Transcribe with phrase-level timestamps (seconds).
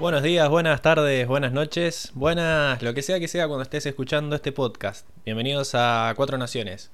[0.00, 4.34] Buenos días, buenas tardes, buenas noches, buenas, lo que sea que sea cuando estés escuchando
[4.34, 5.06] este podcast.
[5.26, 6.90] Bienvenidos a Cuatro Naciones,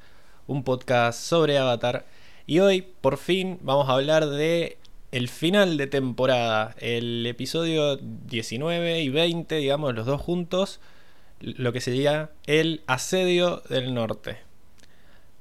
[0.48, 2.04] un podcast sobre Avatar.
[2.48, 4.78] Y hoy, por fin, vamos a hablar de
[5.12, 10.80] el final de temporada, el episodio 19 y 20, digamos, los dos juntos,
[11.38, 14.38] lo que sería el asedio del norte.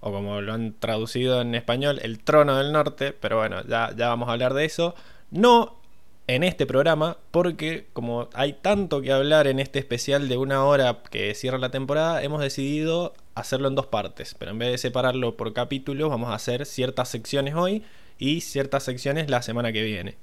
[0.01, 4.09] O como lo han traducido en español, el trono del norte, pero bueno, ya, ya
[4.09, 4.93] vamos a hablar de eso.
[5.31, 5.83] No
[6.27, 11.03] en este programa, porque como hay tanto que hablar en este especial de una hora
[11.11, 14.35] que cierra la temporada, hemos decidido hacerlo en dos partes.
[14.37, 17.83] Pero en vez de separarlo por capítulos, vamos a hacer ciertas secciones hoy
[18.17, 20.17] y ciertas secciones la semana que viene.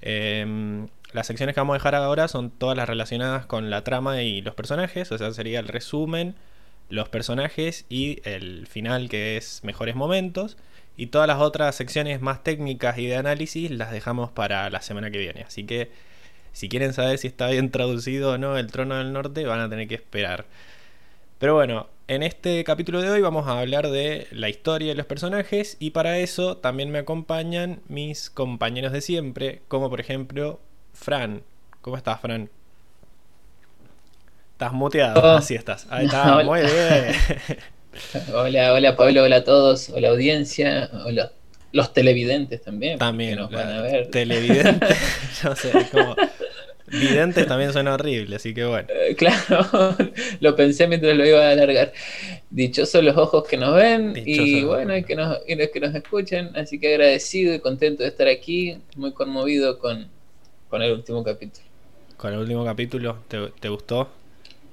[0.00, 4.22] Em, las secciones que vamos a dejar ahora son todas las relacionadas con la trama
[4.22, 6.34] y los personajes, o sea, sería el resumen,
[6.88, 10.56] los personajes y el final que es mejores momentos.
[10.96, 15.10] Y todas las otras secciones más técnicas y de análisis las dejamos para la semana
[15.10, 15.42] que viene.
[15.42, 15.90] Así que
[16.52, 19.68] si quieren saber si está bien traducido o no el Trono del Norte, van a
[19.70, 20.44] tener que esperar.
[21.38, 25.06] Pero bueno, en este capítulo de hoy vamos a hablar de la historia de los
[25.06, 30.60] personajes y para eso también me acompañan mis compañeros de siempre, como por ejemplo
[30.92, 31.42] Fran.
[31.80, 32.48] ¿Cómo estás, Fran?
[34.52, 35.36] Estás muteado, Oh.
[35.38, 35.86] así estás.
[35.90, 37.14] Ahí está, muy bien.
[38.34, 41.32] Hola, hola Pablo, hola a todos, hola audiencia, hola
[41.72, 42.98] los televidentes también.
[42.98, 44.10] También, nos van a ver.
[44.10, 44.86] televidente,
[45.44, 46.14] no sé, como
[46.86, 48.88] videntes también suena horrible, así que bueno.
[48.90, 49.96] Eh, Claro,
[50.40, 51.92] lo pensé mientras lo iba a alargar.
[52.50, 55.94] Dichosos los ojos que nos ven y bueno, y que nos, y los que nos
[55.94, 56.50] escuchan.
[56.56, 60.08] Así que agradecido y contento de estar aquí, muy conmovido con,
[60.68, 61.64] con el último capítulo.
[62.18, 64.10] Con el último capítulo, ¿te, te gustó?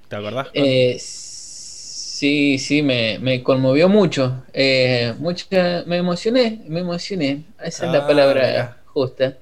[0.09, 0.49] ¿Te acordás?
[0.53, 1.28] Eh, sí,
[2.59, 4.45] sí, me, me conmovió mucho.
[4.53, 7.45] Eh, mucha, me emocioné, me emocioné.
[7.59, 8.77] Esa es Ah, la palabra mira.
[8.85, 9.37] justa.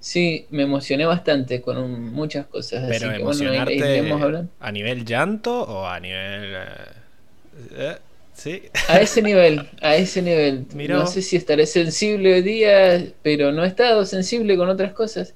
[0.00, 2.84] Sí, me emocioné bastante con un- muchas cosas.
[2.86, 4.52] Pero así que bueno, emocionarte iremos hablando.
[4.60, 6.54] a nivel llanto o a nivel...
[6.56, 6.92] eh,
[7.72, 7.98] eh,
[8.34, 8.62] ¿Sí?
[8.86, 10.66] A ese nivel, a ese nivel.
[10.74, 14.94] Mirá No sé si estaré sensible hoy día, pero no he estado sensible con otras
[14.94, 15.34] cosas.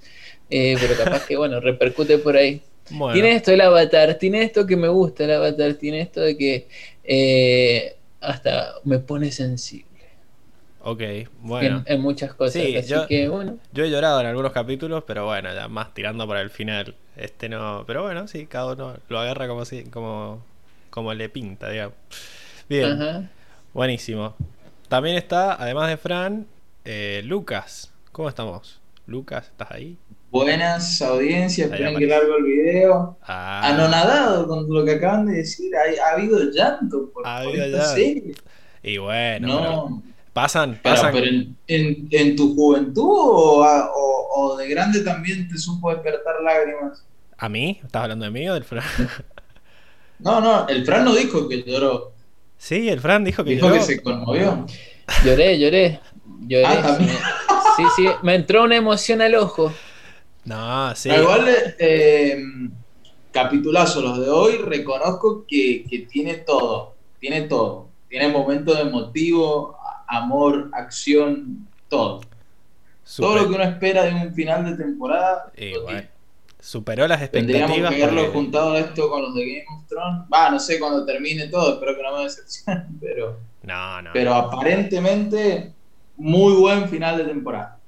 [0.49, 2.63] Eh, pero capaz que, bueno, repercute por ahí.
[2.93, 6.37] Bueno, Tiene esto el avatar, tiene esto que me gusta el avatar, tiene esto de
[6.37, 6.69] que
[7.05, 9.89] eh, hasta me pone sensible
[10.81, 11.03] ok,
[11.41, 11.83] bueno.
[11.83, 12.75] en, en muchas cosas.
[12.75, 15.95] Sí, Así yo- que bueno, Yo he llorado en algunos capítulos, pero bueno, ya más
[15.95, 16.97] tirando para el final.
[17.17, 17.85] Este no...
[17.87, 20.45] Pero bueno, sí, cada uno lo agarra como, si, como,
[20.91, 21.95] como le pinta, digamos.
[22.69, 22.99] Bien.
[22.99, 23.33] ajá.
[23.75, 24.37] Buenísimo.
[24.89, 26.47] También está, además de Fran,
[26.85, 27.93] eh, Lucas.
[28.13, 28.81] ¿Cómo estamos?
[29.07, 29.99] Lucas, ¿estás ahí?
[30.33, 33.19] Buenas audiencias, esperen que largo el video.
[33.23, 37.49] Ah, Anonadado con lo que acaban de decir, ha, ha habido llanto por, Ha por
[37.51, 37.95] habido esta llanto.
[37.95, 38.35] serie.
[38.83, 41.13] Y bueno, pero pasan, pero, pasan.
[41.13, 45.91] pero en, en- en tu juventud o, a- o- o de grande también te supo
[45.91, 47.05] despertar lágrimas.
[47.37, 47.79] ¿A mí?
[47.85, 48.85] ¿Estás hablando de mí o del Fran?
[50.19, 52.13] No, no, el Fran no dijo que lloró,
[52.57, 53.79] sí, el Fran dijo que dijo lloró.
[53.81, 54.65] que se conmovió.
[55.25, 55.99] Lloré, lloré,
[56.47, 56.65] lloré.
[56.65, 56.97] Ah.
[57.77, 59.73] Sí, sí, me entró una emoción al ojo.
[60.45, 61.09] No, sí.
[61.11, 61.47] Igual,
[61.79, 62.43] eh,
[63.31, 67.89] capitulazo los de hoy, reconozco que, que tiene todo, tiene todo.
[68.09, 69.75] Tiene momentos emotivos,
[70.07, 72.21] amor, acción, todo.
[73.17, 75.51] Todo lo que uno espera de un final de temporada.
[75.57, 76.03] Y bueno,
[76.61, 77.95] superó las Tendríamos expectativas.
[77.95, 80.23] que haberlo porque- juntado esto con los de Game of Thrones.
[80.33, 84.11] Va, no sé cuando termine todo, espero que no me decepcione, pero, No, no.
[84.13, 85.73] pero aparentemente
[86.17, 87.79] muy buen final de temporada.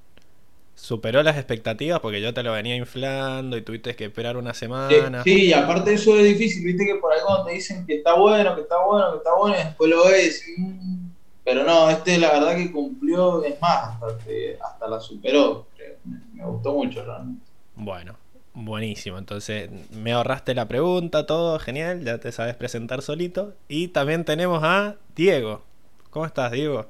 [0.76, 5.24] Superó las expectativas porque yo te lo venía inflando y tuviste que esperar una semana.
[5.24, 8.54] sí, y aparte eso es difícil, viste que por cuando te dicen que está bueno,
[8.54, 10.44] que está bueno, que está bueno, y después lo ves.
[10.58, 11.06] mm,
[11.44, 15.68] Pero no, este la verdad que cumplió, es más, hasta, te- hasta la superó.
[15.74, 15.96] creo.
[16.04, 17.46] Me, me gustó mucho realmente.
[17.76, 18.16] Bueno,
[18.54, 19.18] buenísimo.
[19.18, 22.04] Entonces, me ahorraste la pregunta, todo genial.
[22.04, 23.54] Ya te sabes presentar solito.
[23.68, 25.62] Y también tenemos a Diego.
[26.10, 26.80] ¿Cómo estás, Diego?
[26.80, 26.86] A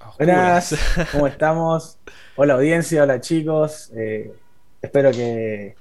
[0.00, 0.74] Buenas.
[1.10, 1.98] ¿cómo estamos?
[2.36, 3.90] Hola audiencia, hola chicos.
[3.96, 4.32] Eh,
[4.82, 5.76] espero que,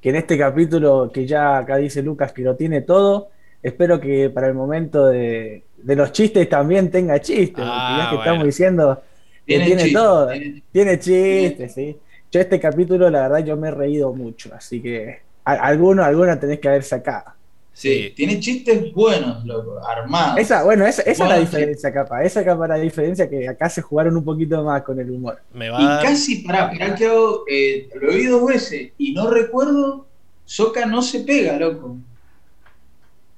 [0.00, 3.30] que en este capítulo que ya acá dice Lucas que lo tiene todo,
[3.62, 8.08] espero que para el momento de, de los chistes también tenga chistes, porque Ah, ya
[8.08, 8.24] que bueno.
[8.24, 9.02] estamos diciendo
[9.46, 12.02] que tiene, chiste, todo, tiene- tiene chistes, ¿sí?
[12.30, 16.38] Yo este capítulo la verdad yo me he reído mucho, así que a- alguno, alguno
[16.38, 17.32] tenés que haber sacado.
[17.72, 20.38] Sí, tiene chistes buenos, loco, armados.
[20.38, 23.68] Esa, bueno, esa, esa es la Bueno, diferencia capaz, esa capaz la diferencia que acá
[23.70, 25.40] se jugaron un poquito más con el humor.
[25.54, 29.12] Me va Y dar- casi, pará, pará que hago, eh, lo vi dos veces y
[29.12, 30.06] no recuerdo,
[30.44, 31.96] Soca no se pega, loco.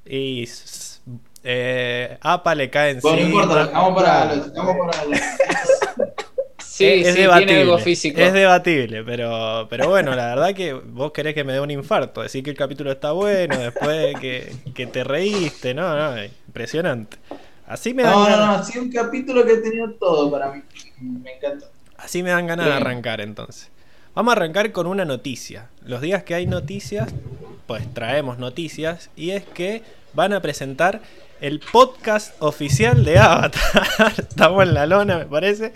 [0.06, 0.49] Y.
[1.44, 3.12] eh, Apa le cae encima.
[3.12, 5.02] Bueno, no importa, dejamos para, dejamos para
[6.73, 7.47] Sí, es, es sí, debatible.
[7.47, 8.19] tiene algo físico.
[8.19, 12.23] Es debatible, pero, pero bueno, la verdad que vos querés que me dé un infarto.
[12.23, 17.19] Decir que el capítulo está bueno, después que, que te reíste, no, no, impresionante.
[17.67, 20.51] Así me dan No, no, ganas, no, sido un capítulo que ha tenido todo para
[20.51, 20.63] mí.
[20.99, 21.67] Me encanta.
[21.99, 23.71] así me dan ganas de arrancar entonces.
[24.15, 25.69] Vamos a arrancar con una noticia.
[25.85, 27.13] Los días que hay noticias,
[27.67, 29.83] pues traemos noticias y es que
[30.15, 31.03] van a presentar
[31.43, 33.83] el podcast oficial de Avatar.
[34.17, 35.73] Estamos en la lona, me parece.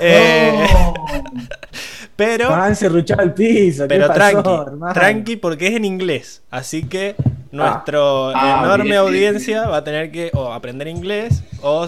[0.00, 0.94] Eh, No.
[2.16, 3.84] pero Han serruchado el piso.
[3.84, 6.42] ¿qué Pero pasó, tranqui, tranqui porque es en inglés.
[6.50, 7.14] Así que
[7.52, 9.72] nuestro Ah, enorme bien, bien, audiencia bien.
[9.72, 11.86] va a tener que o aprender inglés o,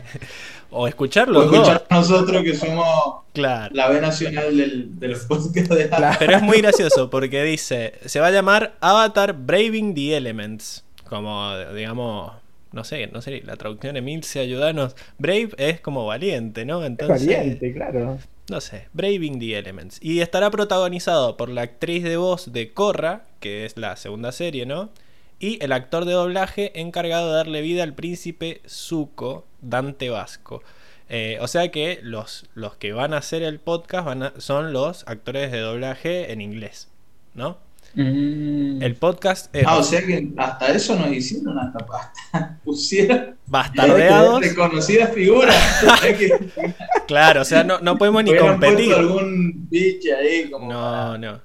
[0.70, 2.86] o escuchar O escuchar a nosotros que somos
[3.32, 3.74] Claro.
[3.74, 6.16] la B nacional del, de los podcasts de Claro.
[6.18, 10.84] Pero es muy gracioso porque dice, se va a llamar Avatar Braving the Elements.
[11.08, 12.32] Como, digamos,
[12.72, 14.96] no sé, no sé, la traducción Emilce, ayudanos.
[15.18, 16.80] Brave es como valiente, ¿no?
[16.82, 18.18] Es Entonces, valiente, claro.
[18.50, 19.98] no sé, Braving the Elements.
[20.02, 24.66] Y estará protagonizado por la actriz de voz de Korra, que es la segunda serie,
[24.66, 24.90] ¿no?
[25.38, 30.62] Y el actor de doblaje encargado de darle vida al príncipe Zuko, Dante Vasco.
[31.08, 34.72] Eh, o sea que los, los que van a hacer el podcast van a- son
[34.72, 36.88] los actores de doblaje en inglés,
[37.34, 37.58] ¿no?
[37.94, 38.82] Mm.
[38.82, 41.84] El podcast es Ah, o sea que hasta eso nos hicieron, hasta,
[42.32, 44.40] hasta pusieron bastardeados.
[44.40, 45.54] reconocidas figuras.
[47.06, 48.94] Claro, o sea, no, no podemos ni competir.
[48.94, 51.40] algún bitch ahí como No, no.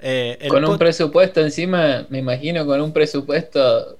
[0.00, 3.98] Eh, Con un presupuesto encima, me imagino con un presupuesto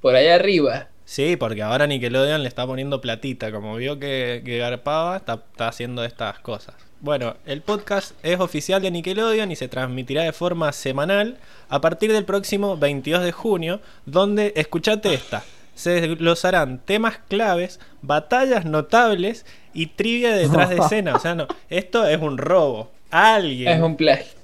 [0.00, 0.88] por allá arriba.
[1.04, 3.50] Sí, porque ahora Nickelodeon le está poniendo platita.
[3.50, 6.74] Como vio que, que garpaba, está, está haciendo estas cosas.
[7.00, 11.38] Bueno, el podcast es oficial de Nickelodeon y se transmitirá de forma semanal
[11.70, 15.42] a partir del próximo 22 de junio, donde, escuchate esta,
[15.74, 21.14] se desglosarán temas claves, batallas notables y trivia detrás de escena.
[21.16, 22.90] O sea, no, esto es un robo.
[23.10, 24.38] Alguien, Es un plagio.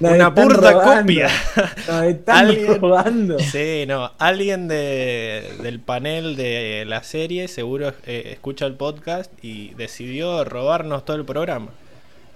[0.00, 1.02] Una burda robando.
[1.02, 1.28] copia.
[1.86, 3.38] Nos están Alguien- robando.
[3.38, 9.74] Sí, no, alguien de, del panel de la serie seguro eh, escucha el podcast y
[9.74, 11.68] decidió robarnos todo el programa.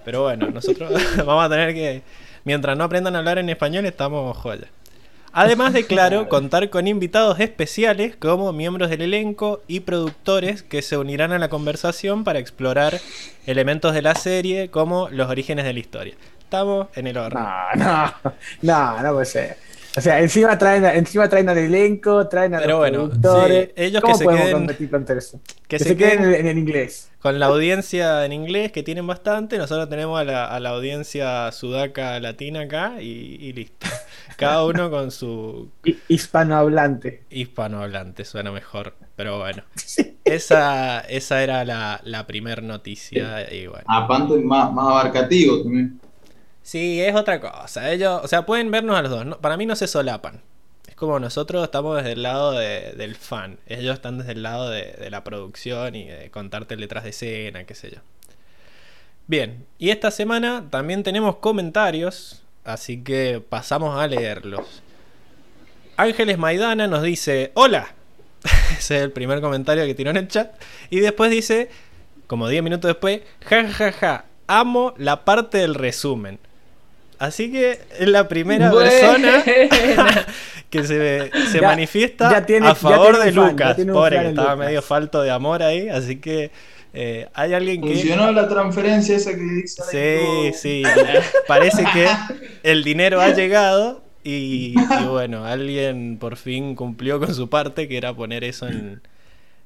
[0.07, 2.01] Pero bueno, nosotros vamos a tener que,
[2.45, 4.69] mientras no aprendan a hablar en español, estamos joya.
[5.33, 10.97] Además de, claro, contar con invitados especiales como miembros del elenco y productores que se
[10.97, 13.01] unirán a la conversación para explorar
[13.47, 16.13] elementos de la serie como los orígenes de la historia.
[16.39, 17.41] Estamos en el horno.
[17.75, 18.13] No, no,
[18.61, 19.57] no, no puede ser.
[19.97, 23.65] O sea, encima traen, encima traen al elenco, traen a Pero los bueno, productores.
[23.67, 25.41] sí, ellos ¿Cómo que se podemos queden- competir contra eso?
[25.43, 27.09] que Que, se se, queden queden- en, en el inglés.
[27.19, 31.51] Con la audiencia en inglés, que tienen bastante, nosotros tenemos a la, a la audiencia
[31.51, 33.87] sudaca latina acá y, y listo.
[34.37, 37.23] Cada uno con su Hi- Hispanohablante.
[37.31, 38.93] hispanohablante, suena mejor.
[39.15, 39.63] Pero bueno,
[40.25, 43.51] esa, esa era la, la primer noticia.
[43.51, 43.83] Y bueno.
[43.87, 45.99] aparte más, más abarcativo también.
[46.67, 47.89] Sí, es otra cosa.
[47.93, 49.25] Ellos, o sea, pueden vernos a los dos.
[49.25, 49.37] ¿no?
[49.39, 50.41] Para mí no se solapan.
[50.85, 53.57] Es como nosotros estamos desde el lado de- del fan.
[53.67, 57.11] Ellos están desde el lado de, de la producción y de contarte el detrás de
[57.11, 57.99] escena, qué sé yo.
[59.27, 64.83] Bien, y esta semana también tenemos comentarios, así que pasamos a leerlos.
[65.95, 67.93] Ángeles Maidana nos dice, hola.
[68.77, 70.51] Ese es el primer comentario que tiró en el chat.
[70.89, 71.69] Y después dice,
[72.27, 76.39] como 10 minutos después, ja, ja, ja, amo la parte del resumen.
[77.19, 79.43] Así que es la primera persona
[80.69, 83.77] que se, se Ya- manifiesta ya tiene- a ya favor tiene de fan, Lucas.
[83.91, 84.67] Pobre, que estaba Lucas.
[84.67, 85.89] medio falto de amor ahí.
[85.89, 86.51] Así que
[86.93, 87.93] eh, hay alguien que.
[87.93, 89.83] Funcionó la transferencia esa que dice.
[89.91, 90.83] Sí, sí.
[91.47, 92.07] Parece que
[92.63, 97.97] el dinero ha llegado y, y bueno, alguien por fin cumplió con su parte, que
[97.97, 99.01] era poner eso en,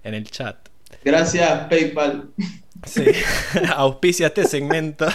[0.04, 0.56] en el chat.
[1.04, 2.30] Gracias, PayPal.
[2.86, 3.06] Sí,
[3.76, 5.06] auspicia este segmento.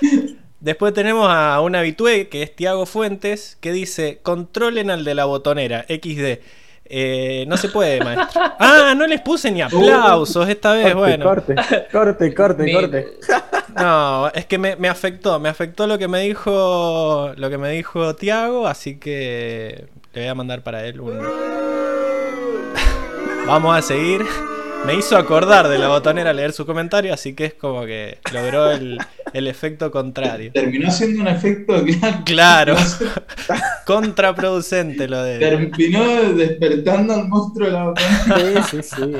[0.60, 5.24] Después tenemos a un habitué, que es Tiago Fuentes, que dice, controlen al de la
[5.24, 6.38] botonera, XD.
[6.92, 8.40] Eh, no se puede, maestro.
[8.58, 11.24] Ah, no les puse ni aplausos esta vez, Corte, bueno.
[11.24, 11.54] corte,
[11.90, 13.08] corte, corte, corte.
[13.76, 17.70] No, es que me, me afectó, me afectó lo que me dijo lo que me
[17.70, 21.18] dijo Tiago, así que le voy a mandar para él un.
[23.46, 24.26] Vamos a seguir.
[24.86, 28.70] Me hizo acordar de la botonera leer su comentario, así que es como que logró
[28.70, 28.98] el,
[29.32, 30.50] el efecto contrario.
[30.52, 31.84] Terminó siendo un efecto
[32.24, 32.24] claro.
[32.24, 32.76] Claro,
[33.86, 35.38] contraproducente lo de.
[35.38, 38.62] Terminó despertando al monstruo de la botonera.
[38.64, 39.12] Sí, sí, sí.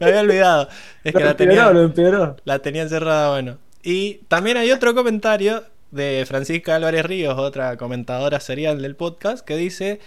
[0.00, 0.68] Me había olvidado.
[1.02, 1.54] Es que Lo la tenía.
[1.54, 2.36] empeoró, lo empeoró.
[2.44, 3.58] La tenía encerrada, bueno.
[3.82, 9.56] Y también hay otro comentario de Francisca Álvarez Ríos, otra comentadora serial del podcast, que
[9.56, 10.00] dice: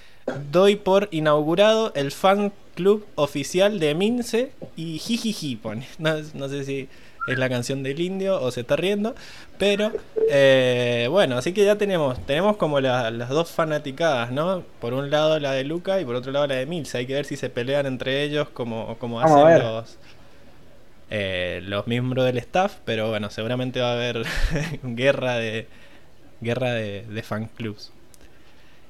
[0.52, 5.88] Doy por inaugurado el fan club oficial de Mince y Jijiji, pone.
[6.00, 6.90] No, no sé si
[7.28, 9.16] es la canción del indio o se está riendo.
[9.58, 9.92] Pero
[10.30, 14.64] eh, bueno, así que ya tenemos, tenemos como las dos fanaticadas, ¿no?
[14.80, 16.96] Por un lado la de Luca y por otro lado la de Mills.
[16.96, 19.98] Hay que ver si se pelean entre ellos como, como hacen los,
[21.10, 22.78] eh, los miembros del staff.
[22.86, 24.26] Pero bueno, seguramente va a haber
[24.84, 25.68] guerra de
[26.44, 27.92] guerra de, fan clubs.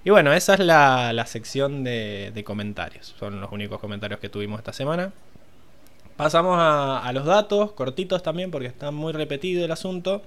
[0.03, 3.15] Y bueno, esa es la, sección de, comentarios.
[3.17, 5.13] Son los únicos comentarios que tuvimos esta semana.
[6.17, 10.21] Pasamos a, los datos, cortitos también, porque está muy repetido el asunto.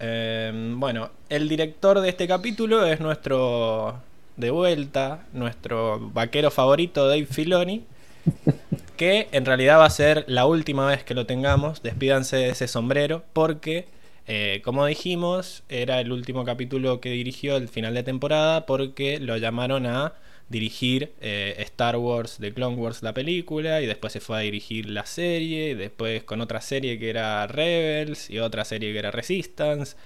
[0.00, 4.00] Em, bueno, el director de este capítulo es nuestro,
[4.36, 7.84] de vuelta, nuestro vaquero favorito, Dave Filoni.
[9.02, 11.82] Que en realidad va a ser la última vez que lo tengamos.
[11.82, 13.88] Despídanse de ese sombrero, porque
[14.28, 19.36] eh, como dijimos, era el último capítulo que dirigió el final de temporada porque lo
[19.38, 20.12] llamaron a
[20.48, 24.88] dirigir eh, Star Wars The Clone Wars, la película, y después se fue a dirigir
[24.88, 29.10] la serie, y después con otra serie que era Rebels, y otra serie que era
[29.10, 29.96] Resistance,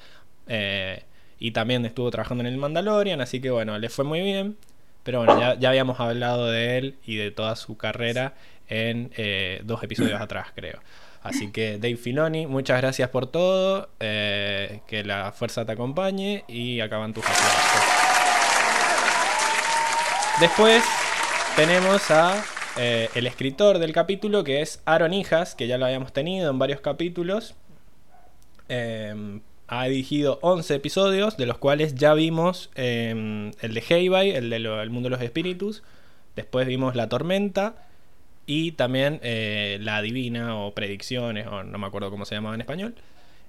[0.48, 1.02] eh,
[1.38, 4.56] y también estuvo trabajando en el Mandalorian, así que bueno, le fue muy bien,
[5.02, 8.34] pero bueno, ya, ya habíamos hablado de él y de toda su carrera
[8.68, 9.10] en
[9.64, 10.80] dos episodios atrás, creo.
[11.26, 13.88] Así que Dave Filoni, muchas gracias por todo.
[13.98, 17.82] Eh, que la fuerza te acompañe y acaban tus aplausos.
[20.40, 20.84] Después
[21.56, 22.44] tenemos a
[22.76, 26.60] eh, el escritor del capítulo que es Aaron Hijas, que ya lo habíamos tenido en
[26.60, 27.56] varios capítulos.
[28.68, 34.50] Em, ha dirigido 11 episodios, de los cuales ya vimos em, el de Heibei, el
[34.50, 35.82] del mundo de los espíritus.
[36.36, 37.85] Después vimos La Tormenta.
[38.46, 42.60] Y también eh, La Divina o Predicciones, o no me acuerdo cómo se llamaba en
[42.60, 42.94] español.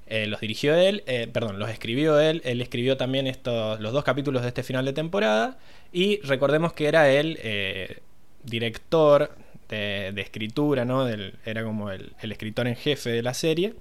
[0.07, 2.41] Eh, los dirigió él, eh, perdón, los escribió él.
[2.45, 5.57] Él escribió también estos, los dos capítulos de este final de temporada.
[5.91, 8.01] Y recordemos que era el
[8.43, 9.35] director
[9.69, 11.07] de, escritura, ¿no?
[11.07, 13.75] era como el, el, escritor en jefe de la serie.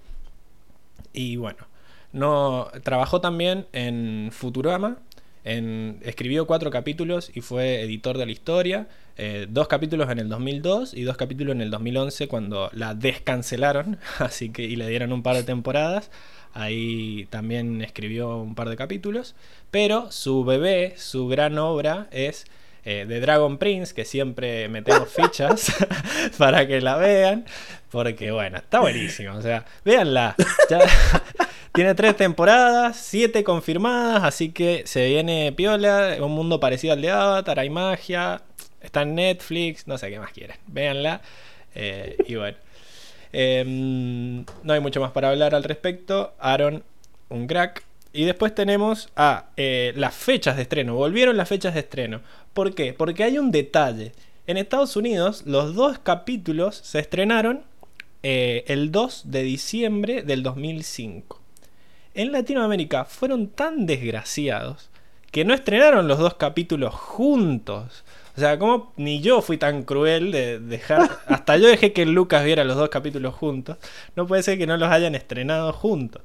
[1.13, 1.67] Y bueno,
[2.13, 4.99] no, trabajó también en Futurama,
[5.47, 8.89] escribió cuatro capítulos y fue editor de la historia.
[9.17, 13.99] Eh, dos capítulos en el 2002 y dos capítulos en el 2011 cuando la descancelaron
[14.19, 16.11] así que, y le dieron un par de temporadas.
[16.53, 19.37] Ahí también escribió un par de capítulos.
[19.71, 22.47] Pero su bebé, su gran obra es
[22.89, 25.75] eh, de Dragon Prince, que siempre metemos fichas
[26.39, 27.45] para que la vean.
[27.91, 29.35] Porque bueno, está buenísimo.
[29.35, 30.37] O sea, véanla.
[31.75, 37.11] Tiene tres temporadas, siete confirmadas, así que se viene piola, un mundo parecido al de
[37.11, 38.41] Avatar, hay magia,
[38.81, 40.57] está en Netflix, no sé qué más quieren.
[40.69, 41.21] Véanla.
[41.75, 42.57] Eh, y bueno.
[43.33, 46.35] Em, no hay mucho más para hablar al respecto.
[46.39, 46.85] Aaron,
[47.31, 47.83] un crack.
[48.17, 50.95] Y después tenemos a eh, las fechas de estreno.
[50.95, 52.21] Volvieron las fechas de estreno.
[52.55, 52.93] ¿Por qué?
[52.93, 54.13] Porque hay un detalle.
[54.47, 57.63] En Estados Unidos los dos capítulos se estrenaron
[58.23, 61.47] eh, el 2 de diciembre del 2005
[62.17, 64.89] en Latinoamérica fueron tan desgraciados
[65.31, 68.05] que no estrenaron los dos capítulos juntos.
[68.37, 71.11] O sea, como ni yo fui tan cruel de dejar.
[71.27, 73.77] Hasta yo dejé que Lucas viera los dos capítulos juntos.
[74.15, 76.23] No puede ser que no los hayan estrenado juntos.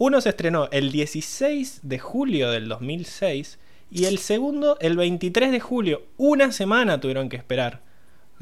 [0.00, 3.58] Uno se estrenó el 16 de julio del 2006
[3.90, 6.04] y el segundo el 23 de julio.
[6.16, 7.80] Una semana tuvieron que esperar.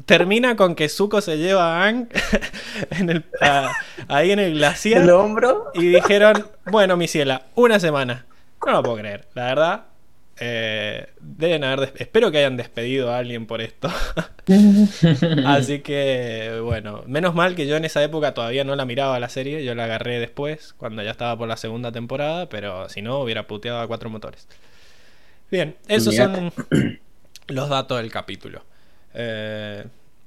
[0.05, 2.07] Termina con que Zuko se lleva a Ang
[4.07, 5.01] ahí en el glaciar.
[5.01, 5.69] ¿El hombro?
[5.73, 8.25] Y dijeron, bueno, mi ciela, una semana.
[8.65, 9.85] No lo puedo creer, la verdad.
[10.41, 13.89] Eh, deben haber espero que hayan despedido a alguien por esto.
[15.45, 19.29] Así que, bueno, menos mal que yo en esa época todavía no la miraba la
[19.29, 19.65] serie.
[19.65, 22.47] Yo la agarré después, cuando ya estaba por la segunda temporada.
[22.47, 24.47] Pero si no, hubiera puteado a cuatro motores.
[25.51, 26.53] Bien, esos son
[27.47, 28.63] los datos del capítulo.
[29.13, 29.85] Eh,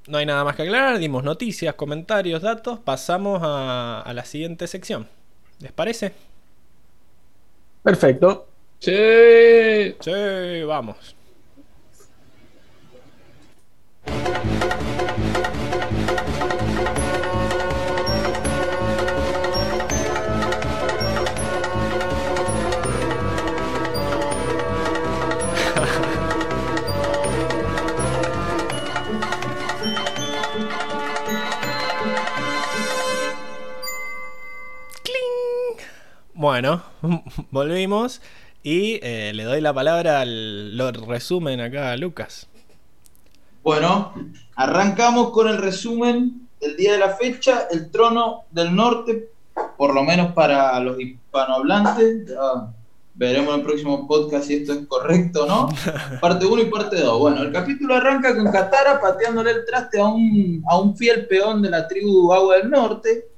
[0.08, 4.66] no hay nada más que aclarar, dimos noticias, comentarios, datos, pasamos a, a la siguiente
[4.66, 5.08] sección.
[5.60, 6.12] ¿Les parece?
[7.82, 8.51] Perfecto.
[8.82, 9.94] Sí.
[10.00, 11.14] Sí, vamos.
[36.34, 36.82] Bueno,
[37.52, 38.20] volvimos
[38.62, 42.48] y eh, le doy la palabra al lo resumen acá a Lucas.
[43.62, 44.12] Bueno,
[44.56, 49.30] arrancamos con el resumen del día de la fecha, el trono del norte,
[49.76, 52.32] por lo menos para los hispanohablantes.
[53.14, 55.68] veremos en el próximo podcast si esto es correcto o no.
[56.20, 57.18] Parte 1 y parte 2.
[57.18, 61.62] Bueno, el capítulo arranca con Katara pateándole el traste a un, a un fiel peón
[61.62, 63.28] de la tribu Agua del Norte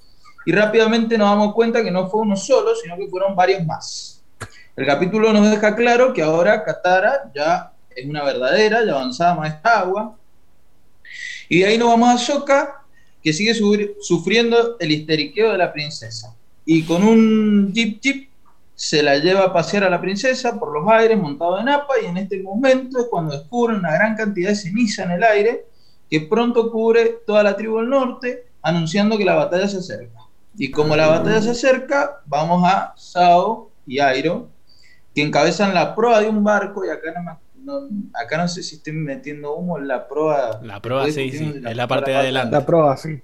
[0.46, 4.13] y rápidamente nos damos cuenta que no fue uno solo, sino que fueron varios más.
[4.76, 9.78] El capítulo nos deja claro que ahora Katara ya es una verdadera y avanzada maestra
[9.78, 10.16] agua.
[11.48, 12.82] Y de ahí nos vamos a Sokka,
[13.22, 13.54] que sigue
[14.00, 16.34] sufriendo el histeriqueo de la princesa.
[16.64, 18.30] Y con un jeep jeep
[18.74, 22.06] se la lleva a pasear a la princesa por los aires montado en Napa y
[22.06, 25.66] en este momento es cuando descubren una gran cantidad de ceniza en el aire
[26.10, 30.18] que pronto cubre toda la tribu del norte anunciando que la batalla se acerca.
[30.56, 34.48] Y como la batalla se acerca, vamos a Sao y Airo,
[35.14, 37.12] que encabezan la proa de un barco y acá
[37.56, 40.60] no, acá no sé si estoy metiendo humo en la proa.
[40.62, 42.52] La proa, sí, sí, es la parte de adelante.
[42.52, 43.20] La proa, sí.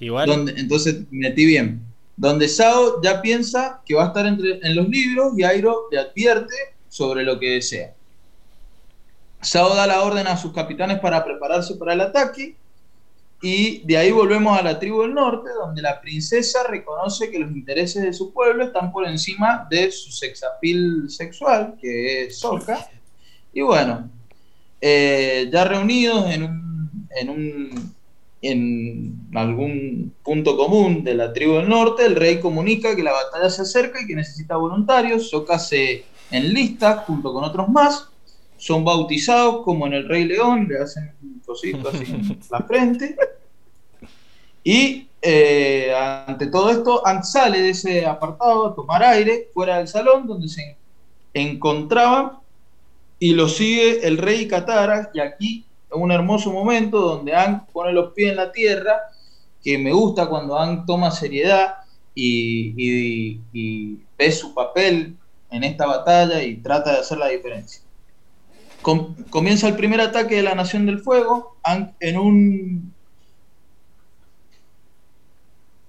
[0.00, 0.54] Igual.
[0.56, 5.32] entonces metí bien donde Sao ya piensa que va a estar entre, en los libros
[5.36, 6.54] y Airo le advierte
[6.88, 7.94] sobre lo que desea.
[9.40, 12.56] Sao da la orden a sus capitanes para prepararse para el ataque
[13.42, 17.50] y de ahí volvemos a la tribu del norte, donde la princesa reconoce que los
[17.50, 22.88] intereses de su pueblo están por encima de su sexapil sexual, que es Sokka.
[23.52, 24.08] Y bueno,
[24.80, 27.92] eh, ya reunidos en un, en un
[28.42, 33.48] en algún punto común de la tribu del norte, el rey comunica que la batalla
[33.48, 35.30] se acerca y que necesita voluntarios.
[35.30, 38.08] Sokka se enlista junto con otros más.
[38.62, 43.16] Son bautizados como en el Rey León, le hacen un cosito así en la frente.
[44.62, 49.88] Y eh, ante todo esto, Ang sale de ese apartado a tomar aire fuera del
[49.88, 50.76] salón donde se
[51.34, 52.40] encontraba
[53.18, 55.10] y lo sigue el rey Katara.
[55.12, 58.96] Y aquí un hermoso momento donde Ang pone los pies en la tierra,
[59.60, 61.78] que me gusta cuando Ang toma seriedad
[62.14, 63.40] y,
[64.16, 65.16] ve su papel
[65.50, 67.81] en esta batalla y trata de hacer la diferencia.
[68.82, 71.56] Comienza el primer ataque de la Nación del Fuego,
[72.00, 72.92] en un...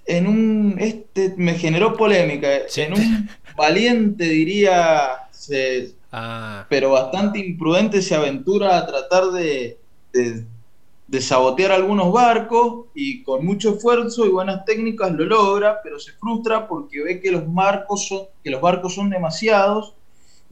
[0.06, 0.76] En un...
[0.80, 2.50] Este me generó polémica.
[2.76, 5.28] En un valiente, diría,
[6.12, 6.66] ah.
[6.70, 9.78] pero bastante imprudente, se aventura a tratar de,
[10.12, 16.12] de, sabotear algunos barcos y con mucho esfuerzo y buenas técnicas lo logra, pero se
[16.14, 19.94] frustra porque ve que los, marcos son, que los barcos son demasiados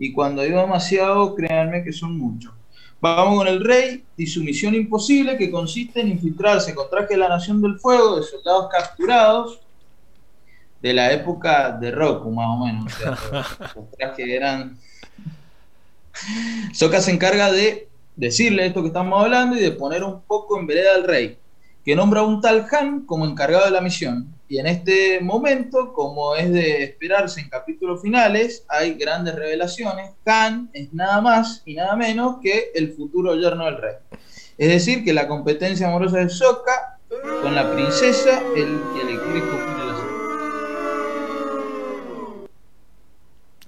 [0.02, 2.52] y cuando digo demasiado, créanme que son muchos.
[3.00, 7.18] Vamos con el rey y su misión imposible que consiste en infiltrarse con traje de
[7.18, 9.60] la Nación del Fuego de soldados capturados
[10.82, 12.92] de la época de Roku, más o menos.
[13.76, 14.80] los trajes eran...
[16.74, 20.66] Soka se encarga de decirle esto que estamos hablando y de poner un poco en
[20.66, 21.38] vereda al rey,
[21.84, 24.34] que nombra a un tal Han como encargado de la misión.
[24.48, 30.12] Y en este momento, como es de esperarse en capítulos finales, hay grandes revelaciones.
[30.26, 33.96] Han es nada más y nada menos que el futuro yerno del rey.
[34.58, 37.00] Es decir, que la competencia amorosa de Sokka
[37.42, 39.71] con la princesa el, el equipo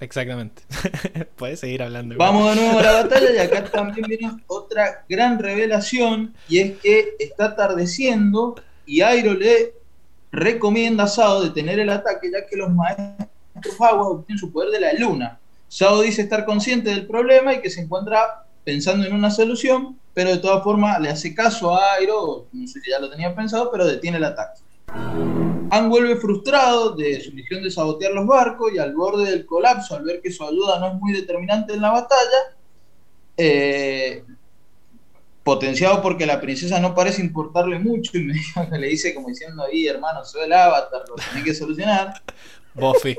[0.04, 0.62] Exactamente.
[1.36, 2.16] Puedes seguir hablando.
[2.18, 6.78] Vamos de nuevo a la batalla y acá también viene otra gran revelación y es
[6.78, 9.72] que está atardeciendo y Airo le
[10.30, 14.80] recomienda a Sao detener el ataque ya que los maestros aguas obtienen su poder de
[14.80, 15.38] la luna.
[15.68, 20.30] Sao dice estar consciente del problema y que se encuentra pensando en una solución, pero
[20.30, 23.70] de todas formas le hace caso a Airo, no sé si ya lo tenía pensado,
[23.72, 24.60] pero detiene el ataque.
[25.70, 29.96] Han vuelve frustrado de su misión de sabotear los barcos y al borde del colapso,
[29.96, 32.56] al ver que su ayuda no es muy determinante en la batalla,
[33.36, 34.22] eh,
[35.42, 38.34] potenciado porque la princesa no parece importarle mucho y me
[38.78, 42.22] le dice como diciendo ahí, hermano, soy el avatar, lo tenés que solucionar.
[42.74, 43.16] Buffy.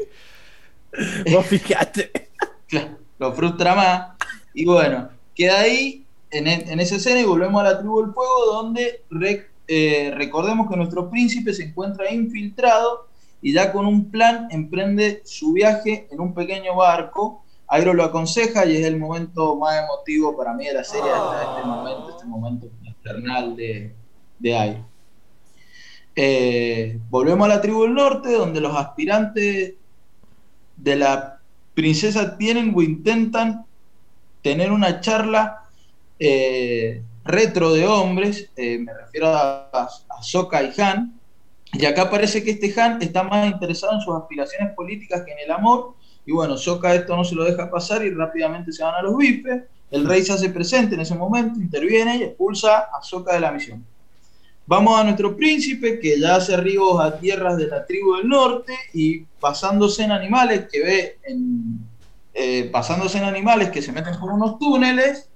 [1.43, 2.29] Fíjate.
[3.19, 4.09] lo frustra más.
[4.53, 8.45] Y bueno, queda ahí en, en, esa escena y volvemos a la tribu del fuego
[8.45, 13.07] donde Rec eh, recordemos que nuestro príncipe se encuentra infiltrado
[13.41, 17.43] y ya con un plan emprende su viaje en un pequeño barco.
[17.67, 21.55] Airo lo aconseja y es el momento más emotivo para mí de la serie hasta
[21.55, 23.93] este momento, este momento infernal de,
[24.39, 24.85] de Airo.
[26.15, 29.73] Eh, volvemos a la tribu del norte, donde los aspirantes
[30.77, 31.39] de la
[31.73, 33.65] princesa tienen o intentan
[34.41, 35.63] tener una charla
[36.19, 39.89] eh, retro de hombres, eh, me refiero a, a,
[40.63, 41.19] y Han,
[41.73, 45.39] y acá parece que este Han está más interesado en sus aspiraciones políticas que en
[45.39, 48.95] el amor, y bueno, Soka esto no se lo deja pasar y rápidamente se van
[48.95, 53.01] a los bifes, el rey se hace presente en ese momento, interviene y expulsa a
[53.01, 53.85] Soka de la misión.
[54.67, 58.73] Vamos a nuestro príncipe que ya hace arribos a tierras de la tribu del norte
[58.93, 61.79] y pasándose en animales que ve en,
[62.33, 65.29] eh, pasándose en animales que se meten por unos túneles,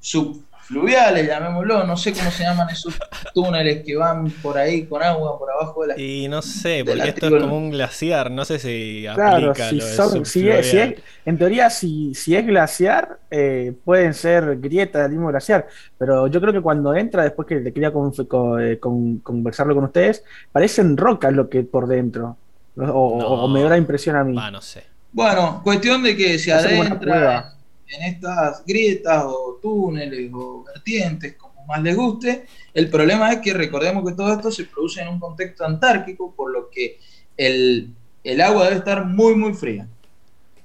[0.00, 2.94] su fluviales, llamémoslo, no sé cómo se llaman esos
[3.32, 6.00] túneles que van por ahí con agua por abajo de la...
[6.00, 9.82] Y no sé, porque esto es como un glaciar, no sé si Claro, si lo
[9.86, 15.02] son- si es- si es- en teoría, si, si es glaciar, eh, pueden ser grietas
[15.02, 15.66] del mismo glaciar,
[15.98, 20.24] pero yo creo que cuando entra, después que le quería eh, con- conversarlo con ustedes,
[20.52, 22.36] parecen rocas lo que por dentro,
[22.76, 23.26] o, o- No.
[23.28, 24.34] o me da la impresión a mí.
[24.36, 24.84] Va, no sé.
[25.12, 27.55] Bueno, cuestión de que se adentra.
[27.88, 32.46] En estas grietas o túneles o vertientes, como más les guste.
[32.74, 36.52] El problema es que recordemos que todo esto se produce en un contexto antárquico, por
[36.52, 36.98] lo que
[37.36, 37.90] el,
[38.24, 39.86] el agua debe estar muy, muy fría.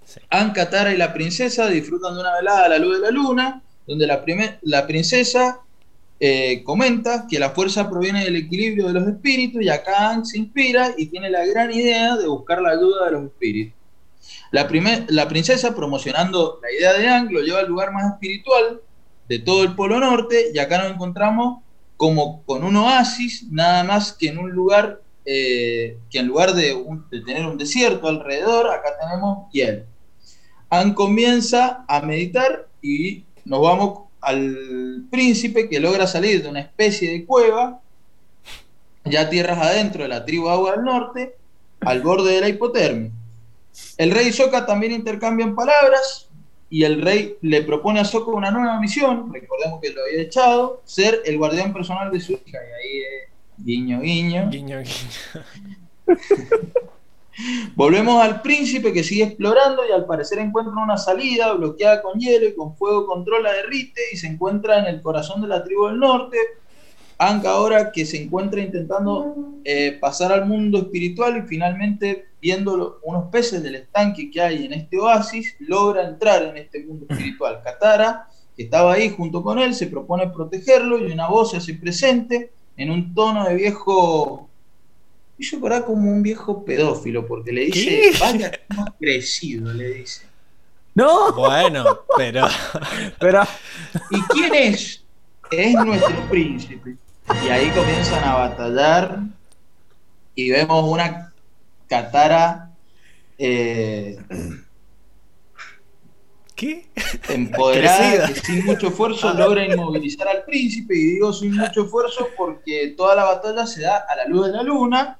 [0.06, 0.20] Sí.
[0.30, 3.64] An, Katara y la princesa disfrutan de una velada a la luz de la luna,
[3.88, 5.62] donde la, primer- la princesa
[6.20, 10.94] eh, comenta que la fuerza proviene del equilibrio de los espíritus y acá se inspira
[10.98, 13.81] y tiene la gran idea de buscar la ayuda de los espíritus.
[14.52, 14.68] La,
[15.08, 18.82] la princesa, promocionando la idea de Aang, lo lleva al lugar más espiritual
[19.30, 21.64] de todo el Polo Norte y acá nos encontramos
[21.96, 26.76] como con un oasis, nada más que en un lugar, eh, que en lugar de,
[27.26, 29.84] tener un desierto alrededor, acá tenemos hielo.
[30.70, 37.12] Aang comienza a meditar y nos vamos al príncipe que logra salir de una especie
[37.12, 37.80] de cueva,
[39.06, 41.36] ya tierras adentro de la tribu Agua del Norte,
[41.82, 43.12] al borde de la hipotermia.
[43.98, 46.30] El rey Sokka también intercambian palabras
[46.70, 50.82] y el rey le propone a Sokka una nueva misión, recordemos que lo había echado,
[50.86, 52.42] ser el guardián personal de su hija.
[52.46, 54.50] Y ahí es guiño, guiño.
[54.50, 55.46] Guiño, guiño.
[57.76, 62.48] Volvemos al príncipe que sigue explorando y al parecer encuentra una salida bloqueada con hielo
[62.48, 66.00] y con fuego controla derrite y se encuentra en el corazón de la tribu del
[66.00, 66.38] norte.
[67.18, 73.00] Aang ahora que se encuentra intentando eh, pasar al mundo espiritual y finalmente viendo lo-
[73.04, 77.62] unos peces del estanque que hay en este oasis, logra entrar en este mundo espiritual.
[77.64, 81.74] Katara, que estaba ahí junto con él, se propone protegerlo y una voz se hace
[81.76, 84.48] presente en un tono de viejo
[85.38, 88.12] y yo acordaba como un viejo pedófilo, porque le dice, ¿Qué?
[88.20, 90.26] vaya, hemos crecido, le dice.
[90.94, 91.84] No, Bueno,
[92.18, 92.46] pero
[93.20, 93.44] pero
[94.12, 95.04] ¿Y quién es?
[95.50, 96.96] Es nuestro príncipe.
[97.46, 99.20] Y ahí comienzan a batallar
[100.36, 101.31] y vemos una
[101.92, 102.72] Katara
[103.38, 104.18] eh,
[106.56, 106.88] ¿qué?
[107.28, 110.96] empoderada que sin mucho esfuerzo logra inmovilizar al príncipe.
[110.96, 114.54] Y digo sin mucho esfuerzo porque toda la batalla se da a la luz de
[114.54, 115.18] la luna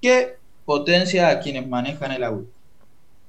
[0.00, 2.44] que potencia a quienes manejan el agua.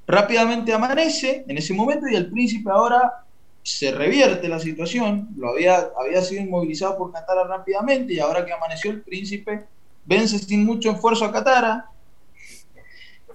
[0.07, 3.25] Rápidamente amanece en ese momento y el príncipe ahora
[3.61, 8.53] se revierte la situación, lo había, había sido inmovilizado por Katara rápidamente y ahora que
[8.53, 9.65] amaneció el príncipe
[10.05, 11.89] vence sin mucho esfuerzo a Katara,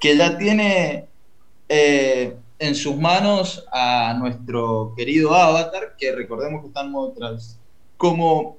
[0.04, 1.08] que ya tiene
[1.66, 7.14] eh, en sus manos a nuestro querido Avatar, que recordemos que está en modo.
[7.96, 8.58] Como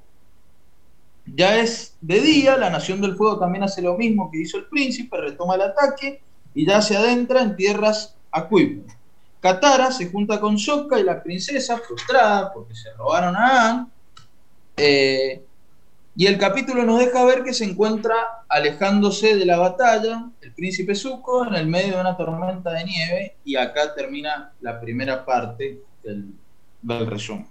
[1.23, 4.65] ya es de día, la Nación del Fuego también hace lo mismo que hizo el
[4.65, 6.23] príncipe, retoma el ataque
[6.55, 8.97] y ya se adentra en tierras acuíferas.
[9.39, 13.91] Katara se junta con Sokka y la princesa, frustrada porque se robaron a Aang,
[14.77, 15.43] eh,
[16.17, 18.15] y el capítulo nos deja ver que se encuentra
[18.47, 23.35] alejándose de la batalla el príncipe Zuko en el medio de una tormenta de nieve
[23.43, 26.25] y acá termina la primera parte del,
[26.81, 27.47] del resumen.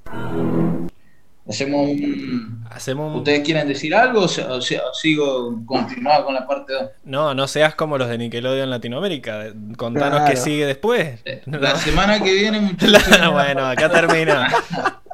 [1.47, 2.65] Hacemos un...
[2.71, 3.19] Hacemos un...
[3.19, 4.61] ¿Ustedes quieren decir algo o,
[4.95, 6.91] sigo continuado con la parte 2?
[7.05, 9.53] No, no seas como los de Nickelodeon Latinoamérica.
[9.77, 10.31] Contanos Claro.
[10.31, 11.21] qué sigue después.
[11.45, 12.75] La semana que viene.
[12.81, 14.49] La- bueno, acá termina.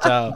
[0.04, 0.34] Chao.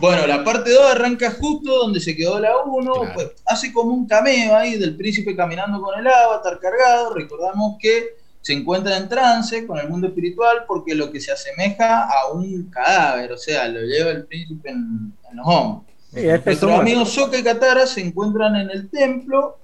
[0.00, 3.14] Bueno, la parte 2 arranca justo donde se quedó la 1, Claro.
[3.14, 8.16] pues, hace como un cameo ahí del príncipe caminando con el avatar cargado, recordamos que
[8.42, 12.70] se encuentra en trance con el mundo espiritual porque lo que se asemeja a un
[12.70, 15.84] cadáver, o sea, lo lleva el príncipe en, en los hombros.
[16.12, 19.58] sí, este es Nuestros amigos Sokka y Katara se encuentran en el templo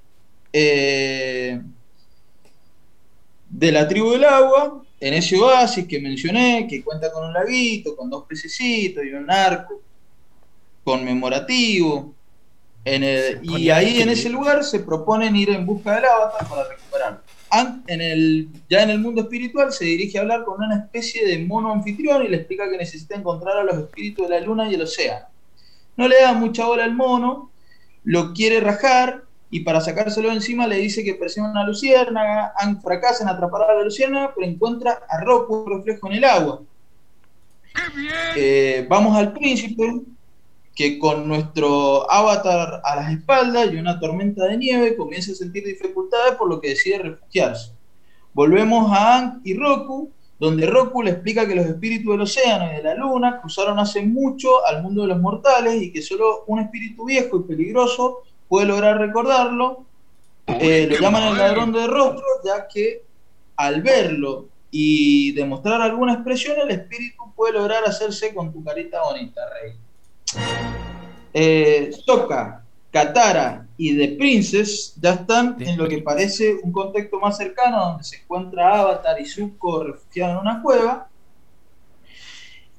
[0.53, 1.61] eh,
[3.49, 7.97] de la tribu del agua, en ese oasis que mencioné, que cuenta con un laguito,
[7.97, 9.81] con dos pececitos y un arco
[10.87, 12.15] conmemorativo.
[12.85, 16.69] En el- y ahí en ese lugar se proponen ir en busca del avatar para
[16.69, 17.21] recuperarlo.
[17.89, 21.39] En el, ya en el mundo espiritual se dirige a hablar con una especie de
[21.45, 24.75] mono anfitrión y le explica que necesita encontrar a los espíritus de la luna y
[24.75, 25.27] el océano.
[25.97, 27.51] No le da mucha bola al mono,
[28.05, 32.53] lo quiere rajar y para sacárselo de encima le dice que persigue una luciérnaga.
[32.59, 36.63] Ang fracasa en atrapar a la luciérnaga, pero encuentra a Roku reflejo en el agua.
[38.37, 40.03] Eh, vamos al príncipe,
[40.77, 45.65] que con nuestro avatar a las espaldas y una tormenta de nieve comienza a sentir
[45.65, 47.73] dificultades por lo que decide refugiarse.
[48.35, 52.77] Volvemos a Ang y Roku, donde Roku le explica que los espíritus del océano y
[52.77, 56.59] de la luna cruzaron hace mucho al mundo de los mortales y que solo un
[56.59, 59.87] espíritu viejo y peligroso puede lograr recordarlo.
[60.47, 63.03] Eh, lo llaman el ladrón de rostro, ya que
[63.57, 69.41] al verlo y demostrar alguna expresión, el espíritu puede lograr hacerse con tu carita bonita,
[69.63, 69.73] rey.
[71.39, 77.37] Eh, Soka, Katara y The Princess ya están en lo que parece un contexto más
[77.37, 81.09] cercano, donde se encuentra Avatar y Zuko refugiados en una cueva.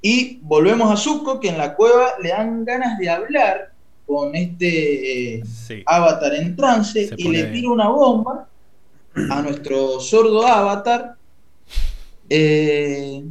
[0.02, 3.72] Y volvemos a Zuko, que en la cueva le dan ganas de hablar
[4.08, 5.84] con este eh, Sí.
[5.86, 8.48] Avatar en trance Se y le tira una bomba
[9.30, 11.16] a nuestro sordo Avatar.
[12.30, 13.24] eh,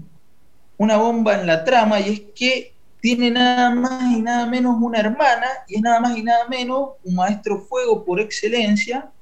[0.79, 2.76] una bomba en la trama y es que
[3.07, 6.95] tiene nada más y nada menos una hermana y es nada más y nada menos
[7.05, 9.13] un maestro fuego por excelencia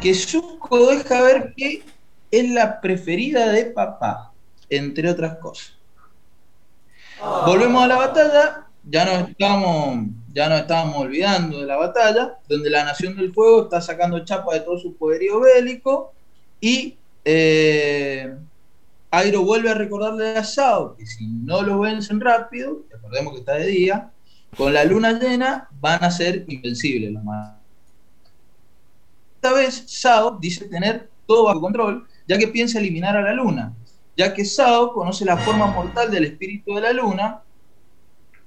[0.00, 1.82] que Zuko deja ver que
[2.30, 4.32] es la preferida de papá,
[4.70, 5.76] entre otras cosas.
[7.44, 12.70] Volvemos a la batalla, ya nos estamos, ya nos estábamos olvidando de la batalla, donde
[12.70, 16.12] la Nación del Fuego está sacando chapa de todo su poderío bélico
[16.60, 18.36] y eh,
[19.16, 23.54] Airo vuelve a recordarle a Sao que si no lo vencen rápido, recordemos que está
[23.54, 24.10] de día,
[24.56, 27.60] con la luna llena van a ser invencibles los malos.
[29.36, 33.72] Esta vez Sao dice tener todo bajo control, ya que piensa eliminar a la luna,
[34.16, 37.42] ya que Sao conoce la forma mortal del espíritu de la luna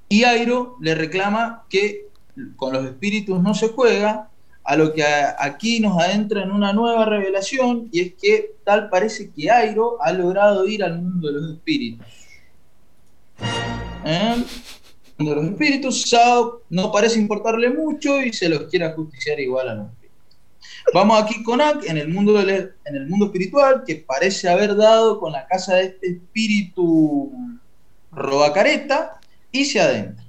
[0.10, 2.08] y Airo le reclama que
[2.56, 4.30] con los espíritus no se juega,
[4.68, 5.02] a lo que
[5.40, 10.12] aquí nos adentra en una nueva revelación y es que tal parece que Airo ha
[10.12, 12.06] logrado ir al mundo de los espíritus.
[14.06, 14.44] ¿Eh?
[15.18, 19.70] Mundo de los espíritus, Sao no parece importarle mucho y se los quiere ajusticiar igual
[19.70, 20.18] a los espíritus.
[20.94, 25.18] Vamos aquí con Ak en el mundo en el mundo espiritual que parece haber dado
[25.22, 27.32] con la casa de este espíritu
[28.12, 29.18] robacareta
[29.50, 30.27] y se adentra.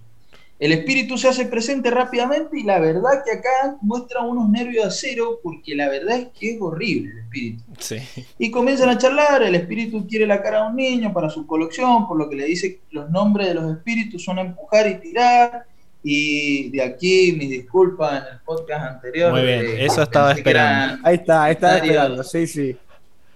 [0.59, 4.89] El espíritu se hace presente rápidamente y la verdad que acá muestra unos nervios de
[4.89, 7.63] acero porque la verdad es que es horrible el espíritu.
[7.79, 7.97] Sí.
[8.39, 12.09] Y comienzan a charlar, el espíritu quiere la cara de un niño para su colección,
[12.09, 15.65] por lo que le dice que los nombres de los espíritus son empujar y tirar.
[16.03, 19.33] Y de aquí mis disculpas en el podcast anterior.
[19.33, 20.95] Muy bien, eh, eso estaba esperando.
[20.95, 21.97] eran- Ahí está, ahí está Comentarios.
[21.97, 22.77] esperando, sí, sí.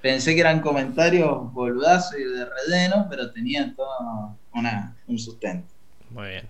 [0.01, 5.72] pensé que eran comentarios boludazos y de relleno, pero tenían todo una, un sustento.
[6.15, 6.49] Muy bien.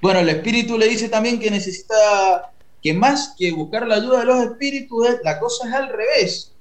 [0.00, 4.24] Bueno, el espíritu le dice también que necesita que más que buscar la ayuda de
[4.26, 6.52] los espíritus, es- la cosa es al revés.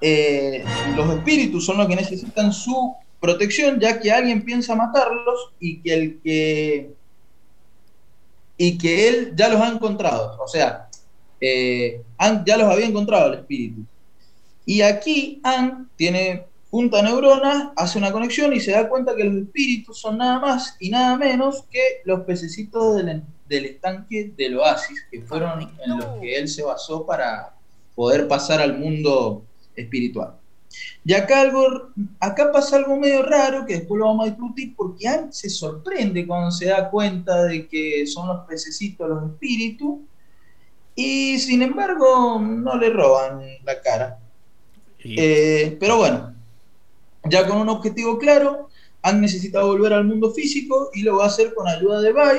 [0.00, 0.64] Eh,
[0.96, 5.94] los espíritus son los que necesitan su protección, ya que alguien piensa matarlos y que
[5.94, 6.90] el que
[8.56, 10.38] y que él ya los ha encontrado.
[10.40, 10.88] O sea,
[11.40, 12.02] eh,
[12.46, 13.80] ya los había encontrado el espíritu.
[14.66, 19.36] Y aquí Ang tiene junta neuronas, hace una conexión y se da cuenta que los
[19.44, 25.04] espíritus son nada más y nada menos que los pececitos del, del estanque del oasis,
[25.10, 27.54] que fueron en los que él se basó para
[27.94, 29.44] poder pasar al mundo
[29.76, 30.36] espiritual.
[31.04, 35.06] Y acá, algo, acá pasa algo medio raro que después lo vamos a discutir porque
[35.28, 39.98] se sorprende cuando se da cuenta de que son los pececitos los espíritus
[40.94, 44.18] y sin embargo no le roban la cara.
[45.04, 46.31] Y- Eh, pero bueno,
[47.28, 48.68] ya con un objetivo claro,
[49.04, 52.38] Han necesita volver al mundo físico y lo va a hacer con ayuda de Bai.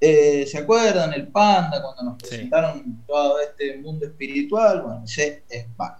[0.00, 1.12] Eh, ¿Se acuerdan?
[1.14, 2.28] El panda, cuando nos Sí.
[2.30, 4.82] presentaron todo este mundo espiritual.
[4.82, 5.92] Bueno, ese es Bai.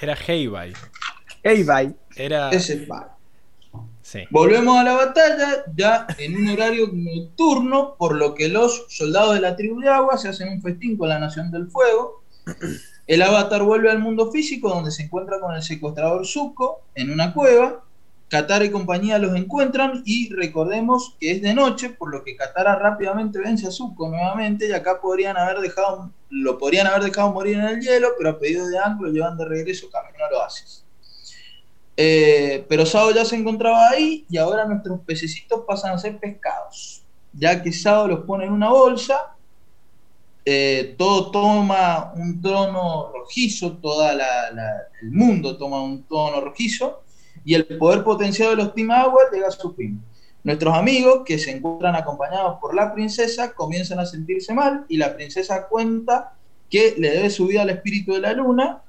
[0.00, 0.72] Era Heibai.
[1.42, 1.92] Hey, bye.
[2.14, 2.50] Era.
[2.50, 3.06] Ese es Bai.
[4.00, 4.20] Sí.
[4.30, 9.40] Volvemos a la batalla, ya en un horario nocturno, por lo que los soldados de
[9.40, 12.22] la tribu de agua se hacen un festín con la Nación del Fuego.
[13.06, 17.32] El avatar vuelve al mundo físico, donde se encuentra con el secuestrador Zuko en una
[17.32, 17.82] cueva.
[18.28, 22.76] Katara y compañía los encuentran y recordemos que es de noche, por lo que Katara
[22.76, 27.58] rápidamente vence a Zuko nuevamente y acá podrían haber dejado, lo podrían haber dejado morir
[27.58, 30.84] en el hielo, pero a pedido de Ang lo llevan de regreso camino al oasis.
[31.96, 37.04] Eh, pero Sao ya se encontraba ahí y ahora nuestros pececitos pasan a ser pescados,
[37.32, 39.35] ya que Sao los pone en una bolsa,
[40.46, 47.02] eh, todo toma un tono rojizo, todo el mundo toma un tono rojizo
[47.44, 50.00] y el poder potenciado de los Team Agua llega a su fin.
[50.44, 55.14] Nuestros amigos, que se encuentran acompañados por la princesa, comienzan a sentirse mal y la
[55.14, 56.34] princesa cuenta
[56.70, 58.82] que le debe su vida al espíritu de la luna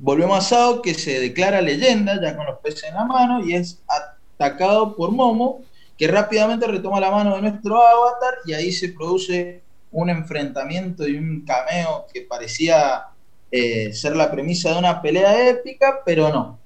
[0.00, 3.54] Volvemos a Sao, que se declara leyenda, ya con los peces en la mano, y
[3.54, 5.62] es atacado por Momo,
[5.96, 11.16] que rápidamente retoma la mano de nuestro avatar, y ahí se produce un enfrentamiento y
[11.16, 13.06] un cameo que parecía
[13.50, 16.58] eh, ser la premisa de una pelea épica, pero no.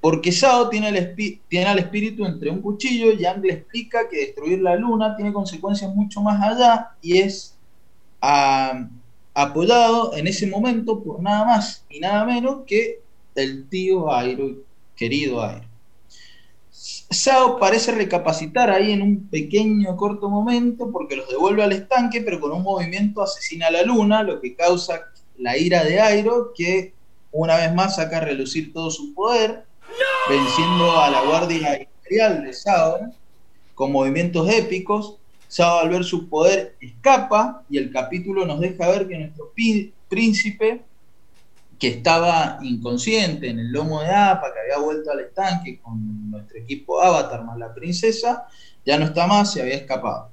[0.00, 1.14] porque Sao tiene, el
[1.48, 5.32] tiene al espíritu entre un cuchillo y Ang le explica que destruir la luna tiene
[5.32, 7.56] consecuencias mucho más allá y es
[9.34, 13.00] apoyado en ese momento por nada más y nada menos que
[13.34, 14.64] el tío Airo,
[14.96, 15.71] querido Airo.
[17.12, 22.40] Sao parece recapacitar ahí en un pequeño corto momento porque los devuelve al estanque, pero
[22.40, 26.94] con un movimiento asesina a la luna, lo que causa la ira de Airo, que
[27.30, 29.64] una vez más saca a relucir todo su poder
[30.28, 33.12] venciendo a la Guardia Imperial de Sao
[33.74, 35.16] con movimientos épicos.
[35.48, 39.52] Sao al ver su poder escapa y el capítulo nos deja ver que nuestro
[40.08, 40.82] príncipe,
[41.82, 46.58] que estaba inconsciente en el lomo de Apa, que había vuelto al estanque con nuestro
[46.58, 48.46] equipo Avatar más la princesa,
[48.86, 50.28] ya no está más, se había escapado.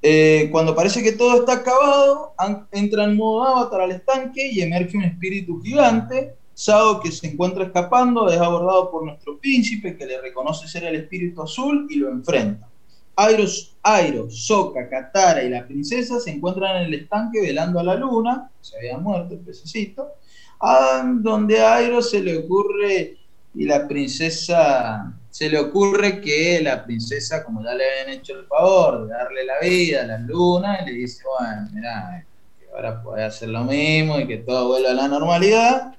[0.00, 2.34] Eh, cuando parece que todo está acabado,
[2.70, 7.64] entra en modo Avatar al estanque y emerge un espíritu gigante Sao, que se encuentra
[7.64, 12.10] escapando, es abordado por nuestro príncipe, que le reconoce ser el espíritu azul y lo
[12.10, 12.68] enfrenta.
[13.16, 13.44] Airo,
[13.82, 18.52] Airo, Soka, Katara y la princesa se encuentran en el estanque velando a la luna,
[18.60, 20.12] se había muerto el pececito,
[20.60, 23.16] donde a Airo se le ocurre
[23.54, 28.46] y la princesa se le ocurre que la princesa, como ya le habían hecho el
[28.46, 32.26] favor de darle la vida a la luna, le dice, bueno, mira,
[32.58, 35.94] que ahora puede hacer lo mismo y que todo vuelva a la normalidad.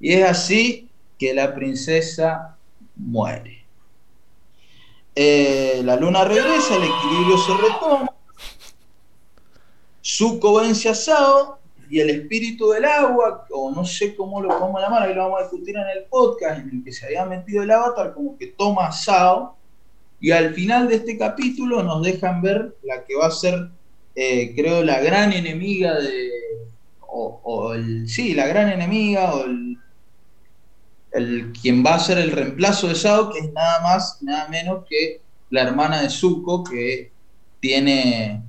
[0.00, 2.56] Y es así que la princesa
[2.96, 3.66] muere.
[5.14, 8.12] Eh, la luna regresa, el equilibrio se retoma.
[10.02, 11.58] Zuko vence a Sao
[11.92, 15.40] y el espíritu del agua, o no sé cómo lo podemos llamar, ahí lo vamos
[15.40, 18.46] a discutir en el podcast, en el que se había metido el avatar, como que
[18.46, 19.56] toma Sao.
[20.18, 23.68] Y al final de este capítulo nos dejan ver la que va a ser,
[24.14, 26.30] eh, creo, la gran enemiga de.
[27.14, 29.76] O, el, sí, la gran enemiga, o el
[31.12, 34.84] el, quien va a ser el reemplazo de Sao, que es nada más, nada menos
[34.88, 37.12] que la hermana de Zuko, que
[37.60, 38.42] tiene,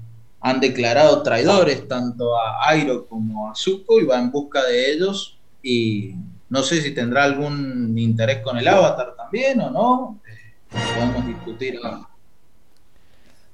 [0.44, 5.40] han declarado traidores tanto a Airo como a Zuko y va en busca de ellos
[5.64, 6.16] y
[6.50, 10.54] no sé si tendrá algún interés con el avatar también o no, eh,
[10.94, 11.80] podemos discutir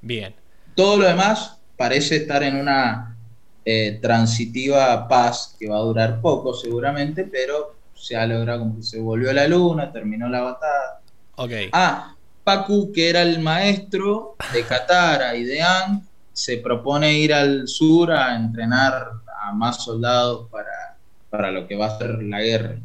[0.01, 0.33] Bien.
[0.73, 3.15] Todo lo demás parece estar en una
[3.63, 8.83] eh, transitiva paz que va a durar poco seguramente, pero se ha logrado como que
[8.83, 11.01] se volvió a la luna, terminó la batalla.
[11.35, 11.51] Ok.
[11.71, 16.08] Ah, Paku, que era el maestro de Katara y de Ang,
[16.39, 20.97] se propone ir al sur a entrenar a más soldados para,
[21.29, 22.77] para lo que va a ser la guerra.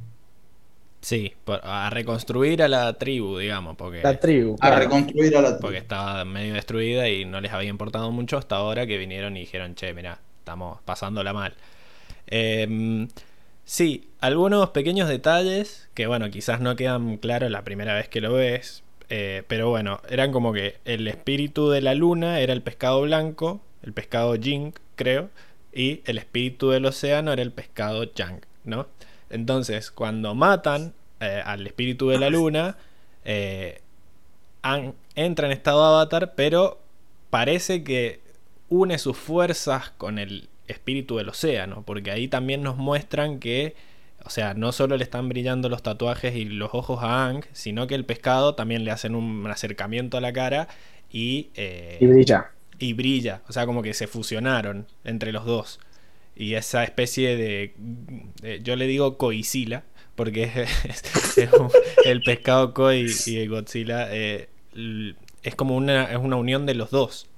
[1.01, 4.03] Sí, a reconstruir a la tribu, digamos, porque...
[4.03, 4.57] La tribu.
[4.61, 5.61] A reconstruir a la tribu.
[5.61, 9.41] Porque estaba medio destruida y no les había importado mucho hasta ahora que vinieron y
[9.41, 11.55] dijeron, che, mira, estamos pasándola mal.
[12.27, 13.07] Eh,
[13.65, 18.35] Sí, algunos pequeños detalles que, bueno, quizás no quedan claros la primera vez que lo
[18.35, 18.84] ves.
[19.17, 23.61] Eh, pero bueno, eran como que el espíritu de la luna era el pescado blanco,
[23.85, 25.31] el pescado Jing, creo,
[25.73, 28.89] y el espíritu del océano era el pescado Yang, ¿no?
[29.31, 32.77] Entonces, cuando matan eh, al espíritu de la luna,
[33.25, 33.83] eh,
[35.15, 36.81] entra en estado avatar, pero
[37.31, 38.21] parece que
[38.69, 43.77] une sus fuerzas con el espíritu del océano, porque ahí también nos muestran que,
[44.25, 47.87] o sea, no solo le están brillando los tatuajes y los ojos a Ang, sino
[47.87, 50.69] que el pescado también le hacen un acercamiento a la cara
[51.11, 51.51] y...
[51.55, 52.51] Eh, y brilla.
[52.79, 55.79] Y brilla, o sea, como que se fusionaron entre los dos.
[56.35, 59.85] Y esa especie de, yo le digo coicila,
[60.17, 61.39] porque es,
[62.05, 64.49] el pescado koi y Godzilla eh,
[65.43, 67.29] es como una, es una unión de los dos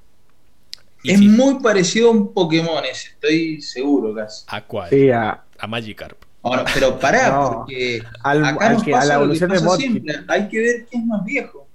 [1.12, 4.44] es muy parecido a un Pokémon ese, estoy seguro casi.
[4.48, 4.90] ¿A cuál?
[4.90, 6.22] Sí, a, Magikarp.
[6.46, 10.14] Ahora, pero pará, porque al, acá nos pasa la evolución de simple.
[10.28, 11.66] Hay que ver quién es más viejo.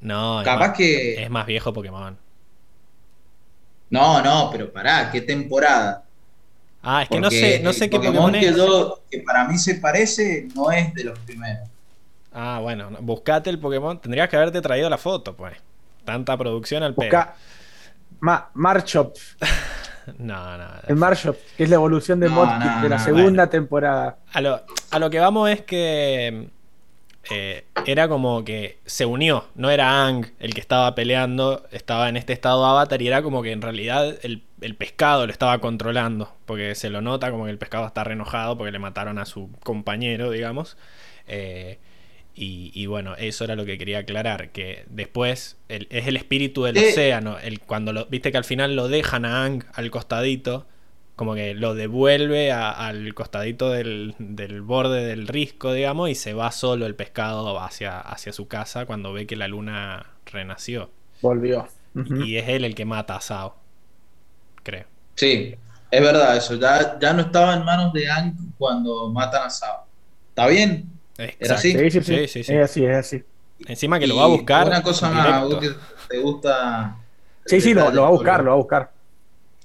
[0.00, 1.22] No, capaz que.
[1.22, 2.18] Es más viejo Pokémon.
[3.88, 6.04] No, no, pero pará, ¿qué temporada?
[6.82, 9.76] Ah, es que no sé, no sé qué Pokémon, que, Yo, que para mí se
[9.76, 11.66] parece no es de los primeros.
[12.32, 13.98] Ah, bueno, buscate el Pokémon.
[13.98, 15.56] Tendrías que haberte traído la foto, pues.
[16.04, 17.34] Tanta producción al Busca,
[18.20, 19.16] Ma Marshop.
[20.18, 20.64] no, no.
[20.86, 24.18] El Marshop, que es la evolución de no, de la segunda temporada.
[24.32, 26.48] A lo, a lo, que vamos es que
[27.30, 29.46] eh, era como que se unió.
[29.54, 33.42] No era Ang el que estaba peleando, estaba en este estado avatar y era como
[33.42, 36.34] que en realidad el, el pescado lo estaba controlando.
[36.46, 39.26] Porque se lo nota como que el pescado está re enojado porque le mataron a
[39.26, 40.76] su compañero, digamos.
[41.26, 41.78] Eh,
[42.34, 47.38] y, bueno, eso era lo que quería aclarar, que después es el espíritu del océano,
[47.38, 50.66] el, cuando lo, viste que al final lo dejan a Ang al costadito,
[51.16, 56.32] como que lo devuelve a- al costadito del, del borde del risco, digamos, y se
[56.32, 60.90] va solo el pescado hacia, hacia su casa cuando ve que la luna renació.
[61.20, 61.68] Volvió.
[61.94, 63.56] Y es él el que mata a Sao,
[64.62, 64.86] creo.
[65.14, 65.54] Sí,
[65.90, 66.54] es verdad eso.
[66.56, 69.86] Ya, ya no estaba en manos de Ang cuando matan a Sao.
[70.30, 70.89] ¿Está bien?
[71.24, 71.54] Exacto.
[71.54, 71.72] así?
[71.72, 72.02] Sí, sí, sí.
[72.02, 72.54] Sí, sí, sí.
[72.54, 73.24] Es así, es así.
[73.66, 74.66] Encima que lo va a buscar.
[74.66, 75.48] Una cosa más, directo.
[75.48, 75.70] vos que
[76.08, 76.96] te gusta.
[77.46, 78.92] Sí, sí, lo, va a buscar, lo va a buscar.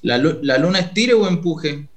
[0.02, 1.88] ¿La, la luna es tire o empuje?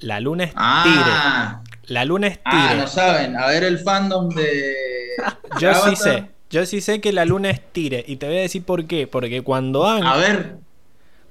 [0.00, 1.94] La luna es Ah, tire.
[1.94, 2.80] La luna es ah, tire.
[2.80, 3.36] no saben.
[3.36, 4.74] A ver el fandom de.
[5.60, 6.26] Yo sí sé.
[6.50, 8.04] Yo sí sé que la luna es tire.
[8.06, 9.06] Y te voy a decir por qué.
[9.06, 10.56] Porque cuando Ang, A ver,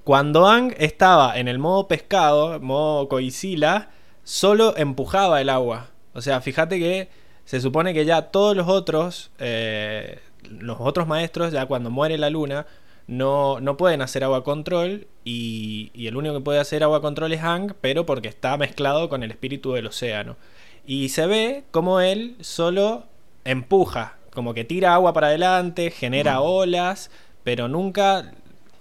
[0.03, 3.89] cuando Ang estaba en el modo pescado, modo coicila,
[4.23, 5.89] solo empujaba el agua.
[6.17, 7.09] O sea, fíjate que
[7.45, 10.17] se supone que ya todos los otros, eh,
[10.49, 12.65] los otros maestros, ya cuando muere la luna,
[13.05, 15.05] no, no pueden hacer agua control.
[15.23, 19.09] Y, y el único que puede hacer agua control es Ang, pero porque está mezclado
[19.09, 20.37] con el espíritu del océano.
[20.87, 23.03] Y se ve como él solo
[23.45, 27.11] empuja, como que tira agua para adelante, genera olas,
[27.43, 28.31] pero nunca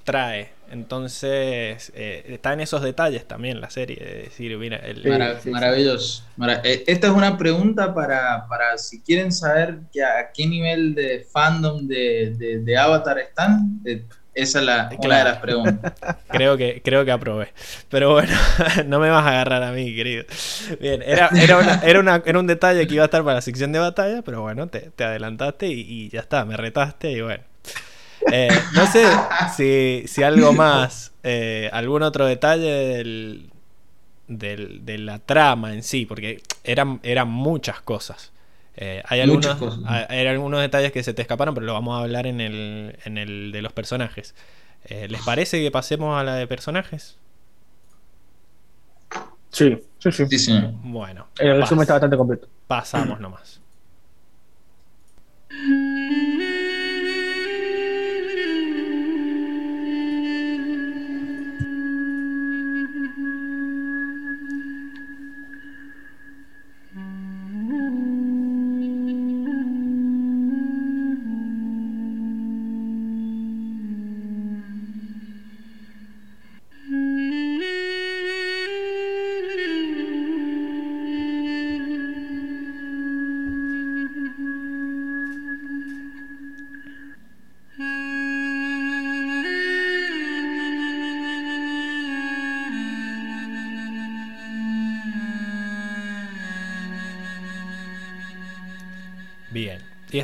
[0.05, 0.56] trae.
[0.71, 3.97] Entonces, eh, está en esos detalles también la serie.
[3.97, 5.03] De decir, mira, el-
[5.43, 6.25] sí, maravilloso.
[6.37, 10.95] Mara- eh, esta es una pregunta para, para si quieren saber que a qué nivel
[10.95, 13.81] de fandom de, de- de Avatar están.
[13.85, 14.05] eh,
[14.35, 15.25] esa es la, una Claro.
[15.25, 15.93] de las preguntas.
[16.31, 17.49] creo, que, creo que aprobé.
[17.89, 18.37] Pero bueno,
[18.87, 20.25] no me vas a agarrar a mí, querido.
[20.79, 23.41] Bien, era, era, una- era, una- era un detalle que iba a estar para la
[23.41, 27.23] sección de batalla, pero bueno, te, te adelantaste y, y ya está, me retaste y
[27.23, 27.45] bueno.
[28.31, 29.05] Eh, no sé
[29.57, 33.51] si, si algo más, eh, algún otro detalle del,
[34.29, 38.33] del- de la trama en sí, porque eran, eran muchas cosas.
[38.77, 39.81] Eh, hay, algunos, Muchas cosas.
[39.87, 42.99] hay, hay algunos detalles que se te escaparon, pero lo vamos a hablar en el,
[43.05, 44.35] en el de los personajes.
[44.87, 47.17] Eh, ¿Les parece que pasemos a la de personajes?
[49.51, 50.27] Sí, sí, sí.
[50.27, 50.73] Sí, señor.
[50.83, 52.49] Bueno, El resumen está bastante completo.
[52.67, 53.61] pasamos nomás.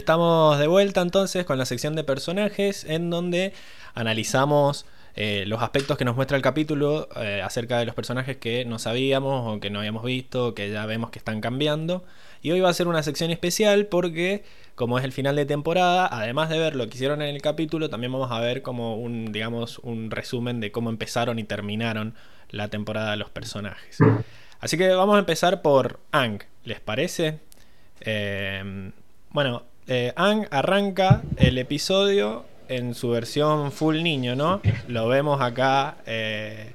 [0.03, 3.53] estamos de vuelta entonces con la sección de personajes en donde
[3.95, 4.85] analizamos
[5.15, 8.81] eh, los aspectos que nos muestra el capítulo eh, acerca de los personajes que no
[8.81, 12.05] sabíamos o que no habíamos visto, o que ya vemos que están cambiando.
[12.43, 14.43] Y hoy va a ser una sección especial porque
[14.75, 17.89] como es el final de temporada, además de ver lo que hicieron en el capítulo,
[17.89, 22.15] también vamos a ver como un, digamos, un resumen de cómo empezaron y terminaron
[22.51, 23.99] la temporada de los personajes.
[24.59, 27.39] Así que vamos a empezar por Ang, ¿les parece?
[28.01, 28.91] Eh,
[29.31, 34.61] bueno, eh, Ang arranca el episodio en su versión full niño, ¿no?
[34.89, 36.75] Lo vemos acá eh,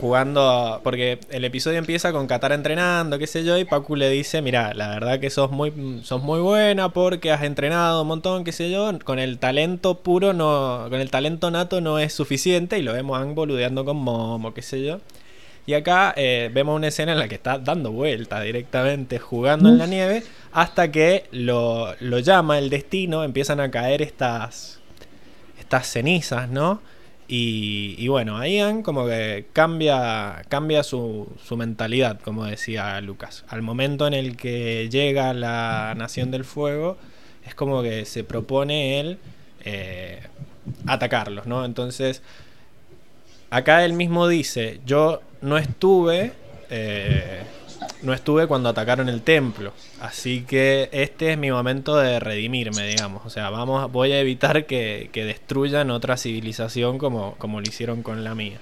[0.00, 4.42] jugando, porque el episodio empieza con Katara entrenando, qué sé yo, y Pacu le dice,
[4.42, 8.52] mira, la verdad que sos muy, sos muy buena porque has entrenado un montón, qué
[8.52, 12.82] sé yo, con el talento puro, no, con el talento nato no es suficiente, y
[12.82, 15.00] lo vemos Ang boludeando con Momo, qué sé yo.
[15.66, 19.78] Y acá eh, vemos una escena en la que está dando vueltas directamente, jugando en
[19.78, 24.80] la nieve, hasta que lo, lo llama el destino, empiezan a caer estas,
[25.58, 26.82] estas cenizas, ¿no?
[27.26, 33.44] Y, y bueno, Ian como que cambia, cambia su, su mentalidad, como decía Lucas.
[33.48, 36.98] Al momento en el que llega la Nación del Fuego,
[37.46, 39.18] es como que se propone él
[39.64, 40.20] eh,
[40.86, 41.64] atacarlos, ¿no?
[41.64, 42.22] Entonces,
[43.56, 46.32] acá él mismo dice, yo no estuve,
[46.70, 47.42] eh,
[48.02, 53.24] no estuve cuando atacaron el templo, así que este es mi momento de redimirme, digamos.
[53.26, 58.02] O sea, vamos, voy a evitar que, que destruyan otra civilización como, como lo hicieron
[58.02, 58.58] con la mía.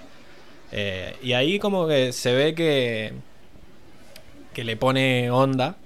[0.73, 3.13] Eh, y ahí como que se ve que,
[4.53, 5.77] que le pone onda,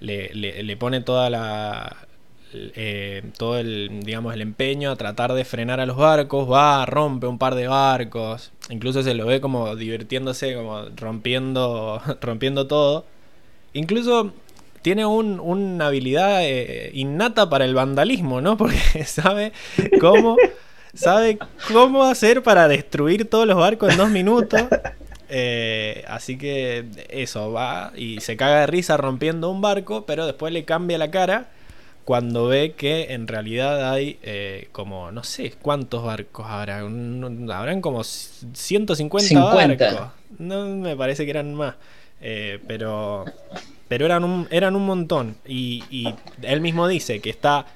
[0.00, 1.96] le, le- le pone toda la...
[2.76, 7.26] eh, todo el digamos el empeño a tratar de frenar a los barcos va rompe
[7.26, 13.04] un par de barcos incluso se lo ve como divirtiéndose como rompiendo rompiendo todo
[13.72, 14.32] incluso
[14.82, 19.52] tiene un- una habilidad eh, innata para el vandalismo no porque sabe
[20.00, 20.36] cómo
[20.94, 21.38] sabe
[21.72, 24.62] cómo hacer para destruir todos los barcos en dos minutos.
[25.28, 30.52] Eh, así que eso, va y se caga de risa rompiendo un barco, pero después
[30.52, 31.48] le cambia la cara
[32.04, 36.80] cuando ve que en realidad hay eh, como, no sé, ¿cuántos barcos habrá?
[36.80, 40.10] Habrán como 150 barcos.
[40.38, 41.74] No me parece que eran más.
[42.20, 43.24] Eh, pero
[43.88, 45.36] pero eran un, eran un montón.
[45.46, 47.66] Y, él mismo dice que está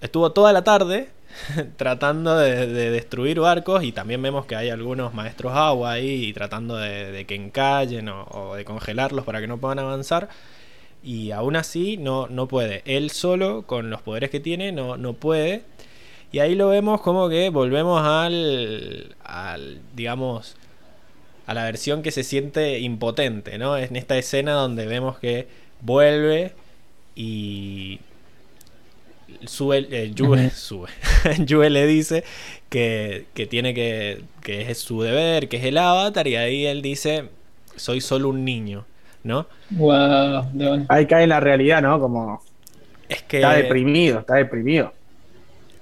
[0.00, 1.08] estuvo toda la tarde
[1.76, 7.24] tratando de, destruir barcos y también vemos que hay algunos maestros agua ahí tratando de,
[7.26, 10.28] que encallen o, de congelarlos para que no puedan avanzar.
[11.02, 12.82] Y aún así no, no puede.
[12.84, 15.62] Él solo, con los poderes que tiene, no, no puede.
[16.32, 20.56] Y ahí lo vemos como que volvemos al, al digamos,
[21.46, 23.76] a la versión que se siente impotente, ¿no?
[23.76, 25.48] En esta escena donde vemos que
[25.80, 26.52] vuelve
[27.16, 28.00] y
[29.46, 30.12] sube, eh,
[31.44, 32.24] Yue, le dice
[32.68, 37.24] que, tiene que, que es su deber, que es el avatar, y ahí él dice,
[37.76, 38.86] soy solo un niño,
[39.24, 39.46] ¿no?
[39.70, 42.00] Wow, ahí cae en la realidad, ¿no?
[42.00, 42.42] Como...
[43.08, 43.38] Es que...
[43.38, 44.92] Está deprimido, está deprimido.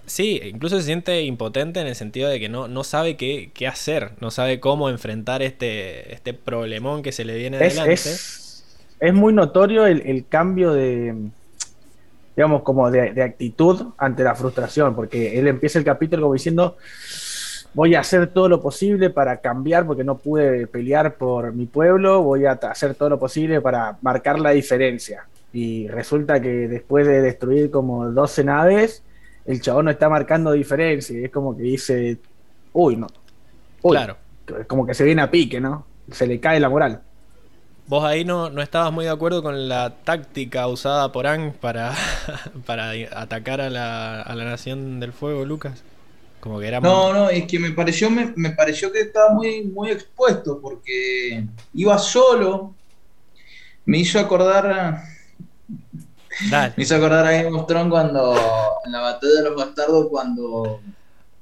[0.08, 3.66] Sí, incluso se siente impotente en el sentido de que no, no sabe qué, qué
[3.66, 7.92] hacer, no sabe cómo enfrentar este, este problemón que se le viene adelante.
[7.92, 8.64] Es,
[8.98, 11.14] es, muy notorio el, cambio de,
[12.34, 16.78] digamos, como de, actitud ante la frustración, porque él empieza el capítulo como diciendo,
[17.78, 22.24] voy a hacer todo lo posible para cambiar porque no pude pelear por mi pueblo,
[22.24, 25.28] voy a hacer todo lo posible para marcar la diferencia.
[25.52, 29.04] Y resulta que después de destruir como 12 naves,
[29.46, 31.24] el chabón no está marcando diferencia.
[31.24, 32.18] Es como que dice,
[32.72, 33.06] uy, no.
[33.80, 34.16] claro.
[34.58, 35.86] Es como que se viene a pique, ¿no?
[36.10, 37.02] Se le cae la moral.
[37.86, 41.94] Vos ahí no, no estabas muy de acuerdo con la táctica usada por Ang para,
[42.66, 45.84] para atacar a la, a la Nación del Fuego, Lucas.
[46.48, 49.64] Como que era No, no, es que me pareció, me, me, pareció que estaba muy,
[49.64, 51.44] muy expuesto porque
[51.74, 52.74] iba solo.
[53.84, 55.04] Me hizo acordar
[56.48, 58.34] me hizo acordar a Game of Thrones cuando,
[58.86, 60.80] en la batalla de los bastardos, cuando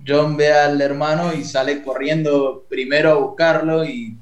[0.04, 4.18] John ve al hermano y sale corriendo primero a buscarlo y,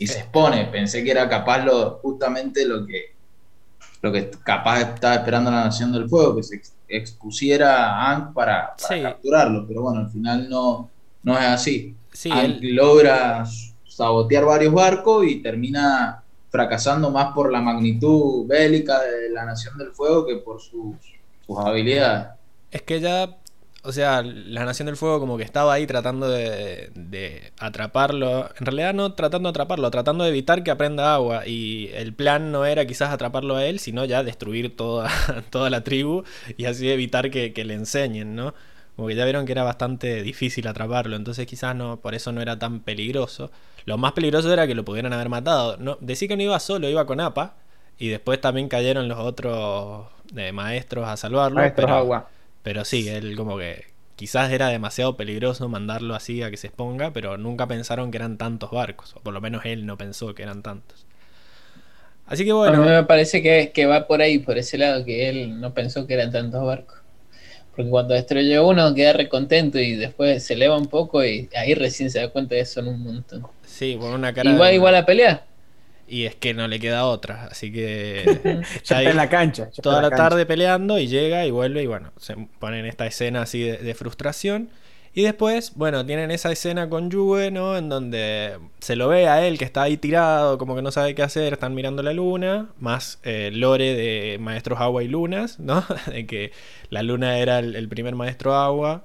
[0.00, 0.66] se expone.
[0.66, 3.13] Pensé que era capaz lo, justamente lo que,
[4.04, 8.74] lo que capaz estaba esperando la Nación del Fuego, que se expusiera a Hank para,
[8.76, 10.90] capturarlo, pero bueno, al final no,
[11.22, 11.96] no es así.
[12.12, 12.30] Sí,
[12.60, 13.46] logra
[13.88, 19.92] sabotear varios barcos y termina fracasando más por la magnitud bélica de la Nación del
[19.92, 20.96] Fuego que por sus,
[21.56, 22.26] habilidades.
[22.70, 23.34] Es que ya,
[23.84, 28.48] o sea, la Nación del Fuego como que estaba ahí tratando de, atraparlo.
[28.58, 31.46] En realidad no tratando de atraparlo, tratando de evitar que aprenda agua.
[31.46, 35.10] Y el plan no era quizás atraparlo a él, sino ya destruir toda,
[35.50, 36.24] toda la tribu
[36.56, 38.54] y así evitar que, que le enseñen, ¿no?
[38.96, 42.40] Como que ya vieron que era bastante difícil atraparlo, entonces quizás no, por eso no
[42.40, 43.50] era tan peligroso.
[43.84, 45.76] Lo más peligroso era que lo pudieran haber matado.
[45.76, 47.54] No, decía que no iba solo, iba con APA.
[47.98, 51.60] Y después también cayeron los otros eh, maestros a salvarlo.
[51.76, 52.28] pero, agua.
[52.64, 53.84] Pero sí, él como que
[54.16, 58.38] quizás era demasiado peligroso mandarlo así a que se exponga, pero nunca pensaron que eran
[58.38, 59.14] tantos barcos.
[59.14, 61.04] O por lo menos él no pensó que eran tantos.
[62.26, 62.78] Así que bueno.
[62.78, 65.74] A mí me parece que, que va por ahí, por ese lado, que él no
[65.74, 66.96] pensó que eran tantos barcos.
[67.76, 72.10] Porque cuando destruye uno queda recontento y después se eleva un poco y ahí recién
[72.10, 73.46] se da cuenta de eso en un montón.
[73.66, 74.50] Sí, con una cara.
[74.50, 75.44] Y va igual a pelear.
[76.06, 79.70] Y es que no le queda otra, así que está ahí en la cancha.
[79.82, 83.42] Toda la, tarde peleando y llega y vuelve y bueno, se pone en esta escena
[83.42, 84.70] así de, frustración.
[85.16, 87.76] Y después, bueno, tienen esa escena con Yue, ¿no?
[87.76, 91.14] En donde se lo ve a él que está ahí tirado, como que no sabe
[91.14, 95.84] qué hacer, están mirando la luna, más eh, lore de maestros agua y lunas, ¿no?
[96.08, 96.52] de que
[96.90, 99.04] la luna era el primer maestro agua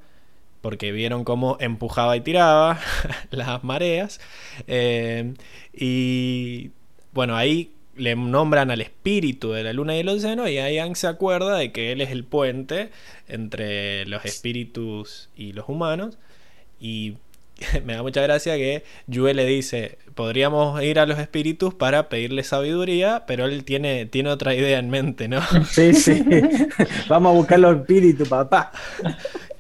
[0.62, 2.80] porque vieron cómo empujaba y tiraba
[3.32, 4.20] las mareas.
[4.68, 5.34] Eh,
[5.74, 6.72] y
[7.20, 10.96] bueno, ahí le nombran al espíritu de la luna y el océano y ahí Ang
[10.96, 12.92] se acuerda de que él es el puente
[13.28, 16.18] entre los espíritus y los humanos.
[16.80, 17.16] Y
[17.84, 22.46] me da mucha gracia que Yue le dice, podríamos ir a los espíritus para pedirle
[22.46, 25.42] sabiduría, pero él tiene, tiene otra idea en mente, ¿no?
[25.70, 26.24] Sí, sí.
[27.10, 28.72] Vamos a buscar los espíritus, papá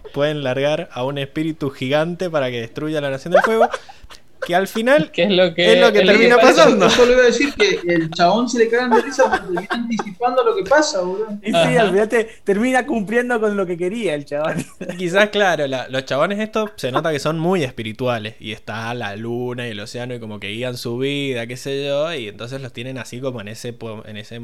[0.09, 3.69] pueden largar a un espíritu gigante para que destruya la Nación del Fuego.
[4.45, 6.63] Que al final ¿Qué es lo que, Es lo que es termina pasa.
[6.63, 6.85] pasando.
[6.87, 9.67] Eso lo iba a decir que el chabón se le cagan de risa porque termina
[9.69, 11.37] anticipando lo que pasa, boludo.
[11.43, 14.65] Y sí, al final te- termina cumpliendo con lo que quería el chaval.
[14.97, 18.35] Quizás, claro, la- los chabones estos se nota que son muy espirituales.
[18.39, 21.85] Y está la luna y el océano y como que guían su vida, qué sé
[21.85, 22.13] yo.
[22.13, 23.75] Y entonces los tienen así como en ese,
[24.05, 24.39] en ese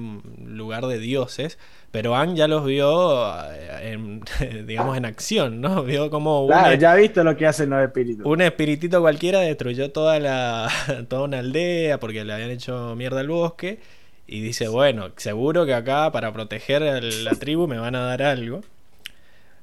[0.45, 1.57] lugar de dioses.
[1.95, 4.19] Pero Ang ya los vio, eh, en,
[4.67, 5.81] digamos, en acción, ¿no?
[5.85, 8.25] Vio como un, Claro, ya has visto lo que hacen los espíritus.
[8.25, 10.69] un espiritito cualquiera destruyó toda, la,
[11.07, 13.79] toda una aldea porque le habían hecho mierda al bosque.
[14.27, 18.23] Y dice, bueno, seguro que acá para proteger a la tribu me van a dar
[18.23, 18.59] algo.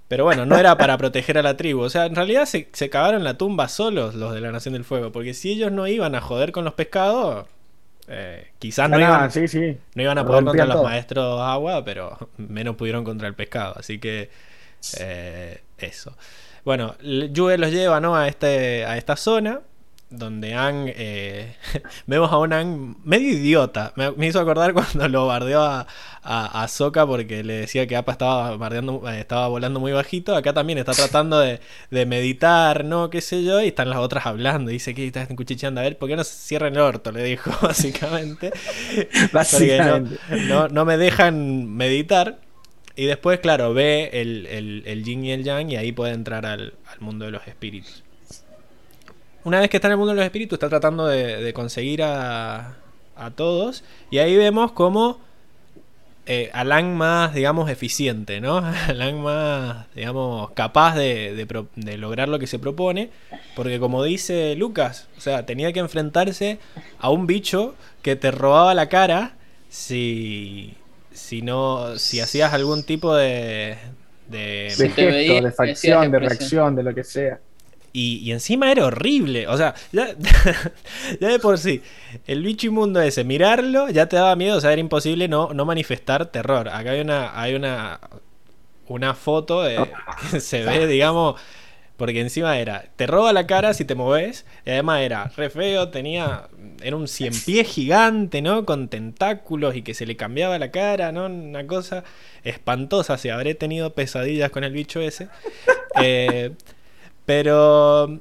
[0.09, 1.83] Pero bueno, no era para proteger a la tribu.
[1.83, 4.85] O sea, en realidad se, se cavaron la tumba solos los de la Nación del
[4.85, 5.13] Fuego.
[5.13, 7.47] Porque si ellos no iban a joder con los pescados,
[8.09, 9.79] eh, quizás no iban, sí, sí.
[9.95, 13.75] no iban a poder contra los maestros agua, pero menos pudieron contra el pescado.
[13.79, 14.31] Así que
[14.99, 16.17] eh, eso.
[16.65, 18.17] Bueno, Yue los lleva ¿no?
[18.17, 19.61] a, este, a esta zona
[20.13, 20.87] donde Ang...
[20.95, 21.57] eh,
[22.07, 23.93] vemos a un Ang medio idiota.
[23.97, 25.87] Me, me hizo acordar cuando lo bardeó a,
[26.23, 30.37] a, a Sokka porque le decía que Appa estaba, bardeando, eh, estaba volando muy bajito.
[30.37, 31.61] Acá también está tratando de,
[31.91, 33.11] de meditar, ¿no?
[33.11, 33.61] Qué sé yo.
[33.63, 34.71] Y están las otras hablando.
[34.71, 35.81] Dice que estás cuchicheando.
[35.81, 37.13] A ver, ¿por qué no se cierran el orto?
[37.13, 38.51] Le dijo, básicamente.
[38.51, 40.19] Porque no, Básicamente.
[40.49, 42.39] no, no me dejan meditar.
[42.95, 46.45] Y después, claro, ve el, el, el yin y el yang y ahí puede entrar
[46.47, 48.05] al, al mundo de los espíritus.
[49.45, 52.03] Una vez que está en el mundo de los espíritus, está tratando de, de conseguir
[52.03, 52.77] a,
[53.17, 53.83] a todos.
[54.11, 55.21] Y ahí vemos como
[56.27, 58.59] eh, Alan más, digamos, eficiente, ¿no?
[58.89, 63.11] Alan más, digamos, capaz de, de de lograr lo que se propone.
[63.57, 66.59] Porque como dice Lucas, o sea, tenía que enfrentarse
[66.99, 69.35] a un bicho que te robaba la cara
[69.69, 70.75] si,
[71.13, 73.77] si no, si hacías algún tipo de...
[74.29, 77.41] de- De gesto, veía, de facción, de reacción, de lo que sea.
[77.93, 79.47] Y, encima era horrible.
[79.49, 80.15] O sea, ya,
[81.21, 81.83] ya de por sí,
[82.27, 84.57] el bicho inmundo ese, mirarlo ya te daba miedo.
[84.57, 86.69] O sea, era imposible no, no manifestar terror.
[86.69, 88.01] Acá hay una, hay una,
[88.89, 89.63] una foto
[90.31, 91.41] que se ve, digamos,
[91.99, 94.47] porque encima era, te roba la cara si te moves.
[94.65, 96.49] Y además era re feo, tenía,
[96.83, 98.65] era un cien pies gigante, ¿no?
[98.65, 101.27] Con tentáculos y que se le cambiaba la cara, ¿no?
[101.27, 102.05] Una cosa
[102.43, 103.19] espantosa.
[103.19, 105.29] Si habré tenido pesadillas con el bicho ese.
[106.01, 106.53] Eh,
[107.27, 108.21] pero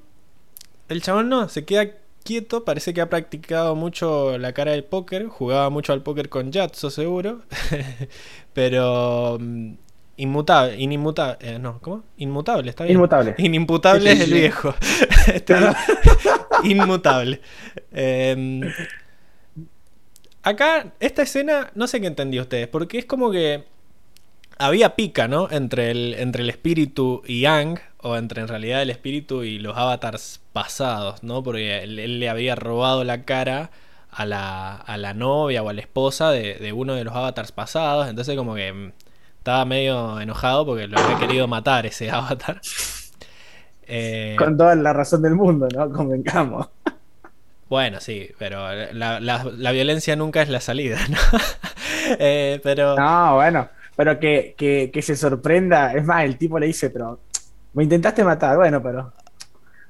[0.89, 1.89] el chabón no, se queda
[2.23, 6.51] quieto, parece que ha practicado mucho la cara del póker, jugaba mucho al póker con
[6.51, 7.41] Yatso seguro,
[8.53, 9.73] pero mm,
[10.17, 12.03] inmutable, inimutable, eh, no, ¿cómo?
[12.17, 12.97] Inmutable, está bien.
[12.97, 13.35] Inmutable.
[13.37, 14.73] Inimputable es el viejo.
[15.27, 15.55] Este,
[16.63, 17.41] inmutable.
[17.91, 18.61] Em,
[20.41, 23.65] acá, esta escena, no sé qué entendió ustedes, porque es como que
[24.57, 25.47] había pica, ¿no?
[25.51, 29.77] Entre el, entre el espíritu y Ang, o entre en realidad el espíritu y los
[29.77, 31.43] avatars pasados, ¿no?
[31.43, 33.71] Porque él, él le había robado la cara
[34.11, 37.51] a la, a la novia o a la esposa de, de uno de los avatars
[37.51, 38.91] pasados, entonces como que mm,
[39.37, 42.61] estaba medio enojado porque lo había querido matar ese avatar.
[43.83, 45.89] Eh, Con toda la razón del mundo, ¿no?
[45.91, 46.67] Convencamos.
[47.69, 51.17] Bueno, sí, pero la, la- la violencia nunca es la salida, ¿no?
[52.19, 52.97] Eh, pero...
[52.97, 55.93] No, bueno, pero que, que, que se sorprenda.
[55.93, 57.21] Es más, el tipo le dice, pero
[57.73, 59.13] me intentaste matar, bueno, pero.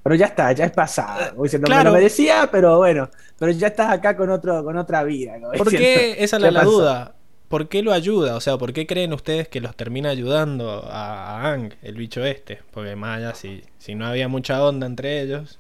[0.03, 1.32] Pero ya está, ya es pasado.
[1.32, 1.84] Como diciendo, Claro.
[1.84, 5.34] Me lo merecía, pero bueno, pero ya estás acá con otro, con otra vida.
[5.39, 6.15] como ¿Por qué?
[6.23, 7.15] Esa es la, duda.
[7.47, 8.36] ¿Por qué lo ayuda?
[8.36, 12.23] O sea, ¿por qué creen ustedes que los termina ayudando a, a Ang, el bicho
[12.25, 12.59] este?
[12.71, 15.59] Porque más allá, si, si no había mucha onda entre ellos,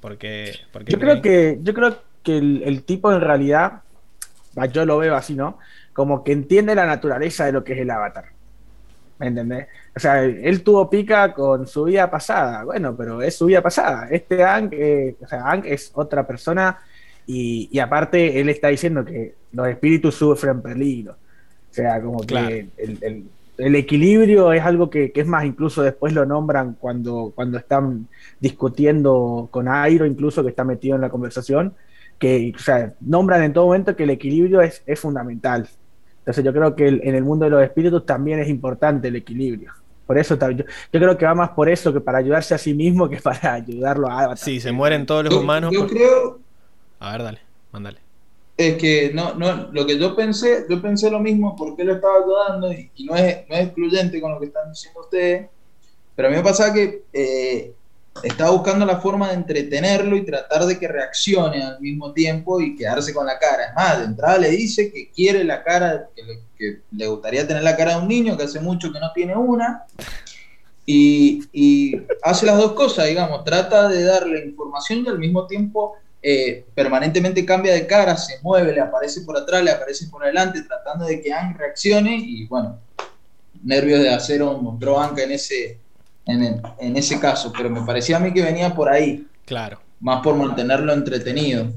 [0.00, 1.20] ¿por qué, por qué Yo creen?
[1.20, 3.82] creo que, yo creo que el, el tipo en realidad,
[4.72, 5.58] yo lo veo así, ¿no?
[5.94, 8.26] Como que entiende la naturaleza de lo que es el avatar.
[9.18, 9.68] ¿Me entendés?
[9.94, 12.64] O sea, él tuvo pica con su vida pasada.
[12.64, 14.08] Bueno, pero es su vida pasada.
[14.10, 16.78] Este Ang, eh, o sea, Ang es otra persona
[17.26, 21.12] y, y aparte él está diciendo que los espíritus sufren peligro.
[21.12, 22.48] O sea, como que Claro.
[22.50, 23.24] el, el-
[23.58, 28.08] el equilibrio es algo que, que es más, incluso después lo nombran cuando, cuando están
[28.40, 31.74] discutiendo con Airo, incluso que está metido en la conversación,
[32.18, 35.68] que o sea, nombran en todo momento que el equilibrio es, es fundamental.
[36.20, 39.16] Entonces yo creo que el- en el mundo de los espíritus también es importante el
[39.16, 39.72] equilibrio.
[40.06, 42.74] Por eso yo, yo creo que va más por eso que para ayudarse a sí
[42.74, 44.38] mismo que para ayudarlo a Avatar.
[44.38, 45.72] Sí, se mueren todos los Yo, humanos.
[45.72, 46.42] yo por- creo
[47.00, 47.40] A ver, dale,
[47.70, 48.02] mándale.
[48.56, 52.16] es que no, no, lo que yo pensé, yo pensé lo mismo porque lo estaba
[52.18, 55.50] ayudando y, y no, es, no es excluyente con lo que están diciendo ustedes,
[56.14, 57.76] pero a mí me pasaba que eh,
[58.24, 62.76] estaba buscando la forma de entretenerlo y tratar de que reaccione al mismo tiempo y
[62.76, 63.66] quedarse con la cara.
[63.70, 67.46] Es más, de entrada le dice que quiere la cara, que le, que le gustaría
[67.46, 69.84] tener la cara de un niño, que hace mucho que no tiene una.
[70.86, 75.94] Y, y hace las dos cosas, digamos, trata de darle información y al mismo tiempo
[76.22, 80.62] eh, permanentemente cambia de cara, se mueve, le aparece por atrás, le aparece por adelante,
[80.62, 82.78] tratando de que Ang reaccione y bueno,
[83.62, 85.78] nervios de acero mostró Ang en ese,
[86.26, 89.80] en, en ese caso, pero me parecía a mí que venía por ahí, Claro.
[90.00, 91.72] más por mantenerlo entretenido.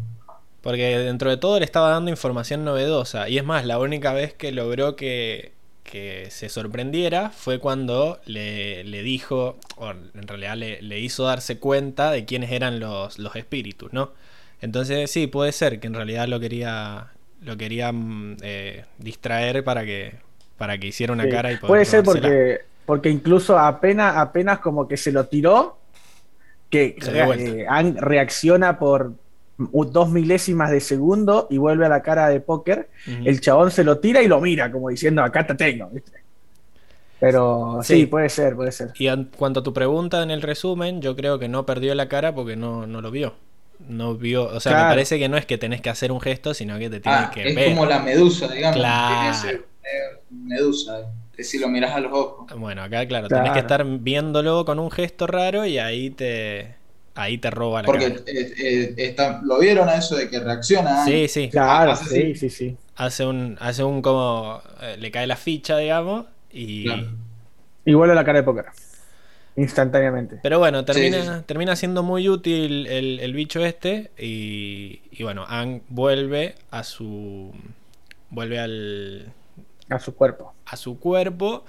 [0.66, 3.30] Porque dentro de todo le estaba dando información novedosa.
[3.30, 5.54] Y es más, la única vez que logró que,
[5.84, 11.60] que se sorprendiera fue cuando le, le dijo, o en realidad le, le hizo darse
[11.60, 14.14] cuenta de quiénes eran los, los espíritus, ¿no?
[14.62, 17.12] Entonces sí, puede ser que en realidad lo quería
[17.42, 20.16] lo querían eh, distraer para que
[20.58, 21.30] para que hiciera una Sí.
[21.30, 25.80] cara y poder Puede ser porque, porque incluso apenas, apenas como que se lo tiró,
[26.70, 27.68] que Se eh,
[28.00, 29.14] reacciona por
[29.58, 32.90] dos milésimas de segundo y vuelve a la cara de póker.
[33.24, 35.88] El chabón se lo tira y lo mira, como diciendo, acá te tengo.
[35.90, 36.12] ¿viste?
[37.20, 38.02] Pero sí.
[38.02, 38.06] Sí.
[38.08, 38.92] puede ser, puede ser.
[38.98, 42.08] Y en cuanto a tu pregunta en el resumen, yo creo que no perdió la
[42.10, 43.34] cara porque no, no lo vio.
[43.88, 44.92] No vio, o sea, me Claro.
[44.92, 47.32] parece que no es que tenés que hacer un gesto, sino que te tienes Ah,
[47.34, 47.70] que es ver.
[47.70, 48.78] como la medusa, digamos.
[48.78, 49.38] Claro.
[49.42, 49.66] Tiene ese,
[50.30, 52.48] medusa, que si lo miras a los ojos.
[52.58, 53.60] Bueno, acá claro, tenés que Claro.
[53.60, 56.76] estar viéndolo con un gesto raro y ahí te
[57.16, 61.04] ahí te roba la Porque eh, eh, está- lo vieron a eso de que reacciona.
[61.06, 61.50] Sí, sí.
[61.50, 62.78] Claro, hace sí, sí, sí.
[62.96, 67.08] Hace un hace un como eh, le cae la ficha, digamos, y Claro.
[67.86, 68.66] Y vuelve a la cara de póker.
[69.58, 70.40] Instantáneamente.
[70.42, 71.42] Pero bueno, termina, Sí, sí, sí.
[71.46, 74.12] termina siendo muy útil el, el bicho este.
[74.18, 77.54] Y, y bueno, Ang vuelve a su.
[78.30, 79.34] Vuelve al,
[79.90, 80.54] A su cuerpo.
[80.66, 81.64] a su cuerpo.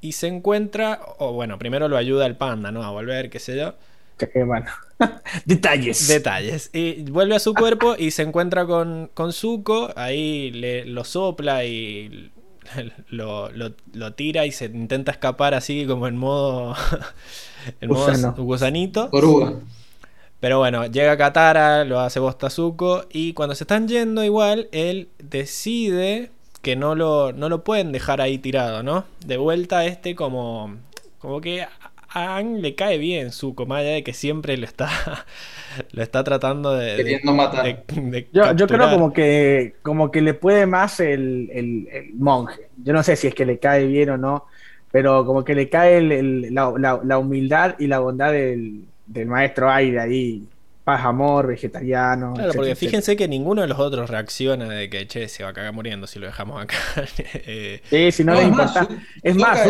[0.00, 1.00] Y se encuentra.
[1.18, 2.82] O bueno, primero lo ayuda el panda, ¿no?
[2.82, 3.74] A volver, qué sé yo.
[4.18, 4.66] Que, bueno.
[5.44, 6.08] Detalles.
[6.08, 6.70] Detalles.
[6.72, 9.90] Y vuelve a su cuerpo y se encuentra con, con Zuko.
[9.96, 12.32] Ahí le, lo sopla y
[13.08, 16.74] lo, lo- lo tira y se intenta escapar así como en modo.
[17.80, 18.34] en modo Gusano.
[18.36, 19.08] gusanito.
[19.12, 19.54] Oruga.
[20.40, 23.04] Pero bueno, llega Katara, lo hace bosta Zuko.
[23.12, 26.30] Y cuando se están yendo, igual, él decide
[26.62, 29.04] que no lo, no lo pueden dejar ahí tirado, ¿no?
[29.26, 30.76] De vuelta, este como.
[31.18, 31.66] Como que
[32.08, 34.88] a Aang le cae bien Zuko, más allá de que siempre lo está.
[35.92, 36.86] lo está tratando de.
[36.86, 37.64] de- Queriendo matar.
[37.64, 42.14] de- de Yo, yo creo como que, como que le puede más el, el- el
[42.14, 42.68] monje.
[42.82, 44.46] Yo no sé si es que le cae bien o no,
[44.90, 48.84] pero como que le cae el- el- la, la- la humildad y la bondad del,
[49.06, 50.48] del maestro aire ahí.
[50.88, 52.32] Paz, amor, vegetariano.
[52.32, 52.90] Claro, etcétera, porque etcétera.
[52.90, 56.06] fíjense que ninguno de los otros reacciona de que, che, se va a cagar muriendo
[56.06, 56.76] si lo dejamos acá.
[57.34, 58.96] Eh, Sí, si no, No, le es más, importa.
[59.22, 59.60] Es más,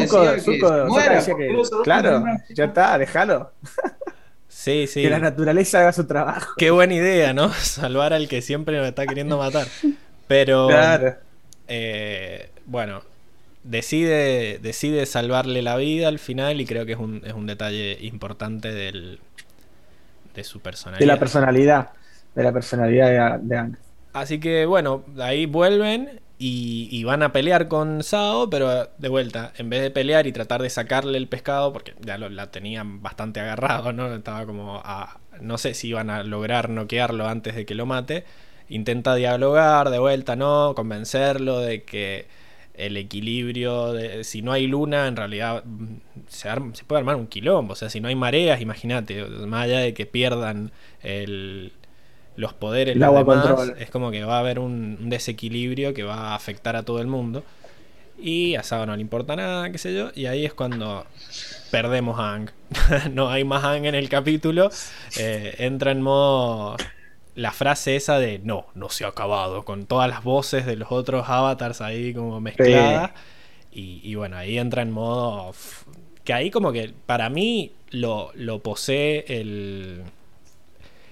[0.45, 3.51] Zuko, claro, ya está, déjalo.
[4.49, 5.03] sí, sí.
[5.03, 6.53] Que la naturaleza haga su trabajo.
[6.57, 7.53] Qué buena idea, ¿no?
[7.53, 9.66] Salvar al que siempre nos está queriendo matar.
[10.29, 11.16] Pero, Claro.
[11.66, 13.03] eh, bueno,
[13.64, 17.99] decide, decide salvarle la vida al final y creo que es un, es un detalle
[18.03, 19.19] importante del,
[20.39, 20.99] de su personalidad.
[20.99, 21.91] De la personalidad.
[22.34, 23.76] De la personalidad de, de.
[24.12, 29.53] Así que bueno, ahí vuelven y, y van a pelear con Sao, pero de vuelta,
[29.57, 33.03] en vez de pelear y tratar de sacarle el pescado, porque ya lo, la tenían
[33.03, 34.12] bastante agarrado, ¿no?
[34.14, 35.20] Estaba como a...
[35.41, 38.24] No sé si iban a lograr noquearlo antes de que lo mate.
[38.68, 40.74] Intenta dialogar de vuelta, ¿no?
[40.74, 42.28] Convencerlo de que
[42.79, 45.87] el equilibrio, de, si no hay luna, en realidad mm,
[46.29, 47.72] se, arma- se puede armar un quilombo.
[47.74, 50.72] O sea, si no hay mareas, imagínate, más allá de que pierdan
[51.03, 51.72] el,
[52.37, 53.76] los poderes, El los agua demás, control.
[53.79, 57.01] es como que va a haber un, un desequilibrio que va a afectar a todo
[57.01, 57.45] el mundo.
[58.20, 60.11] Y a Sao no le importa nada, qué sé yo.
[60.14, 61.07] Y ahí es cuando
[61.70, 62.51] perdemos a Ang.
[63.12, 64.70] no hay más Ang en el capítulo.
[65.18, 66.76] Eh, entra en modo
[67.39, 69.64] la frase esa de no, no se ha acabado.
[69.64, 73.12] Con todas las voces de los otros avatars ahí como mezcladas.
[73.70, 75.55] Y, y bueno, ahí entra en modo...
[76.24, 80.03] Que ahí como que para mí lo, lo posee el...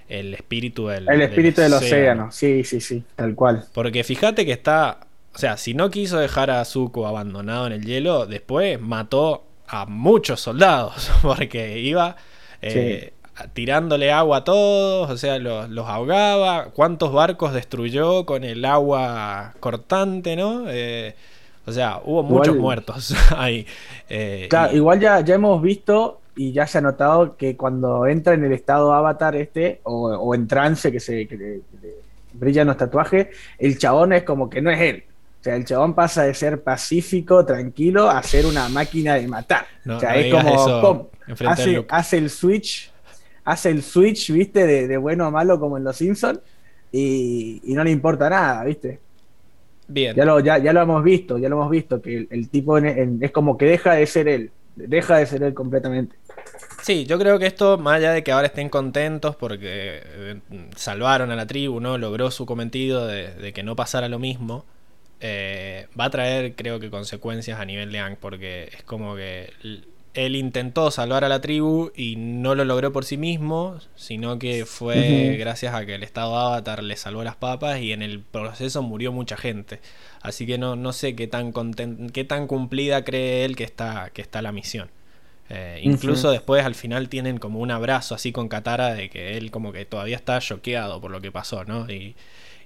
[0.08, 2.30] El espíritu del, El espíritu del océano.
[2.32, 3.04] Sí, sí, sí.
[3.14, 3.64] Tal cual.
[3.72, 5.00] porque fíjate que está.
[5.34, 9.84] O sea, si no quiso dejar a Zuko abandonado en el hielo, después mató a
[9.86, 11.10] muchos soldados.
[11.22, 12.14] Porque iba
[12.62, 13.12] eh,
[13.52, 16.66] tirándole agua a todos, o sea, los, los ahogaba.
[16.72, 20.64] ¿Cuántos barcos destruyó con el agua cortante, no?
[20.68, 21.14] Eh,
[21.66, 23.66] o sea, hubo muchos muertos ahí.
[24.08, 28.06] Eh, Claro, y- igual ya, ya hemos visto y ya se ha notado que cuando
[28.06, 31.86] entra en el estado avatar este, o, o en trance que se que le- que
[31.86, 31.94] le
[32.34, 33.28] brillan los tatuajes,
[33.58, 35.04] el chabón es como que no es él.
[35.40, 39.64] O sea, el chabón pasa de ser pacífico, tranquilo, a ser una máquina de matar.
[39.84, 41.06] No, o sea, no es como pum,
[41.46, 42.90] hace, hace el switch,
[43.46, 46.40] hace el switch, viste, de, de bueno a malo como en los Simpsons,
[46.92, 49.00] y, y no le importa nada, viste.
[49.88, 50.14] Bien.
[50.14, 52.78] Ya lo, ya, ya lo hemos visto, ya lo hemos visto, que el, el tipo
[52.78, 54.52] en- en- es como que deja de ser él.
[54.76, 56.16] deja de ser él completamente.
[56.82, 60.40] Sí, yo creo que esto, más allá de que ahora estén contentos porque eh,
[60.76, 61.98] salvaron a la tribu, ¿no?
[61.98, 64.64] Logró su cometido de, que no pasara lo mismo.
[65.20, 69.50] Eh, va a traer, creo que, consecuencias a nivel de Ang, porque es como que
[70.16, 74.64] él intentó salvar a la tribu y no lo logró por sí mismo, sino que
[74.64, 78.82] fue gracias a que el estado Avatar le salvó las papas y en el proceso
[78.82, 79.80] murió mucha gente.
[80.22, 81.52] Así que no, no sé qué tan,
[82.12, 84.88] qué tan cumplida cree él que está, que está la misión.
[85.50, 89.50] Eh, incluso después al final tienen como un abrazo así con Katara de que él
[89.50, 91.86] como que todavía está choqueado por lo que pasó, ¿no?
[91.90, 92.16] Y,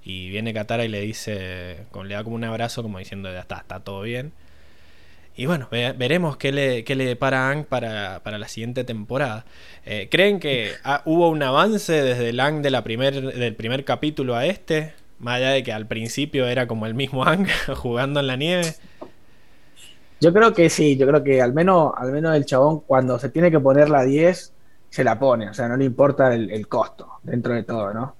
[0.05, 3.57] viene Katara y le dice, como, le da como un abrazo como diciendo, ya está,
[3.59, 4.32] está todo bien.
[5.41, 9.47] Y bueno, veremos qué le, qué le depara Ang para, para la siguiente temporada.
[9.86, 10.72] Eh, ¿Creen que
[11.07, 14.93] hubo un avance desde el Ang de la primer, del primer capítulo a este?
[15.18, 18.74] Más allá de que al principio era como el mismo Ang jugando en la nieve.
[20.20, 23.30] Yo creo que sí, yo creo que al menos, al menos el chabón cuando se
[23.30, 24.53] tiene que poner la 10,
[24.91, 28.14] se la pone, o sea, no le importa el, costo dentro de todo, ¿no?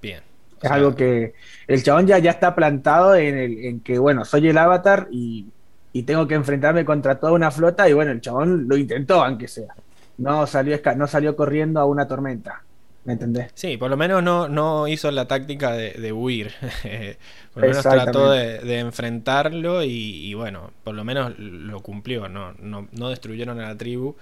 [0.00, 0.22] Bien.
[0.62, 1.34] Es algo que
[1.66, 5.48] el chabón ya, ya está plantado en, el, en que, bueno, soy el avatar y,
[5.92, 9.48] y, tengo que enfrentarme contra toda una flota y bueno, el chabón lo intentó, aunque
[9.48, 9.74] sea.
[10.18, 12.62] No salió, no salió corriendo a una tormenta.
[13.04, 13.50] ¿Me entendés?
[13.54, 16.52] Sí, por lo menos no, no hizo la táctica de, huir.
[17.52, 22.28] por lo menos trató de, enfrentarlo y, bueno, por lo menos lo cumplió.
[22.28, 24.14] No, no, destruyeron a la tribu.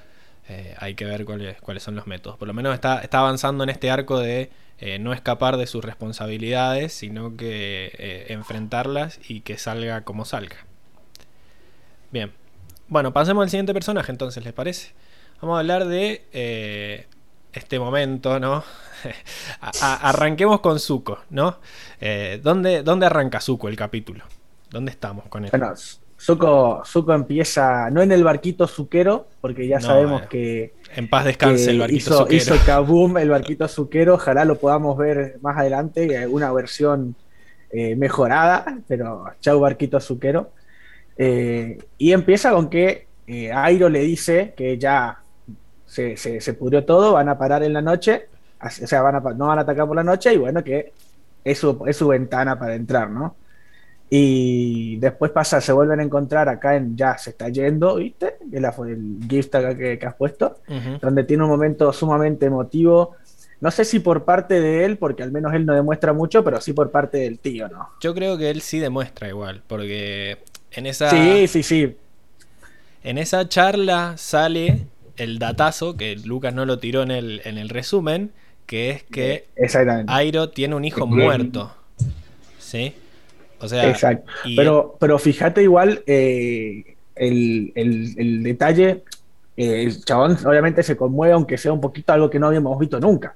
[0.48, 2.38] Eh, hay que ver cuáles, cuáles son los métodos.
[2.38, 5.84] Por lo menos está, está avanzando en este arco de eh, no escapar de sus
[5.84, 10.56] responsabilidades, sino que eh, enfrentarlas y que salga como salga.
[12.10, 12.32] Bien.
[12.88, 14.92] Bueno, pasemos al siguiente personaje entonces, ¿les parece?
[15.40, 17.06] Vamos a hablar de
[17.52, 18.62] este momento, ¿no?
[19.80, 21.58] arranquemos con Zuko, ¿no?
[22.00, 24.24] Eh, ¿dónde, ¿dónde, arranca Zuko el capítulo?
[24.70, 25.50] ¿Dónde estamos con él?
[25.50, 25.74] Bueno,
[26.16, 30.74] Zuko, empieza no en el barquito zuquero, porque ya sabemos eh, que.
[30.94, 35.38] En paz descanse el barquito hizo, Hizo kaboom el barquito zuquero, ojalá lo podamos ver
[35.40, 37.16] más adelante, una versión
[37.72, 39.98] eh, mejorada, pero chau barquito
[41.20, 41.84] zuquero.
[41.98, 43.06] y empieza con que
[43.54, 45.20] Airo le dice que ya
[45.86, 48.28] se, se, pudrió todo, van a parar en la noche,
[48.62, 50.92] o sea, van a, no van a atacar por la noche y bueno, que
[51.42, 53.34] es su, es su ventana para entrar, ¿no?
[54.08, 58.36] Y después pasa, se vuelven a encontrar acá en ya se está yendo, ¿viste?
[58.52, 60.58] El, el gift acá que, has puesto,
[61.00, 63.16] donde tiene un momento sumamente emotivo.
[63.60, 66.60] No sé si por parte de él, porque al menos él no demuestra mucho, pero
[66.60, 67.90] sí por parte del tío, ¿no?
[68.00, 70.38] Yo creo que él sí demuestra igual, porque
[70.72, 71.10] en esa.
[71.10, 71.96] Sí, sí, sí.
[73.02, 77.68] En esa charla sale el datazo, que Lucas no lo tiró en el, en el
[77.68, 78.32] resumen,
[78.66, 79.46] que es que
[80.06, 81.74] Airo tiene un hijo muerto.
[82.58, 82.94] ¿Sí?
[83.60, 84.30] O sea, Exacto.
[84.56, 89.02] Pero, pero fíjate igual eh, el, detalle,
[89.56, 93.00] eh, el chabón obviamente se conmueve, aunque sea un poquito algo que no habíamos visto
[93.00, 93.34] nunca.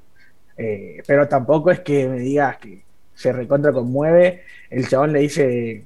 [0.56, 2.83] Eh, pero tampoco es que me digas que
[3.14, 4.42] se recontra conmueve.
[4.70, 5.84] El chabón le dice,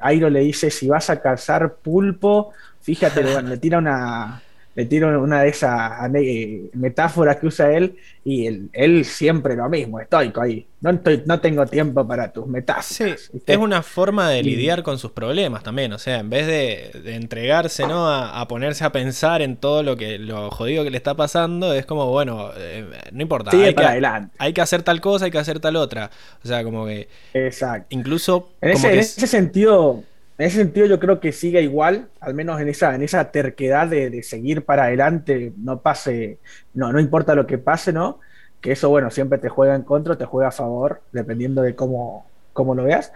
[0.00, 4.42] Airo le dice, si vas a cazar pulpo, fíjate, le tira una,
[4.74, 10.00] le tiro una de esas eh, metáforas que usa él y él, siempre lo mismo,
[10.00, 10.66] estoico ahí.
[10.80, 12.86] No, estoy, no tengo tiempo para tus metáforas.
[13.32, 17.14] Sí, es una forma de lidiar con sus problemas también, o sea, en vez de,
[17.14, 18.10] entregarse ¿no?
[18.10, 21.86] A, ponerse a pensar en todo lo que lo jodido que le está pasando, es
[21.86, 25.60] como, bueno, eh, no importa, hay, que, hay que hacer tal cosa, hay que hacer
[25.60, 26.10] tal otra.
[26.42, 27.08] O sea, como que...
[27.32, 27.86] Exacto.
[27.90, 28.50] Incluso...
[28.60, 30.02] En, ese, en ese sentido
[30.36, 33.86] en ese sentido yo creo que sigue igual, al menos en esa, en esa terquedad
[33.86, 36.38] de, seguir para adelante, no pase,
[36.74, 38.18] no, no importa lo que pase, ¿no?
[38.60, 42.26] Que eso, bueno, siempre te juega en contra, te juega a favor, dependiendo de cómo,
[42.52, 43.12] cómo lo veas.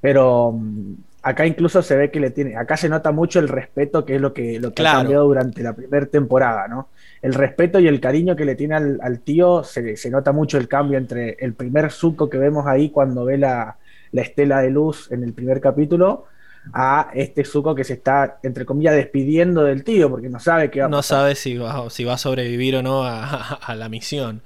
[0.00, 4.04] Pero mm, acá incluso se ve que le tiene, acá se nota mucho el respeto,
[4.04, 6.90] que es lo que, lo que ha cambiado durante la primera temporada, ¿no?
[7.22, 10.68] El respeto y el cariño que le tiene al, tío, se, se, nota mucho el
[10.68, 13.78] cambio entre el primer suco que vemos ahí cuando ve la,
[14.12, 16.26] la estela de luz en el primer capítulo
[16.72, 20.80] a este Zuko que se está, entre comillas, despidiendo del tío porque no sabe qué
[20.80, 24.42] va a No sabe si va, si va a sobrevivir o no a, la misión.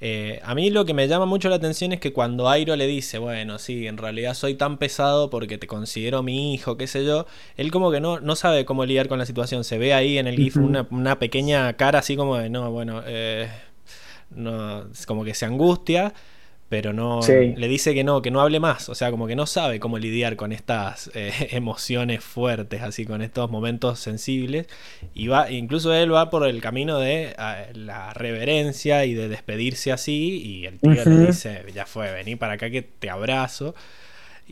[0.00, 2.88] Eh, a mí lo que me llama mucho la atención es que cuando Airo le
[2.88, 7.04] dice, bueno, sí, en realidad soy tan pesado porque te considero mi hijo, qué sé
[7.04, 9.62] yo, él como que no, no sabe cómo lidiar con la situación.
[9.62, 13.48] Se ve ahí en el GIF una, pequeña cara así como de, no, bueno, eh,
[14.30, 16.12] no, como que se angustia
[16.72, 19.44] pero no le dice que no, que no hable más, o sea, como que no
[19.44, 24.68] sabe cómo lidiar con estas eh, emociones fuertes, así con estos momentos sensibles,
[25.12, 29.92] y va, incluso él va por el camino de ah, la reverencia y de despedirse
[29.92, 33.74] así, y el tío le dice, ya fue, vení para acá que te abrazo.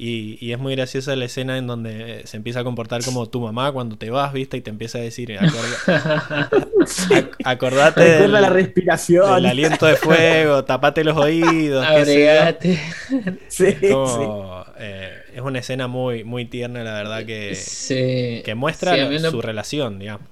[0.03, 3.41] Y, y es muy graciosa la escena en donde se empieza a comportar como tu
[3.43, 4.57] mamá cuando te vas, ¿viste?
[4.57, 5.85] Y te empieza a decir, "Acorda-
[7.11, 9.35] ac- acordate del, la respiración.
[9.35, 12.43] del aliento de fuego, tapate los oídos, qué sé yo".
[12.43, 12.81] Abrigate.
[13.49, 14.35] Sí, Es sí.
[14.79, 18.43] eh, es una escena muy, muy tierna, la verdad, que, Sí.
[18.45, 20.27] que muestra lo- su relación, digamos.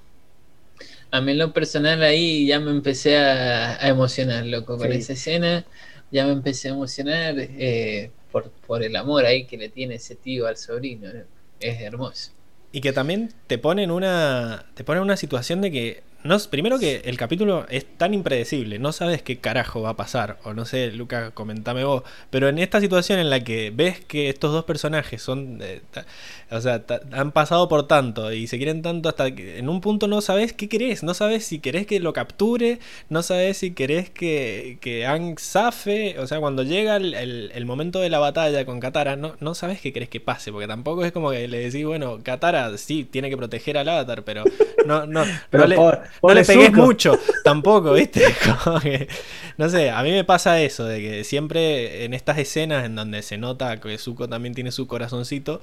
[1.11, 5.15] A mí en lo personal ahí ya me empecé a, a emocionar, loco, con esa
[5.15, 5.65] escena.
[6.11, 10.15] Ya me empecé a emocionar eh, por, por el amor ahí que le tiene ese
[10.15, 11.13] tío al sobrino.
[11.13, 11.21] ¿no?
[11.61, 12.33] Es hermoso.
[12.73, 14.67] Y que también te pone en una.
[14.75, 16.03] Te pone en una situación de que.
[16.25, 20.39] No, primero que el capítulo es tan impredecible, no sabes qué carajo va a pasar.
[20.43, 22.03] O no sé, Luca, comentame vos.
[22.31, 25.61] Pero en esta situación en la que ves que estos dos personajes son.
[25.63, 26.07] eh, ta-
[26.51, 29.81] o sea, ta- han pasado por tanto y se quieren tanto hasta que en un
[29.81, 31.05] punto no sabes qué querés.
[31.05, 36.19] No sabes si querés que lo capture, no sabes si querés que, que Ang zafe.
[36.19, 39.55] O sea, cuando llega el, el- el momento de la batalla con Katara, no, no
[39.55, 40.51] sabes qué querés que pase.
[40.51, 44.25] Porque tampoco es como que le decís, bueno, Katara sí tiene que proteger al Avatar,
[44.25, 44.43] pero
[44.85, 48.23] no, no, Pero no le, por- no le pegues mucho tampoco, ¿viste?
[48.65, 49.09] Como que,
[49.57, 53.23] no sé, a mí me pasa eso, de que siempre en estas escenas en donde
[53.23, 55.61] se nota que Zuko también tiene su corazoncito,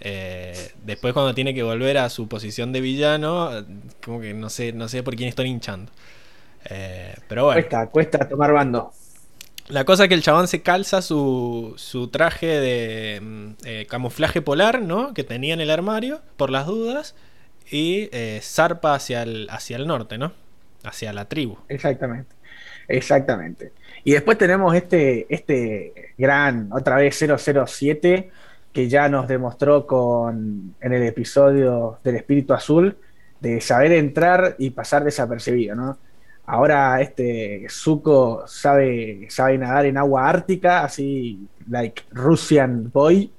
[0.00, 3.50] eh, después cuando tiene que volver a su posición de villano,
[4.04, 5.92] como que no sé, no sé por quién estoy hinchando.
[6.64, 8.92] Eh, pero bueno, Cuesta, cuesta tomar bando.
[9.68, 14.42] la cosa es que el chabón se calza su, su traje de mm, eh, camuflaje
[14.42, 15.14] polar, ¿no?
[15.14, 17.14] Que tenía en el armario, por las dudas,
[17.72, 20.32] y eh, zarpa hacia el, hacia el norte, ¿no?
[20.84, 21.58] Hacia la tribu.
[21.68, 22.34] Exactamente.
[22.88, 23.72] Exactamente.
[24.04, 28.30] Y después tenemos este, este gran, otra vez 007,
[28.72, 32.96] que ya nos demostró con, en el episodio del Espíritu Azul,
[33.40, 35.98] de saber entrar y pasar desapercibido, ¿no?
[36.44, 43.32] Ahora este Zuko sabe, sabe nadar en agua ártica, así, like Russian boy,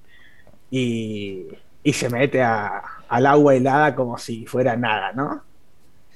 [0.72, 1.48] y,
[1.84, 2.82] y se mete a-
[3.16, 5.43] al agua helada como si fuera nada, ¿no?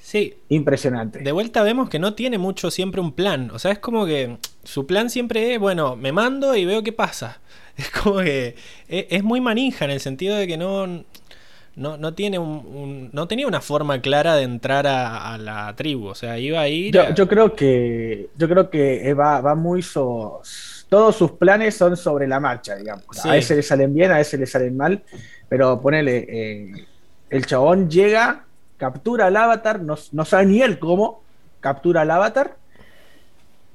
[0.01, 1.19] Sí, Impresionante.
[1.19, 3.51] de vuelta vemos que no tiene mucho siempre un plan.
[3.51, 6.93] O sea, es como que su plan siempre es, bueno, me mando y veo qué
[6.93, 7.41] pasa.
[7.77, 8.55] Es como que
[8.87, 10.87] es, es muy manija en el sentido de que no,
[11.75, 15.75] no, no tiene un, un- no tenía una forma clara de entrar a, a la
[15.75, 16.07] tribu.
[16.07, 16.93] O sea, iba a ir.
[16.95, 20.41] Yo, a- yo creo que yo creo que va, va muy so-
[20.89, 23.05] todos sus planes son sobre la marcha, digamos.
[23.11, 23.27] Sí.
[23.27, 25.03] A ese le salen bien, a ese le salen mal,
[25.49, 26.87] pero ponele, eh,
[27.29, 28.45] el chabón llega,
[28.77, 31.23] captura al avatar, no, no sabe ni él cómo,
[31.59, 32.55] captura al avatar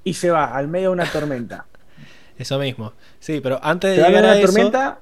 [0.04, 1.66] y se va al medio de una tormenta.
[2.38, 2.92] Eso mismo.
[3.20, 4.46] Sí, pero antes de llegar a eso.
[4.46, 4.98] tormenta,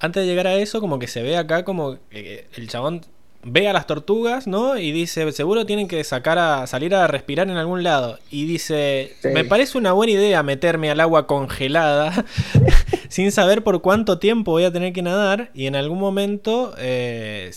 [0.00, 3.02] antes de llegar a eso, como que se ve acá como que el chabón
[3.44, 4.76] ve a las tortugas, ¿no?
[4.78, 8.18] Y dice, seguro tienen que sacar a salir a respirar en algún lado.
[8.30, 9.28] Y dice, Sí.
[9.28, 12.24] me parece una buena idea meterme al agua congelada
[13.08, 17.50] sin saber por cuánto tiempo voy a tener que nadar y en algún momento eh,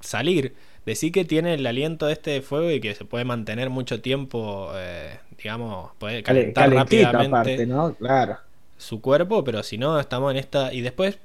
[0.00, 0.54] salir.
[0.86, 4.70] Decir que tiene el aliento este de fuego y que se puede mantener mucho tiempo,
[4.74, 7.94] eh, digamos, puede cale- calentar calentita rápidamente aparte, ¿no?
[7.94, 8.38] Claro.
[8.78, 10.72] su cuerpo, pero si no, estamos en esta.
[10.72, 11.18] Y después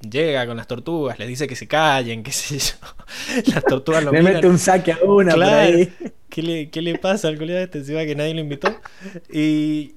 [0.00, 2.74] llega con las tortugas, les dice que se callen, qué sé yo.
[3.54, 4.34] Las tortugas lo Le miran.
[4.34, 5.76] mete un saque a una por Claro.
[5.76, 5.92] ahí.
[6.28, 8.68] ¿Qué le, qué le pasa al culiado este encima que nadie lo invitó?
[9.32, 9.94] Y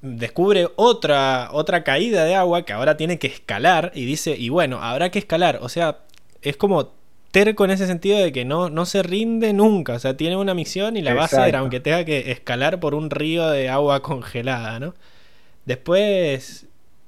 [0.00, 4.82] descubre otra, otra caída de agua que ahora tiene que escalar y dice, y bueno,
[4.82, 5.58] habrá que escalar.
[5.62, 5.98] O sea,
[6.42, 6.94] es como
[7.30, 9.94] terco en ese sentido de que no, no se rinde nunca.
[9.94, 12.94] O sea, tiene una misión y la va a hacer, aunque tenga que escalar por
[12.94, 14.94] un río de agua congelada, ¿no?
[15.64, 16.65] Después...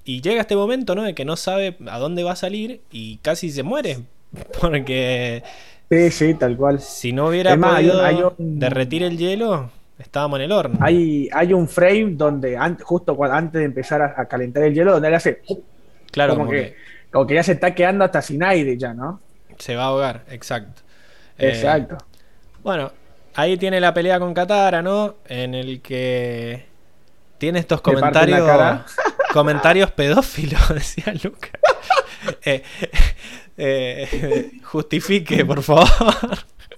[0.08, 1.02] Y llega este momento, ¿no?
[1.02, 3.98] De que no sabe a dónde va a salir y casi se muere.
[4.60, 5.42] Porque
[5.90, 6.80] Sí, sí, tal cual.
[6.80, 10.78] si no hubiera hay un- podido hay un- derretir el hielo, estábamos en el horno.
[10.80, 14.92] Hay, hay un frame donde an- justo antes de empezar a, a calentar el hielo,
[14.92, 15.42] donde él hace
[16.10, 16.76] claro, como como, que, que,
[17.10, 19.20] como que ya se está quedando hasta sin aire ya, ¿no?
[19.58, 20.82] se va a ahogar, exacto.
[21.38, 21.98] Eh, Exacto.
[22.62, 22.92] bueno,
[23.34, 25.16] ahí tiene la pelea con Katara, ¿no?
[25.26, 26.67] En el que
[27.38, 28.86] tiene estos Te parte la comentarios cara.
[29.32, 31.50] comentarios pedófilos, decía Luca.
[32.44, 32.62] Eh,
[33.56, 35.88] eh, justifique, por favor.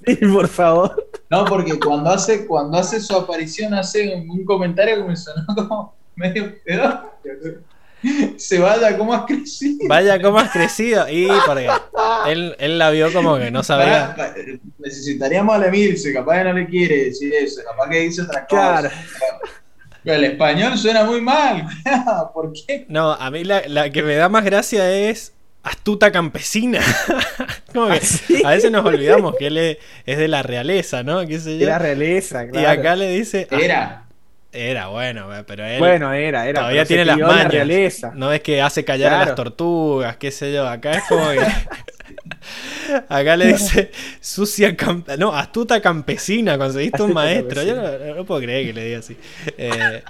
[0.06, 1.10] Sí, por favor.
[1.28, 5.44] No, porque cuando hace, cuando hace su aparición hace un, un comentario que me sonó
[5.54, 7.60] como medio pedófilo.
[8.36, 9.86] Se vaya como has crecido.
[9.86, 11.06] Vaya, cómo has crecido.
[11.08, 11.68] Y porque
[12.28, 14.16] él, él la vio como que no sabía.
[14.78, 18.46] Necesitaríamos a la Emilce, capaz que no le quiere decir eso, capaz que dice otra
[18.46, 18.80] cosa.
[18.80, 18.90] Claro.
[20.04, 21.66] Pero el español suena muy mal,
[22.34, 22.86] ¿por qué?
[22.88, 25.32] No, a mí la, la que me da más gracia es
[25.62, 26.80] astuta campesina.
[27.74, 28.42] Como que Sí.
[28.44, 31.26] a veces nos olvidamos que él es, es de la realeza, ¿no?
[31.26, 31.66] ¿Qué sé yo?
[31.66, 32.80] Era realeza, Y claro.
[32.80, 33.46] acá le dice.
[33.50, 34.04] "Ah, Era.
[34.52, 36.58] Era bueno, pero él Bueno, era, era.
[36.60, 38.10] todavía tiene las la realeza.
[38.16, 40.66] no es que hace callar a las tortugas, qué sé yo.
[40.66, 41.38] Acá es como que.
[43.08, 43.90] Acá le dice
[44.20, 47.62] sucia cam- no, astuta campesina, conseguiste un maestro.
[47.62, 49.16] Yo no, no puedo creer que le diga así.
[49.58, 50.02] Eh,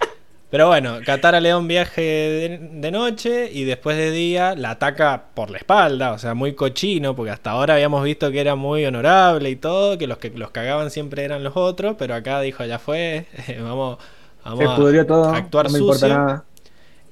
[0.51, 4.71] pero bueno, Katara le da un viaje de, de noche y después de día la
[4.73, 8.57] ataca por la espalda, o sea, muy cochino, porque hasta ahora habíamos visto que era
[8.57, 12.41] muy honorable y todo, que los que los cagaban siempre eran los otros, pero acá
[12.41, 13.27] dijo, ya fue,
[13.63, 13.99] vamos,
[14.45, 15.33] vamos Se pudrió todo.
[15.33, 16.09] a actuar no me importa sucio.
[16.09, 16.45] nada.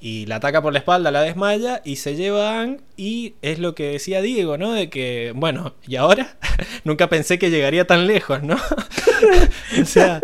[0.01, 2.81] Y la ataca por la espalda, la desmaya y se lleva a Aang.
[2.97, 4.73] Y es lo que decía Diego, ¿no?
[4.73, 6.37] De que, bueno, ¿y ahora?
[6.85, 8.55] Nunca pensé que llegaría tan lejos, ¿no?
[9.83, 10.21] o sea,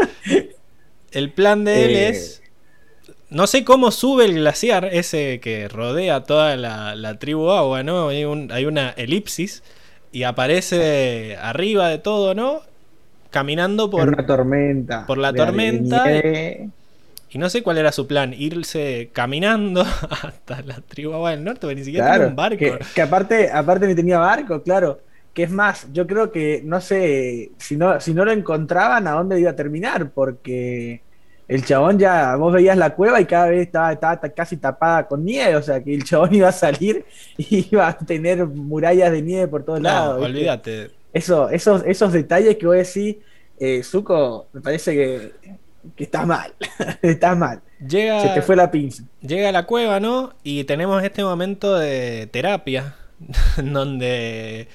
[1.10, 2.08] el plan de él Eh.
[2.08, 2.40] es.
[3.30, 8.08] No sé cómo sube el glaciar, ese que rodea toda la, la tribu agua, ¿no?
[8.10, 9.64] Hay, un- hay una elipsis
[10.12, 12.60] y aparece arriba de todo, ¿no?
[13.30, 15.04] Caminando por, una tormenta.
[15.06, 16.04] por la tormenta.
[16.04, 16.68] nieve.
[16.68, 16.83] y
[17.38, 19.82] no sé cuál era su plan, irse caminando
[20.22, 22.56] hasta la tribu agua del norte, porque ni siquiera Claro, tiene un barco.
[22.58, 25.00] Que, que aparte, aparte ni tenía barco, claro.
[25.32, 29.12] Que es más, yo creo que no sé si no, si no lo encontraban a
[29.12, 31.04] dónde iba a terminar, porque
[31.48, 35.06] el chabón ya, vos veías la cueva y cada vez estaba, estaba ta- casi tapada
[35.08, 37.04] con nieve, o sea que el chabón iba a salir
[37.36, 40.22] y iba a tener murallas de nieve por todos No, lados.
[40.24, 40.90] olvídate.
[41.12, 43.16] Eso, esos, esos detalles que vos decís,
[43.58, 45.58] eh, Zuko, me parece que,
[45.96, 46.54] que está mal,
[47.02, 47.60] está mal.
[47.86, 49.04] Llega, Se te fue la pinza.
[49.20, 50.32] llega a la cueva, ¿no?
[50.42, 52.96] Y tenemos este momento de terapia,
[53.62, 54.68] donde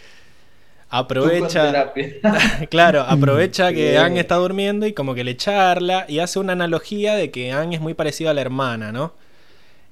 [0.90, 1.94] aprovecha,
[2.70, 3.96] claro, aprovecha que Sí.
[3.98, 7.76] Anne está durmiendo y como que le charla y hace una analogía de que Anne
[7.76, 9.14] es muy parecida a la hermana, ¿no?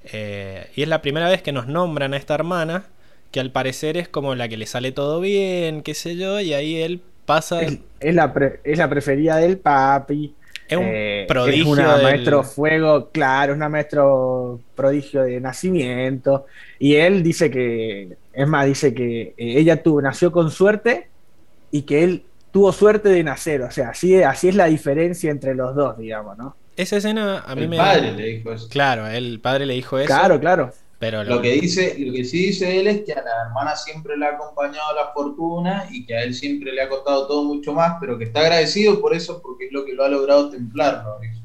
[0.04, 2.84] Eh, y es la primera vez que nos nombran a esta hermana,
[3.30, 6.54] que al parecer es como la que le sale todo bien, qué sé yo, y
[6.54, 7.60] ahí él pasa...
[7.62, 10.34] Es, es la pre- es la preferida del papi.
[10.68, 15.40] Es un Eh, prodigio Es una del- maestro fuego, claro, es una maestro prodigio de
[15.40, 16.46] nacimiento.
[16.78, 21.08] Y él dice que, es más, dice que eh, ella tuvo, nació con suerte
[21.70, 23.62] y que él tuvo suerte de nacer.
[23.62, 26.54] O sea, así, así es la diferencia entre los dos, digamos, ¿no?
[26.76, 27.76] Esa escena a mí El me...
[27.76, 28.68] padre le dijo eso.
[28.68, 30.06] Claro, el padre le dijo eso.
[30.06, 30.72] Claro, claro.
[30.98, 34.16] Pero Lo que dice, lo que sí dice él es que a la hermana siempre
[34.16, 37.72] le ha acompañado la fortuna y que a él siempre le ha costado todo mucho
[37.72, 41.18] más, pero que está agradecido por eso porque es lo que lo ha logrado templarlo.
[41.20, 41.38] dice.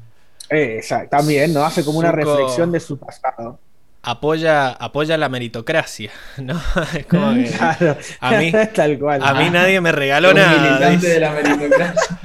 [0.50, 1.64] Eh, exacto, también, ¿no?
[1.64, 3.60] Hace como una Zuko- reflexión de su pasado.
[4.02, 6.60] apoya, apoya la meritocracia, ¿no?
[6.92, 9.22] Es como que Claro, a mí- tal cual.
[9.24, 10.90] a mí nadie me regaló Un nada.
[10.90, 12.18] de la meritocracia.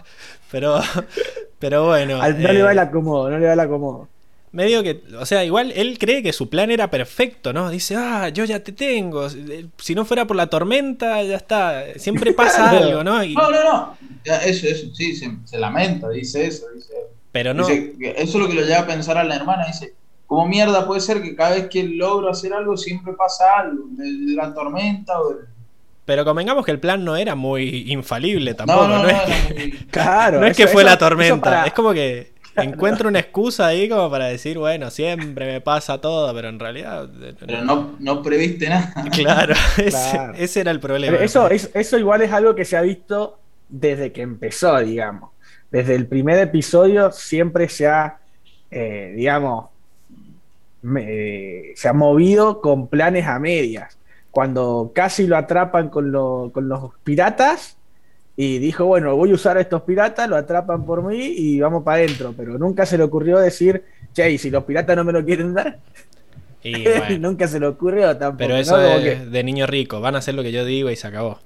[0.52, 0.80] Pero,
[1.58, 2.20] pero bueno.
[2.20, 4.06] Al- no eh, le va el acomodo, no le va el acomodo.
[4.52, 7.70] Medio que, o sea, igual él cree que su plan era perfecto, ¿no?
[7.70, 9.28] Dice, ah, yo ya te tengo.
[9.78, 11.84] Si no fuera por la tormenta, ya está.
[11.96, 13.24] Siempre pasa algo, ¿no?
[13.24, 13.96] Y- No, no, no.
[14.24, 16.66] Eso, eso, sí, se, se lamenta, dice eso.
[16.74, 16.92] Dice,
[17.32, 17.66] pero no.
[17.66, 19.64] Dice eso es lo que lo lleva a pensar a la hermana.
[19.66, 19.94] Dice,
[20.26, 23.84] ¿cómo mierda puede ser que cada vez que logro hacer algo siempre pasa algo?
[23.92, 25.36] De, de la tormenta o de...
[26.04, 28.86] Pero convengamos que el plan no era muy infalible tampoco.
[28.86, 30.40] No, No, no, no, es, que, Claro.
[30.40, 31.40] no es eso- que fue eso- la tormenta.
[31.40, 32.32] para- Es como que
[32.62, 37.08] encuentro una excusa ahí como para decir, bueno, siempre me pasa todo, pero en realidad.
[37.22, 38.92] eh, Pero no, no previste nada.
[39.12, 40.34] Claro, ese, Claro.
[40.36, 41.12] ese era el problema.
[41.12, 43.38] Pero eso, es- eso igual es algo que se ha visto
[43.68, 45.30] desde que empezó, digamos.
[45.70, 48.18] Desde el primer episodio siempre se ha,
[48.70, 49.66] eh, digamos,
[50.82, 53.96] me- eh, se ha movido con planes a medias.
[54.30, 57.76] Cuando casi lo atrapan con, lo- con los piratas
[58.36, 61.82] y dijo, bueno, voy a usar a estos piratas, lo atrapan por mí y vamos
[61.84, 62.32] para adentro.
[62.36, 63.84] Pero nunca se le ocurrió decir,
[64.14, 65.78] che, y si los piratas no me lo quieren dar,
[66.62, 68.38] Y bueno, nunca se le ocurrió tampoco.
[68.38, 70.00] pero eso que- de niño rico.
[70.00, 71.38] Van a hacer lo que yo digo y se acabó.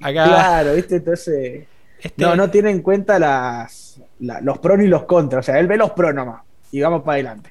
[0.00, 0.96] Acá, Claro, ¿viste?
[0.96, 1.64] Entonces...
[2.00, 5.44] este- No, no tiene en cuenta las, la- los pros ni los contras.
[5.44, 6.42] O sea, él ve los pros nomás.
[6.72, 7.50] Y vamos para adelante.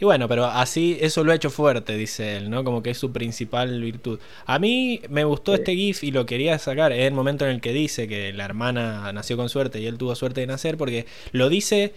[0.00, 2.64] Y bueno, pero así eso lo ha hecho fuerte, dice él, ¿no?
[2.64, 4.18] Como que es su principal virtud.
[4.44, 5.60] A mí me gustó Sí.
[5.60, 6.92] este GIF y lo quería sacar.
[6.92, 9.96] Es el momento en el que dice que la hermana nació con suerte y él
[9.96, 11.92] tuvo suerte de nacer, porque lo dice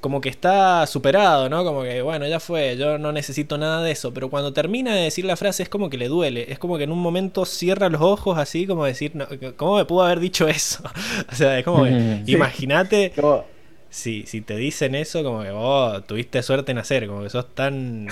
[0.00, 1.62] como que está superado, ¿no?
[1.64, 4.14] Como que, bueno, ya fue, yo no necesito nada de eso.
[4.14, 6.50] Pero cuando termina de decir la frase es como que le duele.
[6.50, 9.26] Es como que en un momento cierra los ojos así, como decir, no,
[9.56, 10.82] ¿cómo me pudo haber dicho eso?
[11.30, 11.90] o sea, es como que,
[12.26, 12.32] Sí.
[12.32, 13.44] imagínate Como-
[13.90, 17.54] si, si te dicen eso, como que vos tuviste suerte en nacer, como que sos
[17.54, 18.06] tan.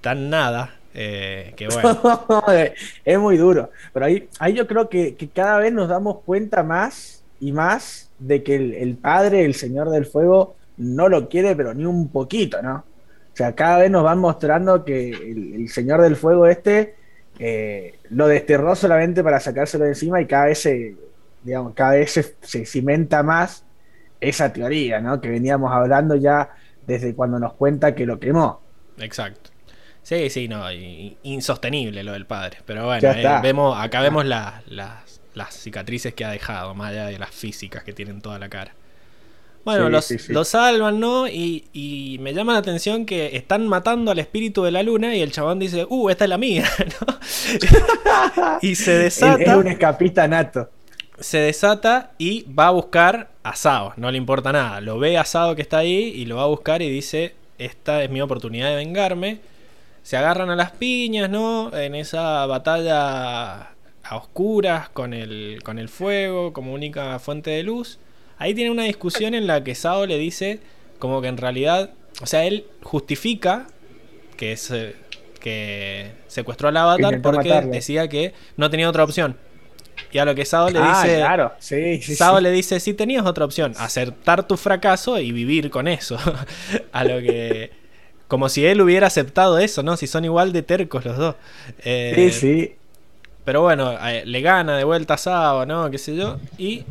[0.00, 2.42] tan nada, eh, que bueno.
[3.04, 3.70] es muy duro.
[3.92, 8.10] Pero ahí, ahí yo creo que, que cada vez nos damos cuenta más y más
[8.18, 12.08] de que el, el padre, el Señor del Fuego, no lo quiere, pero ni un
[12.08, 12.76] poquito, ¿no?
[12.76, 16.94] O sea, cada vez nos van mostrando que el, el Señor del Fuego este
[17.38, 20.96] eh, lo desterró solamente para sacárselo de encima y cada vez se,
[21.42, 23.65] digamos, cada vez se, se cimenta más
[24.20, 25.20] esa teoría, ¿no?
[25.20, 26.50] Que veníamos hablando ya
[26.86, 28.60] desde cuando nos cuenta que lo quemó.
[28.98, 29.50] Exacto.
[30.02, 30.64] Sí, sí, no,
[31.24, 32.58] insostenible lo del padre.
[32.64, 37.06] Pero bueno, eh, vemos, acá vemos la- las, las cicatrices que ha dejado, más allá
[37.06, 38.72] de las físicas que tienen toda la cara.
[39.64, 40.32] Bueno, Sí, los, sí, sí.
[40.32, 41.26] los salvan, ¿no?
[41.26, 45.22] Y, y me llama la atención que están matando al espíritu de la luna y
[45.22, 46.64] el chabón dice, uh, esta es la mía,
[47.00, 48.58] ¿no?
[48.62, 50.70] y se desata es un escapista nato.
[51.18, 53.92] se desata y va a buscar a Sao.
[53.96, 54.80] No le importa nada.
[54.80, 58.02] Lo ve a Sao que está ahí y lo va a buscar y dice: Esta
[58.02, 59.38] es mi oportunidad de vengarme.
[60.02, 61.74] Se agarran a las piñas, ¿no?
[61.76, 63.70] En esa batalla
[64.02, 67.98] a oscuras con el, con el fuego como única fuente de luz.
[68.38, 70.60] Ahí tiene una discusión en la que Sao le dice
[70.98, 71.90] como que en realidad,
[72.22, 73.66] o sea, él justifica
[74.36, 74.72] que, es,
[75.40, 77.72] que secuestró al avatar porque matarlo.
[77.72, 79.36] decía que no tenía otra opción.
[80.12, 82.14] Y a lo que Sao le ah, dice, claro, sí, sí.
[82.14, 82.42] Sao sí.
[82.42, 86.18] le dice, si tenías otra opción, aceptar tu fracaso y vivir con eso.
[86.92, 87.70] a lo que...
[88.28, 89.96] Como si él hubiera aceptado eso, ¿no?
[89.96, 91.36] Si son igual de tercos los dos.
[91.84, 92.74] Eh, Sí, sí.
[93.44, 95.88] Pero bueno, eh, le gana de vuelta a Sao, ¿no?
[95.88, 96.38] Qué sé yo.
[96.58, 96.84] Y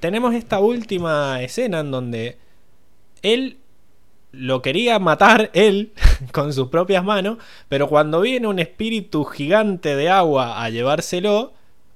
[0.00, 2.38] tenemos esta última escena en donde
[3.20, 3.58] él
[4.32, 5.92] lo quería matar él
[6.32, 7.38] con sus propias manos,
[7.68, 11.52] pero cuando viene un espíritu gigante de agua a llevárselo,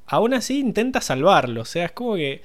[0.07, 1.63] aún así intenta salvarlo.
[1.63, 2.43] O sea, es como que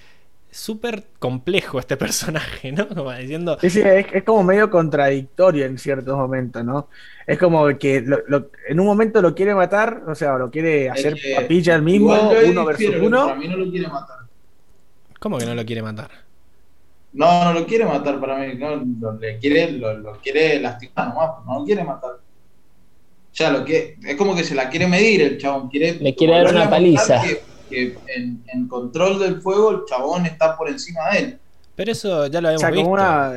[0.52, 2.88] es súper complejo este personaje, ¿no?
[2.90, 6.90] Como diciendo, Sí, sí, es, es como medio contradictorio en ciertos momentos, ¿no?
[7.28, 10.90] Es como que lo- lo- en un momento lo quiere matar, o sea, lo quiere
[10.90, 12.14] hacer que papilla el mismo,
[12.44, 13.36] uno versus difiero, Para uno.
[13.36, 14.18] mí no lo quiere matar.
[15.20, 16.12] ¿cómo que no lo quiere matar?
[17.14, 18.56] No, no lo quiere matar para mí.
[18.56, 22.12] No, lo, le quiere, lo, lo quiere lastimar nomás, pero no lo quiere matar.
[23.34, 25.70] Ya lo que es como que se la quiere medir el chabón.
[25.70, 27.22] Quiere, Le quiere dar una paliza.
[27.22, 27.42] Que,
[27.72, 31.40] que en, en control del fuego el chabón está por encima de él.
[31.76, 32.84] Pero eso ya lo O habíamos sea, visto.
[32.84, 33.34] como una.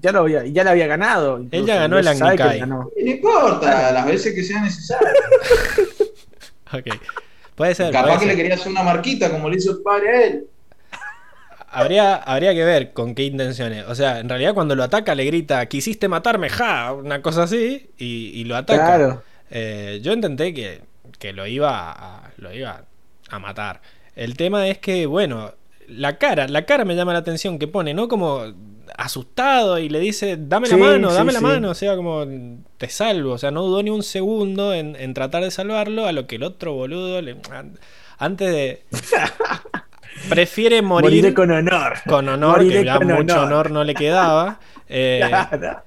[0.00, 1.38] Ya lo había, ya le había ganado.
[1.40, 2.60] incluso, ya ganó el Angikai.
[2.66, 5.08] no importa, las veces que sea necesario.
[6.72, 6.86] Ok.
[7.54, 7.92] Puede ser.
[7.92, 10.46] Capaz puede que le quería hacer una marquita como le hizo el padre a él.
[11.70, 13.84] Habría, habría que ver con qué intenciones.
[13.88, 17.90] O sea, en realidad cuando lo ataca le grita, quisiste matarme, ja, una cosa así,
[17.98, 18.96] y, y lo ataca.
[18.96, 19.22] Claro.
[19.50, 20.82] Eh, yo intenté que,
[21.18, 22.84] que lo, iba a, lo iba
[23.34, 23.80] a matar.
[24.16, 25.52] El tema es que, bueno,
[25.88, 28.08] la cara, la cara me llama la atención que pone, ¿no?
[28.08, 28.42] Como
[28.96, 31.44] asustado y le dice, dame la Sí, mano, sí, dame la sí.
[31.44, 32.24] mano, o sea, como
[32.78, 36.12] te salvo, o sea, no dudó ni un segundo en, en tratar de salvarlo, a
[36.12, 37.78] lo que el otro boludo, le, an-
[38.18, 38.82] antes de...
[40.28, 41.94] Prefiere morir Moriré con honor.
[42.06, 43.36] con honor, Moriré que ya mucho honor.
[43.46, 43.70] honor.
[43.72, 44.60] no le quedaba.
[44.88, 45.82] Eh, Claro.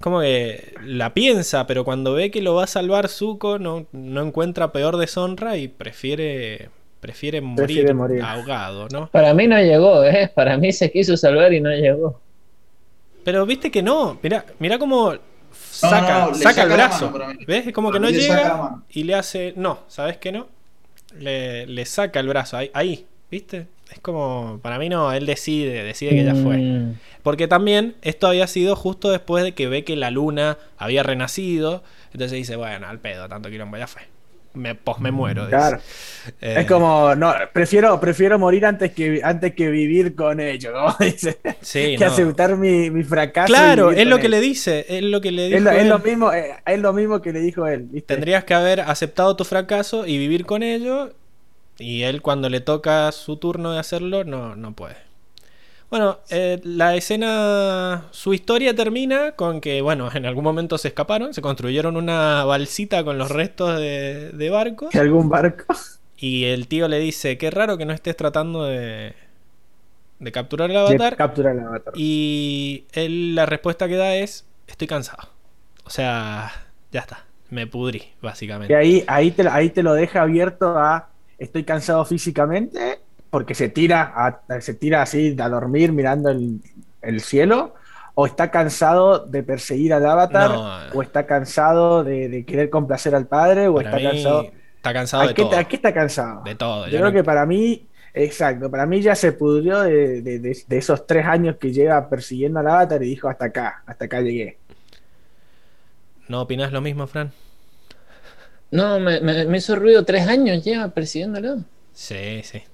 [0.00, 4.22] Como que la piensa, pero cuando ve que lo va a salvar Zuko, no, no
[4.22, 6.70] encuentra peor deshonra y prefiere,
[7.00, 8.22] prefiere morir, Prefiere morir.
[8.22, 9.08] ahogado, ¿no?
[9.10, 10.30] Para mí no llegó, ¿eh?
[10.34, 12.20] Para mí se quiso salvar y no llegó.
[13.24, 15.14] Pero viste que no, mira, mira cómo
[15.52, 17.10] saca, no, no, le saca saca el brazo.
[17.10, 17.38] mano.
[17.46, 17.66] ¿Ves?
[17.66, 19.52] Es como que no llega y le hace.
[19.56, 20.46] No, ¿sabes qué no?
[21.18, 23.66] Le, le saca el brazo ahí, ahí, ¿viste?
[23.92, 24.60] Es como.
[24.62, 26.56] Para mí no, él decide, decide que ya fue.
[26.58, 26.94] Mm.
[27.22, 31.82] Porque también esto había sido justo después de que ve que la luna había renacido.
[32.12, 34.02] Entonces dice, bueno, al pedo, tanto quilombo, ya fue.
[34.54, 35.46] Me, pues me muero.
[35.48, 35.78] Claro.
[36.40, 40.96] Eh, Es como, no, prefiero, prefiero morir antes que, antes que vivir con ellos, como
[41.00, 41.38] dice.
[41.60, 42.10] sí, que no.
[42.10, 43.46] aceptar mi, mi fracaso.
[43.46, 44.32] Claro, es lo que él.
[44.32, 44.86] le dice.
[44.88, 45.58] Es lo que le dijo.
[45.58, 45.88] Es lo, es él.
[45.88, 48.14] lo mismo, eh, es lo mismo que le dijo él, ¿viste?
[48.14, 51.12] Tendrías que haber aceptado tu fracaso y vivir con ello.
[51.78, 54.96] Y él cuando le toca su turno de hacerlo, no, no puede.
[55.90, 61.32] Bueno, eh, la escena, su historia termina con que, bueno, en algún momento se escaparon,
[61.32, 64.90] se construyeron una balsita con los restos de, de barco.
[64.90, 65.74] Que algún barco.
[66.16, 69.14] Y el tío le dice, qué raro que no estés tratando de,
[70.18, 71.16] de capturar el de avatar.
[71.16, 71.94] capturar el avatar.
[71.94, 75.28] Y él la respuesta que da es, estoy cansado.
[75.84, 76.52] O sea,
[76.92, 78.12] ya está, me pudrí,
[78.68, 78.76] Y básicamente.
[78.76, 83.00] ahí, ahí, te, ahí te lo deja abierto a estoy cansado físicamente
[83.30, 86.60] porque se tira, a- se tira así a dormir mirando el,
[87.02, 87.74] el cielo
[88.14, 90.78] o está cansado de perseguir al avatar No.
[90.98, 94.50] o está cansado de, de querer complacer al padre o está cansado...
[94.76, 95.56] está cansado ¿A de qué, todo.
[95.58, 96.42] a qué está cansado?
[96.42, 96.86] De todo.
[96.86, 100.64] Yo creo no- que para mí, exacto, para mí ya se pudrió de, de- de-
[100.66, 104.20] de esos tres años que lleva persiguiendo al avatar y dijo hasta acá, hasta acá
[104.20, 104.58] llegué.
[106.28, 107.32] ¿No opinás lo mismo, Fran?
[108.70, 110.04] No, me, me- me hizo ruido.
[110.04, 111.58] Tres años lleva persiguiéndolo.
[111.92, 112.58] Sí, sí.
[112.58, 112.64] ¿Ya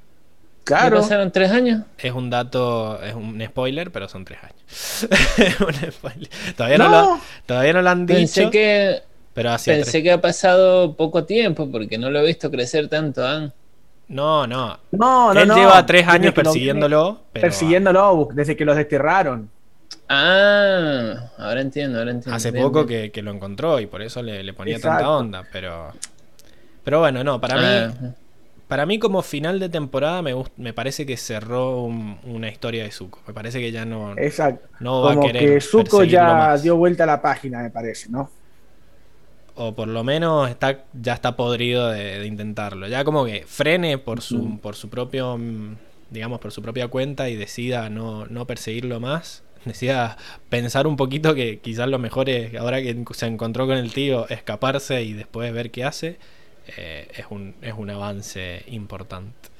[0.64, 1.82] Claro, pasaron tres años?
[1.98, 5.06] Es un dato, es un spoiler, pero son tres años.
[5.60, 6.28] un spoiler.
[6.56, 6.90] Todavía no, No.
[7.16, 9.02] lo, todavía no lo han dicho, Pensé que,
[9.34, 13.24] pero hacia pensé que ha pasado poco tiempo porque no lo he visto crecer tanto.
[13.26, 13.52] ¿ah?
[14.08, 14.78] No, no.
[14.92, 15.54] No, no, Él no.
[15.56, 17.20] lleva tres años persiguiéndolo.
[17.32, 19.50] pero persiguiéndolo desde que los desterraron.
[20.08, 22.36] Ah, ahora entiendo, ahora entiendo.
[22.36, 23.04] Hace Bien, poco bien.
[23.04, 24.98] que, que lo encontró y por eso le, le ponía Exacto.
[24.98, 25.48] tanta onda.
[25.52, 25.92] Pero.
[26.84, 27.62] Pero bueno, no, para mí.
[27.66, 28.14] Ah,
[28.68, 32.84] Para mí, como final de temporada, me, gust- me parece que cerró un- una historia
[32.84, 33.20] de Zuko.
[33.26, 34.68] Me parece que ya no, Exacto.
[34.80, 35.42] no va a Como querer.
[35.54, 36.62] que Zuko ya más.
[36.62, 38.30] dio vuelta a la página, me parece, ¿no?
[39.56, 42.88] O por lo menos está, ya está podrido de, de intentarlo.
[42.88, 45.76] Ya como que frene por su, por su propio, mm,
[46.10, 49.44] digamos, por su propia cuenta y decida no, no perseguirlo más.
[49.64, 50.16] Decida
[50.50, 54.28] pensar un poquito que quizás lo mejor es, ahora que se encontró con el tío,
[54.28, 56.18] escaparse y después ver qué hace.
[56.76, 59.50] eh, es, un, es un avance importante.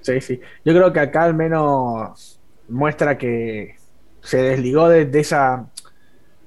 [0.00, 0.40] Sí, sí.
[0.64, 3.76] Yo creo que acá al menos muestra que
[4.20, 5.70] se desligó de, de esa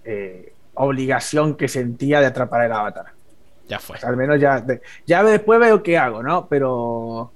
[0.04, 3.08] eh, obligación que sentía de atrapar el avatar.
[3.68, 3.98] Ya fue.
[3.98, 6.48] O sea, al menos ya, de- ya después veo qué hago, ¿no?
[6.50, 7.36] Pero,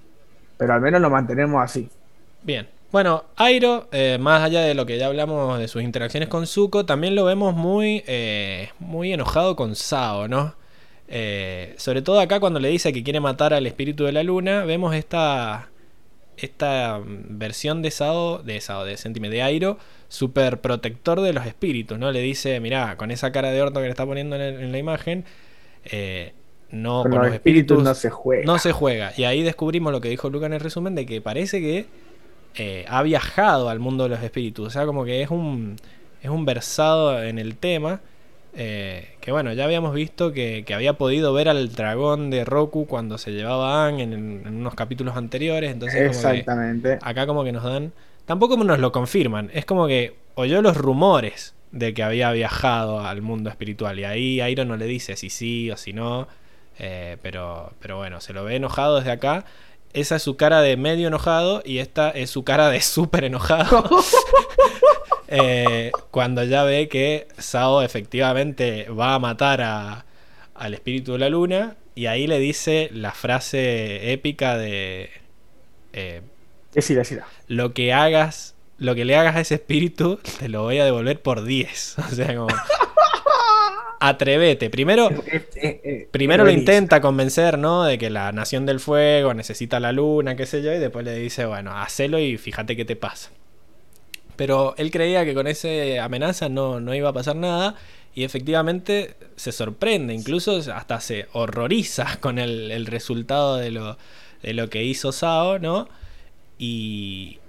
[0.57, 1.95] pero al menos lo mantenemos así.
[2.43, 2.67] Bien.
[2.91, 6.85] Bueno, Airo, eh, más allá de lo que ya hablamos de sus interacciones con Zuko,
[6.87, 10.55] también lo vemos muy, eh, muy enojado con Sao, ¿no?
[11.07, 14.65] Eh, sobre todo acá cuando le dice que quiere matar al espíritu de la luna,
[14.65, 15.69] vemos esta,
[16.37, 19.77] esta mm, versión de Sao, de Sao, de Sentime, de Airo,
[20.09, 22.11] súper protector de los espíritus, ¿no?
[22.11, 24.71] Le dice, mirá, con esa cara de orto que le está poniendo en, el- en
[24.71, 25.25] la imagen,
[26.71, 28.45] no, Con con los espíritus no se juega.
[28.45, 29.11] no se juega.
[29.17, 31.87] Y ahí descubrimos lo que dijo Luca en el resumen de que parece que
[32.59, 34.67] eh, ha viajado al mundo de los espíritus.
[34.67, 35.77] O sea, como que es un,
[36.21, 38.01] es un versado en el tema.
[38.53, 42.87] eh, que bueno, ya habíamos visto que, que había podido ver al dragón de Roku
[42.87, 45.71] cuando se llevaba a Aang en, en unos capítulos anteriores.
[45.71, 46.99] Entonces, como que Exactamente.
[47.01, 47.93] acá como que nos dan...
[48.25, 49.49] Tampoco nos lo confirman.
[49.53, 53.99] Es como que oyó los rumores de que había viajado al mundo espiritual.
[53.99, 56.27] Y ahí Airo no le dice si sí o si no.
[56.79, 59.45] eh, pero, pero bueno, se lo ve enojado desde acá.
[59.93, 63.87] Esa es su cara de medio enojado y esta es su cara de súper enojado.
[65.31, 70.05] Eh, cuando ya ve que Sao efectivamente va a matar a-
[70.55, 71.75] al espíritu de la luna.
[71.93, 75.11] Y ahí le dice la frase épica de...
[75.93, 76.21] eh,
[76.73, 77.27] Decila, decila.
[77.47, 81.21] lo que hagas, lo que le hagas a ese espíritu, te lo voy a devolver
[81.21, 81.95] por 10.
[82.11, 82.47] O sea, como.
[83.99, 84.69] Atrevete.
[84.69, 85.09] Primero,
[86.11, 87.83] primero lo intenta convencer, ¿no?
[87.83, 91.15] De que la nación del fuego necesita la luna, qué sé yo, y después le
[91.15, 93.31] dice, bueno, hacelo y fíjate qué te pasa.
[94.37, 95.67] Pero él creía que con esa
[96.03, 97.75] amenaza no, no iba a pasar nada.
[98.15, 103.97] Y efectivamente se sorprende, incluso hasta se horroriza con el, el resultado de lo,
[104.41, 105.89] de lo que hizo Sao, ¿no?
[106.57, 107.39] Y,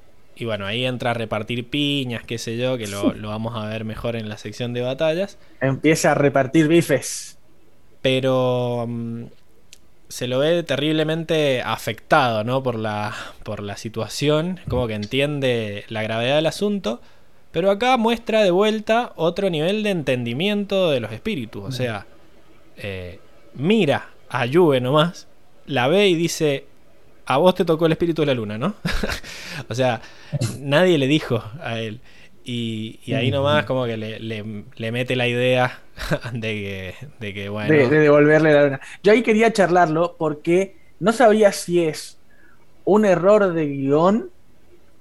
[0.40, 3.66] y bueno, ahí entra a repartir piñas, qué sé yo, que lo, lo vamos a
[3.66, 5.38] ver mejor en la sección de batallas.
[5.60, 7.38] Empieza a repartir bifes.
[8.00, 9.24] Pero mm,
[10.08, 12.62] se lo ve terriblemente afectado, ¿no?
[12.62, 13.14] Por la,
[13.44, 17.02] por la situación, como que entiende la gravedad del asunto.
[17.52, 21.64] Pero acá muestra de vuelta otro nivel de entendimiento de los espíritus.
[21.64, 22.06] O sea,
[22.78, 23.20] eh,
[23.52, 25.28] mira a Juve nomás,
[25.66, 26.64] la ve y dice,
[27.34, 28.74] a vos te tocó el espíritu de la luna, ¿no?
[29.68, 30.00] o sea,
[30.58, 32.00] nadie le dijo a él.
[32.44, 35.80] Y, y ahí nomás como que le, le- le mete la idea
[36.32, 37.68] de que, de que bueno...
[37.72, 38.80] de, de devolverle la luna.
[39.02, 42.18] Yo ahí quería charlarlo porque no sabía si es
[42.84, 44.30] un error de guion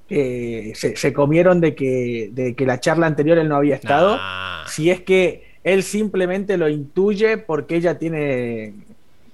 [0.07, 4.17] que se, se comieron de que, de que la charla anterior él no había estado.
[4.17, 4.65] Nah.
[4.67, 8.73] Si es que él simplemente lo intuye porque ella tiene,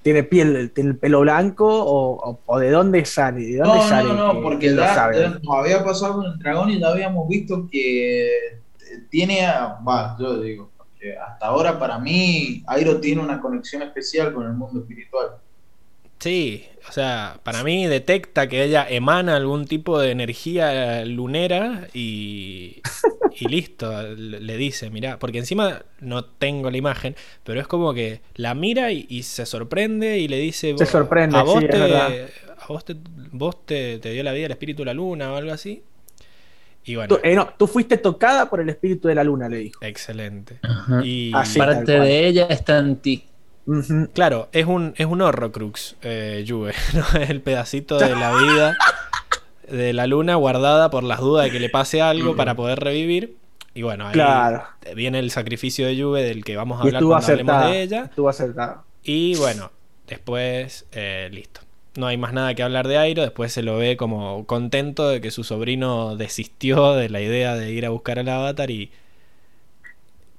[0.06, 3.82] tiene piel, tiene el pelo blanco o, o- o de dónde sale, de dónde No,
[3.90, 4.10] sale.
[4.10, 6.90] no, no, que- porque que lo ya, nos había pasado con el dragón y ya
[6.90, 8.30] habíamos visto que
[9.10, 14.32] tiene, a- va, yo digo, porque hasta ahora para mí Airo tiene una conexión especial
[14.32, 15.30] con el mundo espiritual.
[16.20, 22.80] Sí, o sea, para mí detecta que ella emana algún tipo de energía lunera y,
[23.40, 28.22] y listo, le dice, mira, porque encima no tengo la imagen, pero es como que
[28.36, 31.68] la mira y, y se sorprende y le dice, Se "Vos- sorprende, a vos, sí,
[31.68, 32.28] te, a
[32.68, 32.96] vos, te,
[33.32, 35.84] vos te, te dio la vida el espíritu de la luna o algo así.
[36.88, 39.58] Y bueno, Tú, eh, no, tú fuiste tocada por el espíritu de la luna, le
[39.58, 39.84] dijo.
[39.84, 40.60] excelente.
[40.62, 41.02] Ajá.
[41.04, 41.58] Y Así.
[41.58, 43.24] Parte de ella está en ti.
[44.14, 47.20] Claro, es un, es un Horrocrux, eh, Juve, ¿no?
[47.20, 48.78] Es el pedacito de la vida
[49.70, 53.36] de la luna guardada por las dudas de que le pase algo para poder revivir.
[53.74, 54.64] Y bueno, ahí Claro.
[54.96, 57.68] viene el sacrificio de Juve del que vamos a hablar cuando hablemos acertada.
[57.72, 58.04] de ella.
[58.06, 58.84] Estuvo acertada.
[59.04, 59.72] Y bueno,
[60.08, 61.62] después, eh, listo.
[61.98, 63.22] No hay más nada que hablar de Airo.
[63.22, 67.72] Después se lo ve como contento de que su sobrino desistió de la idea de
[67.72, 68.70] ir a buscar al avatar.
[68.72, 68.92] Y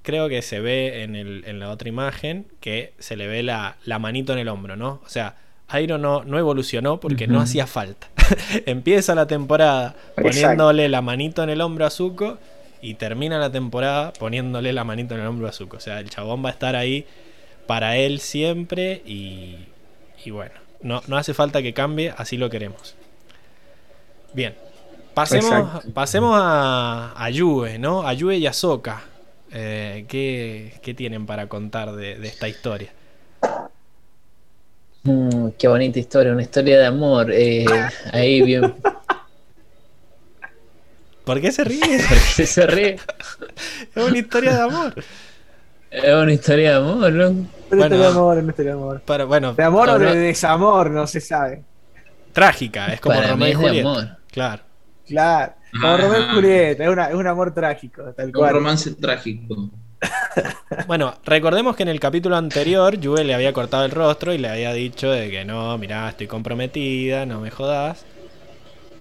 [0.03, 3.77] creo que se ve en, el- en la otra imagen que se le ve la,
[3.85, 5.01] la manito en el hombro, ¿no?
[5.05, 5.35] O sea,
[5.67, 8.07] Airo no, no evolucionó porque no hacía falta.
[8.65, 10.21] Empieza la temporada Exacto.
[10.23, 12.37] poniéndole la manito en el hombro a Zuko
[12.81, 15.77] y termina la temporada poniéndole la manito en el hombro a Zuko.
[15.77, 17.05] O sea, el chabón va a estar ahí
[17.65, 19.57] para él siempre y,
[20.23, 22.95] y bueno, no, no hace falta que cambie, así lo queremos.
[24.33, 24.55] Bien,
[25.13, 25.93] pasemos, Exacto.
[25.93, 28.07] pasemos a, a Yue, ¿no?
[28.07, 28.51] A Yue y a.
[29.51, 32.91] Eh, ¿qué, qué tienen para contar de, de esta historia?
[35.07, 37.31] Mm, qué bonita historia, una historia de amor.
[37.31, 37.65] eh,
[38.11, 38.75] ahí bien.
[41.23, 41.79] ¿Por qué se ríe?
[42.09, 42.97] ¿Por qué se ríe?
[43.95, 44.93] es una historia de amor.
[45.89, 47.29] Es una historia de amor, ¿no?
[47.29, 47.83] Una Bueno.
[47.85, 49.01] historia de amor, una historia de amor.
[49.01, 51.63] Para, bueno, De amor o de desamor, no se sabe.
[52.33, 53.89] trágica, es como Para Romeo mí y Julieta.
[53.89, 54.07] amor.
[54.31, 54.63] Claro.
[55.07, 55.53] Claro.
[55.71, 55.97] Como Ah.
[55.97, 58.53] Romeo y Julieta, es, una- es un amor trágico, tal Un cual.
[58.55, 59.69] romance trágico.
[60.87, 64.49] Bueno, recordemos que en el capítulo anterior Yue le había cortado el rostro y le
[64.49, 68.05] había dicho de que no, mirá, estoy comprometida, no me jodas.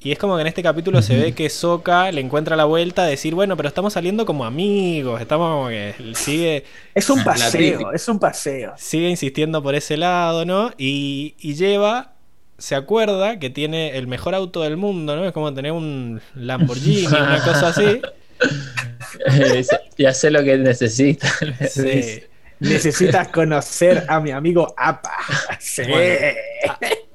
[0.00, 3.02] Y es como que en este capítulo se ve que Sokka le encuentra la vuelta
[3.02, 6.64] a decir, bueno, pero estamos saliendo como amigos, estamos como que sigue,
[6.94, 8.74] Es un paseo, es un paseo.
[8.76, 10.70] sigue insistiendo por ese lado, ¿no?
[10.78, 12.12] Y, y lleva,
[12.56, 15.24] se acuerda que tiene el mejor auto del mundo, ¿no?
[15.24, 18.00] Es como tener un Lamborghini, una cosa así.
[19.98, 21.28] Ya sé lo que necesita.
[21.70, 22.22] Sí.
[22.58, 25.12] Necesitas conocer a mi amigo Apa.
[25.60, 25.82] Sí.
[25.88, 26.14] Bueno.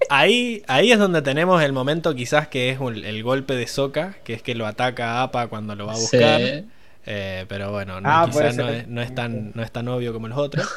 [0.09, 4.15] Ahí, ahí es donde tenemos el momento quizás que es un- el golpe de Soca,
[4.23, 6.41] que es que lo ataca a Apa cuando lo va a buscar.
[6.41, 6.65] Sí.
[7.05, 8.55] Eh, pero bueno, no, Ah, quizás
[8.87, 10.67] no es tan, no es tan obvio como los otros.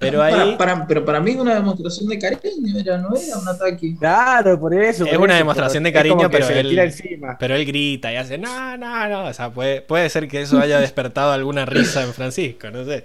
[0.00, 3.46] Pero Para- ahí para- pero para mí una demostración de cariño, era, no era un
[3.46, 3.94] ataque.
[3.98, 5.04] Claro, por eso.
[5.04, 7.36] Es una eso, demostración de cariño, pero se le él- tira encima.
[7.38, 9.24] pero él grita y hace no, no, no.
[9.26, 13.02] O sea, puede, puede ser que eso haya despertado alguna risa en Francisco, no sé.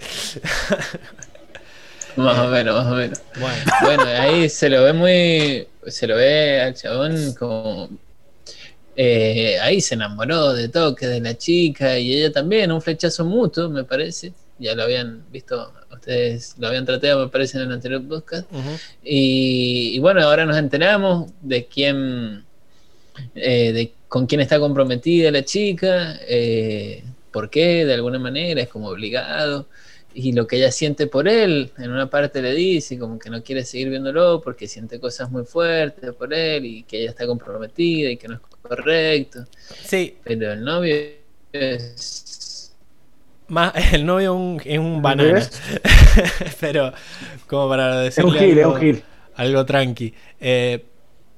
[2.16, 3.22] Más o menos, más o menos.
[3.40, 5.68] Bueno, Bueno, ahí se lo ve muy.
[5.92, 7.90] Se lo ve al chabón como.
[8.96, 13.68] eh, ahí se enamoró de toque de la chica y ella también, un flechazo mutuo,
[13.70, 14.32] me parece.
[14.57, 18.49] Ya lo habían visto, ustedes lo habían tratado, me parece, en el anterior podcast.
[19.03, 22.45] Y, y bueno, ahora nos enteramos de quién,
[23.36, 28.69] eh, de con quién está comprometida la chica, eh, por qué, de alguna manera, es
[28.69, 29.68] como obligado.
[30.14, 33.44] Y lo que ella siente por él, en una parte le dice como que no
[33.44, 38.10] quiere seguir viéndolo porque siente cosas muy fuertes por él y que ella está comprometida
[38.10, 39.45] y que no es correcto.
[39.84, 40.95] Sí, Pero el novio
[41.52, 42.24] es...
[43.48, 45.48] más, el novio un- es un banana.
[46.60, 46.94] Pero
[47.48, 49.04] como para Es un decirle gil, es un gil.
[49.36, 50.14] algo tranqui.
[50.40, 50.84] Eh,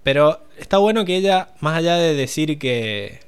[0.04, 3.20] pero está bueno que ella, más allá de decir que,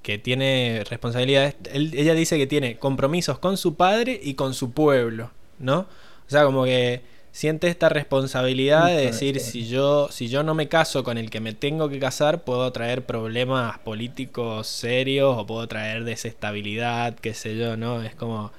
[0.00, 4.72] que tiene responsabilidades, él- ella dice que tiene compromisos con su padre y con su
[4.72, 5.80] pueblo, ¿no?
[5.80, 7.02] O sea, como que
[7.32, 11.40] siente esta responsabilidad de decir, si yo, si yo no me caso con el que
[11.40, 17.56] me tengo que casar, puedo traer problemas políticos serios o puedo traer desestabilidad, qué sé
[17.56, 18.02] yo, ¿no?
[18.02, 18.52] Es como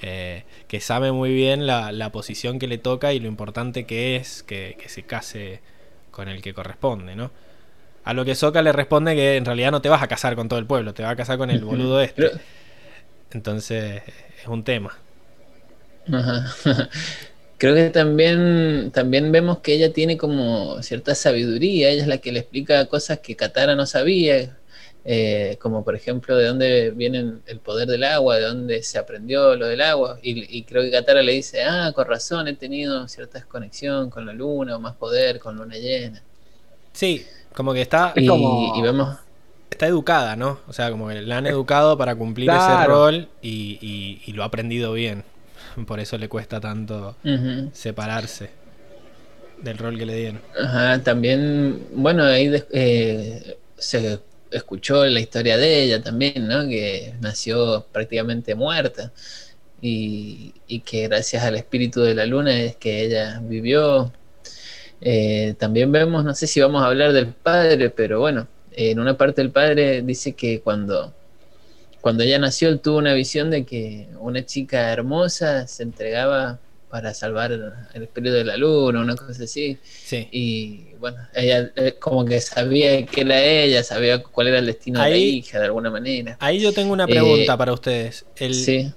[0.00, 4.16] eh, que sabe muy bien la, la posición que le toca y lo importante que
[4.16, 5.60] es que, que se case
[6.12, 7.32] con el que corresponde, ¿no?
[8.04, 10.48] A lo que Soka le responde que en realidad no te vas a casar con
[10.48, 12.30] todo el pueblo, te vas a casar con el boludo este.
[13.32, 14.02] Entonces
[14.40, 14.96] es un tema.
[16.12, 16.46] Ajá.
[17.60, 22.32] Creo que también, también vemos que ella tiene como cierta sabiduría, ella es la que
[22.32, 24.58] le explica cosas que Katara no sabía,
[25.04, 29.56] eh, como por ejemplo de dónde viene el poder del agua, de dónde se aprendió
[29.56, 33.06] lo del agua, y, y creo que Katara le dice, ah, con razón he tenido
[33.08, 36.22] cierta desconexión con la luna, o más poder con luna llena.
[36.94, 39.18] Sí, como que está, Es Y, como- y vemos,
[39.70, 40.60] está educada, ¿no?
[40.68, 44.92] O sea, como que la han educado para cumplir ese rol y lo ha aprendido
[44.94, 45.24] bien.
[45.86, 47.16] Por eso le cuesta tanto
[47.72, 48.50] separarse
[49.62, 50.40] del rol que le dieron.
[50.58, 54.20] Ajá, también, bueno, ahí eh, se
[54.50, 56.66] escuchó la historia de ella también, ¿no?
[56.68, 59.12] Que nació prácticamente muerta
[59.80, 64.12] y, y que gracias al espíritu de la luna es que ella vivió.
[65.00, 69.16] Eh, también vemos, no sé si vamos a hablar del padre, pero bueno, en una
[69.16, 71.14] parte del padre dice que cuando,
[72.00, 76.58] cuando ella nació él tuvo una visión de que una chica hermosa se entregaba
[76.88, 79.78] para salvar el espíritu de la luna, una cosa así.
[79.82, 80.26] Sí.
[80.32, 85.00] Y bueno, ella eh, como que sabía que era ella, sabía cuál era el destino
[85.00, 86.36] de la hija de alguna manera.
[86.40, 88.26] Ahí yo tengo una Eh, pregunta para ustedes.
[88.36, 88.92] El, Sí,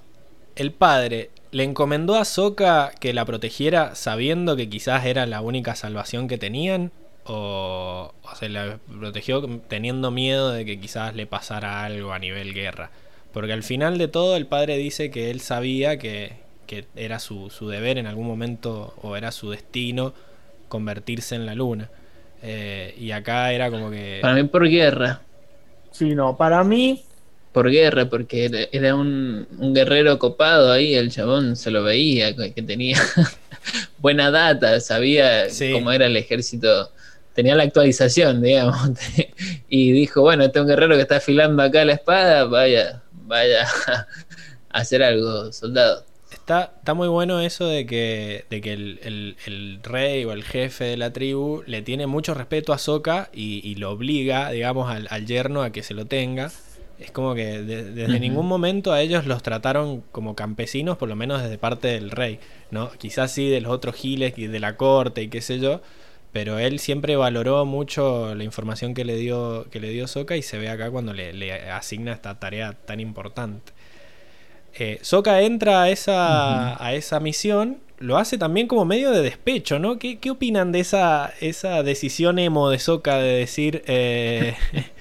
[0.55, 5.75] el padre le encomendó a Soka que la protegiera sabiendo que quizás era la única
[5.75, 6.91] salvación que tenían
[7.25, 12.53] o, o se la protegió teniendo miedo de que quizás le pasara algo a nivel
[12.53, 12.91] guerra.
[13.31, 16.33] Porque al final de todo el padre dice que él sabía que,
[16.67, 20.13] que era su, su deber en algún momento o era su destino
[20.67, 21.89] convertirse en la luna.
[22.41, 24.19] Eh, y acá era como que...
[24.21, 25.21] Para mí por guerra.
[25.91, 27.03] Sí, no, para mí
[27.53, 32.97] por guerra, porque era un, guerrero copado ahí, el chabón se lo veía, que tenía
[33.99, 36.91] buena data, sabía cómo era el ejército,
[37.33, 38.77] tenía la actualización, digamos,
[39.69, 43.67] y dijo, bueno, este es un guerrero que está afilando acá la espada, vaya, vaya
[44.69, 46.05] a hacer algo, soldado.
[46.31, 50.97] Está, está muy bueno eso de que, de que el, rey o el jefe de
[50.97, 55.61] la tribu le tiene mucho respeto a Soka y, lo obliga, digamos, al, al yerno
[55.61, 56.51] a que se lo tenga
[56.99, 61.41] es como que desde ningún momento a ellos los trataron como campesinos, por lo menos
[61.41, 62.39] desde parte del rey,
[62.71, 62.91] ¿no?
[62.91, 65.81] Quizás sí de los otros giles y de la corte y qué sé yo,
[66.33, 70.41] pero él siempre valoró mucho la información que le dio que le dio Soka y
[70.41, 73.71] se ve acá cuando le, asigna esta tarea tan importante.
[74.73, 79.77] Eh, Soka entra a esa, a esa misión, lo hace también como medio de despecho,
[79.77, 79.99] ¿no?
[79.99, 83.83] ¿Qué, qué opinan de esa, esa decisión emo de Soka de decir...
[83.85, 84.55] Eh,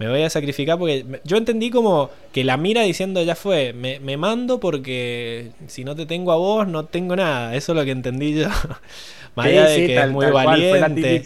[0.00, 4.16] me voy a sacrificar porque yo entendí como que la mira diciendo ya fue, me,
[4.16, 7.90] mando porque si no te tengo a vos no tengo nada, eso es lo que
[7.90, 8.48] entendí yo.
[9.40, 11.22] Más allá de que es muy valiente.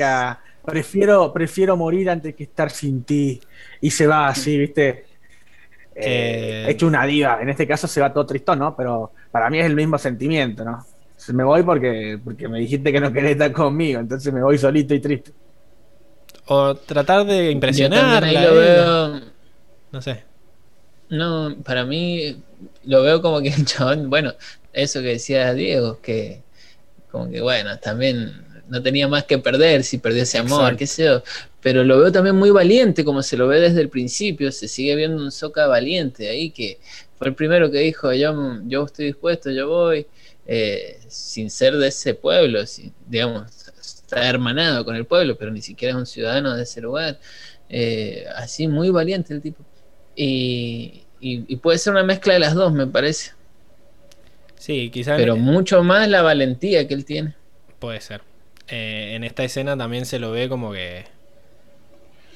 [0.64, 3.40] prefiero, prefiero morir antes que estar sin ti.
[3.80, 5.04] Y se va así, ¿viste?
[5.94, 7.38] Eh, hecho una diva.
[7.40, 8.76] En este caso se va todo tristón, ¿no?
[8.76, 10.84] Pero para mí es el mismo sentimiento, ¿no?
[11.32, 14.94] Me voy porque, porque me dijiste que no querés estar conmigo, entonces me voy solito
[14.94, 15.32] y triste.
[16.46, 18.22] O tratar de impresionar.
[19.90, 20.22] No sé.
[21.08, 22.42] No, para mí
[22.84, 24.32] lo veo como que el chabón, bueno,
[24.72, 26.42] eso que decía Diego, que
[27.14, 31.04] como que bueno, también no tenía más que perder si perdió ese amor, qué sé
[31.04, 31.22] yo.
[31.60, 34.96] Pero lo veo también muy valiente, como se lo ve desde el principio, se sigue
[34.96, 36.80] viendo un Soca valiente ahí, que
[37.16, 40.08] fue el primero que dijo, yo, yo estoy dispuesto, yo voy,
[40.44, 42.64] eh, sin ser de ese pueblo,
[43.06, 47.20] digamos, está hermanado con el pueblo, pero ni siquiera es un ciudadano de ese lugar.
[47.68, 49.64] Eh, así, muy valiente el tipo.
[50.16, 51.04] Y,
[51.62, 53.32] puede ser una mezcla de las dos, me parece.
[54.64, 55.18] Sí, quizás.
[55.18, 57.34] Pero mucho más la valentía que él tiene.
[57.78, 58.22] Puede ser.
[58.66, 61.04] Eh, en esta escena también se lo ve como que.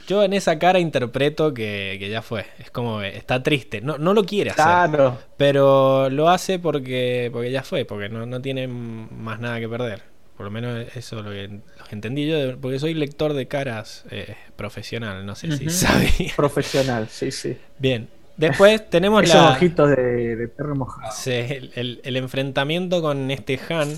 [0.06, 2.44] Yo en esa cara interpreto que, ya fue.
[2.58, 3.80] Es como que está triste.
[3.80, 4.62] No, no lo quiere hacer.
[4.62, 5.18] Claro.
[5.38, 10.02] Pero lo hace porque, porque ya fue, porque no, no tiene más nada que perder.
[10.36, 11.60] Por lo menos eso es lo que,
[11.90, 16.34] entendí yo, porque soy lector de caras eh, profesional, no sé si sabía.
[16.36, 17.56] Profesional, sí, sí.
[17.78, 18.17] Bien.
[18.38, 19.50] Después tenemos Esos la.
[19.50, 21.12] ojitos de, perro mojado.
[21.12, 23.90] Sí, el, enfrentamiento con este Han,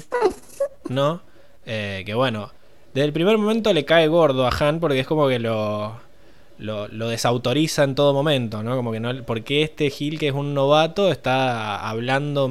[0.89, 1.21] ¿no?
[1.67, 2.51] Eh, que bueno,
[2.93, 5.95] desde el primer momento le cae gordo a Han porque es como que lo
[6.61, 8.77] lo, desautoriza en todo momento, ¿no?
[8.77, 12.51] Como que no, porque este Gil, que es un novato, está hablando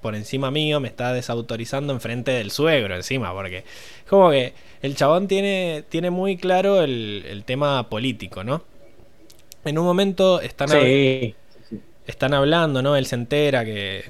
[0.00, 4.52] por encima mío, me está desautorizando enfrente del suegro encima, porque es como que
[4.82, 8.62] el chabón tiene, tiene muy claro el, tema político, ¿no?
[9.64, 10.70] En un momento están,
[12.06, 12.96] están hablando, ¿no?
[12.96, 14.04] Él se entera que,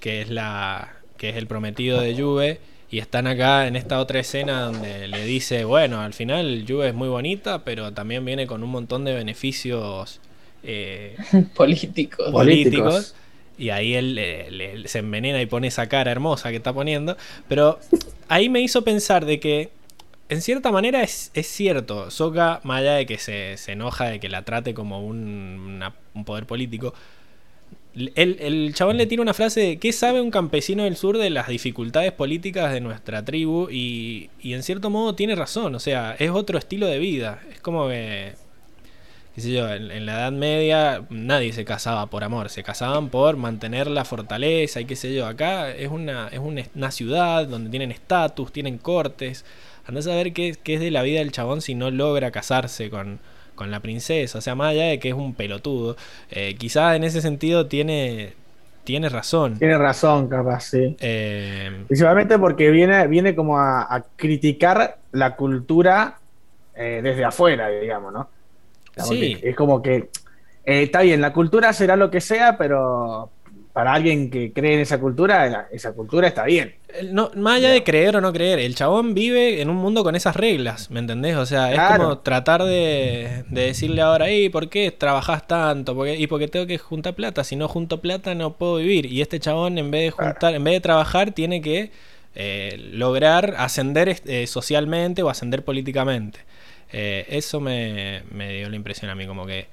[0.00, 4.18] que, es la, que es el prometido de Juve y están acá en esta otra
[4.18, 8.64] escena donde le dice, bueno, al final Juve es muy bonita, pero también viene con
[8.64, 10.20] un montón de beneficios
[10.64, 11.16] eh,
[11.54, 12.30] políticos.
[12.32, 13.14] políticos.
[13.56, 17.16] Y ahí él se envenena y pone esa cara hermosa que está poniendo.
[17.46, 17.78] Pero
[18.28, 19.70] ahí me hizo pensar de que,
[20.30, 22.10] en cierta manera, es, cierto.
[22.10, 25.82] Soka, más allá de que se, enoja de que la trate como un,
[26.14, 26.94] un poder político,
[27.94, 31.30] el, el, chabón le tira una frase de ¿qué sabe un campesino del sur de
[31.30, 33.68] las dificultades políticas de nuestra tribu?
[33.70, 37.40] Y, y en cierto modo tiene razón, o sea, es otro estilo de vida.
[37.52, 38.34] Es como que,
[39.34, 43.36] qué sé yo, en, la Edad Media nadie se casaba por amor, se casaban por
[43.36, 45.26] mantener la fortaleza y qué sé yo.
[45.26, 49.44] Acá es una, es una, ciudad donde tienen estatus, tienen cortes.
[49.90, 52.90] Andás a ver qué, qué es de la vida del chabón si no logra casarse
[52.90, 53.20] con
[53.60, 54.38] con la princesa.
[54.38, 55.94] O sea, más allá de que es un pelotudo,
[56.30, 58.32] eh, quizás en ese sentido tiene,
[58.84, 59.58] tiene razón.
[59.58, 60.96] Tiene razón, capaz, sí.
[60.98, 66.20] Eh, Principalmente porque viene, viene como a, criticar la cultura
[66.74, 68.30] eh, desde afuera, digamos, ¿no?
[68.96, 69.38] sí.
[69.42, 70.08] Es como que
[70.64, 73.28] está bien, la cultura será lo que sea, pero
[73.72, 76.74] para alguien que cree en esa cultura, esa cultura está bien.
[77.12, 80.16] No, más allá de creer o no creer, el chabón vive en un mundo con
[80.16, 81.36] esas reglas, ¿me entendés?
[81.36, 85.94] O sea, es como tratar de, decirle ahora, ¿y por qué trabajás tanto?
[85.94, 87.44] Porque, ¿Y porque tengo que juntar plata?
[87.44, 89.06] Si no junto plata no puedo vivir.
[89.06, 91.92] Y este chabón en vez de juntar, en vez de trabajar, tiene que
[92.34, 96.40] eh, lograr ascender eh, socialmente o ascender políticamente.
[96.92, 99.68] Eh, eso me, me dio la impresión a mí, como que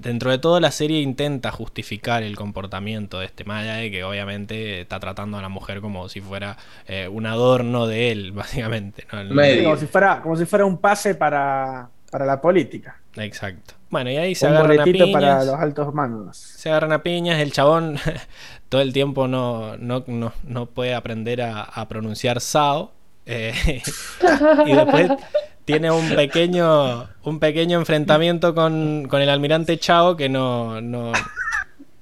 [0.00, 4.80] dentro de todo la serie intenta justificar el comportamiento de este Maya, de que obviamente
[4.82, 6.56] está tratando a la mujer como si fuera
[6.86, 9.06] eh, un adorno de él, básicamente.
[9.12, 9.20] ¿no?
[9.20, 9.64] El- Medio.
[9.64, 13.00] Como si fuera, como si fuera un pase para, para la política.
[13.16, 13.74] Exacto.
[13.88, 15.08] Bueno, y ahí se un agarran a piñas.
[15.10, 16.36] para los altos mandos.
[16.36, 17.98] Se agarran a piñas, el chabón
[18.68, 22.92] todo el tiempo no, no, no, no puede aprender a, a pronunciar Sao.
[23.26, 23.54] eh,
[24.66, 25.10] y después
[25.66, 31.12] tiene un pequeño, un pequeño enfrentamiento con, con el almirante Chao que no, no,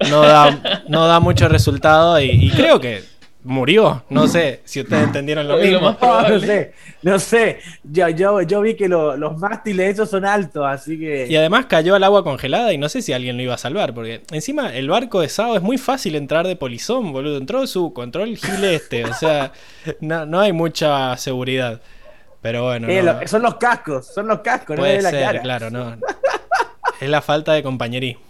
[0.08, 3.02] no, da, no da mucho resultado y, y creo que
[3.42, 4.04] murió.
[4.10, 5.96] No sé si ustedes entendieron lo mismo.
[6.00, 6.72] No, no sé,
[7.02, 7.58] no sé.
[7.82, 11.26] Yo, yo, yo vi que lo- los mástiles esos son altos, así que.
[11.28, 13.92] Y además cayó al agua congelada y no sé si alguien lo iba a salvar,
[13.94, 17.36] porque encima el barco de Sao es muy fácil entrar de polizón, boludo.
[17.38, 19.52] Entró su control gil este, o sea,
[20.00, 21.80] no, no hay mucha seguridad.
[22.44, 25.10] Pero bueno, Eh, no, lo- son los cascos, son los cascos, no puede ve la
[25.10, 25.40] ser, cara.
[25.40, 25.96] claro, no.
[27.00, 28.20] Es la falta de compañerismo.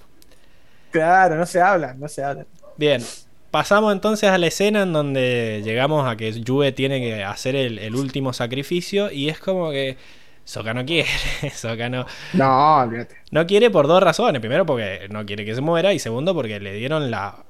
[0.92, 2.46] Claro, no se hablan, no se hablan.
[2.76, 3.02] Bien,
[3.50, 7.80] pasamos entonces a la escena en donde llegamos a que Yue tiene que hacer el,
[7.80, 9.96] el último sacrificio y es como que
[10.44, 11.08] Soka no quiere,
[11.52, 13.16] Soka no, No, olvídate.
[13.32, 14.38] No quiere por dos razones.
[14.40, 17.44] Primero porque no quiere que se muera y segundo porque le dieron la,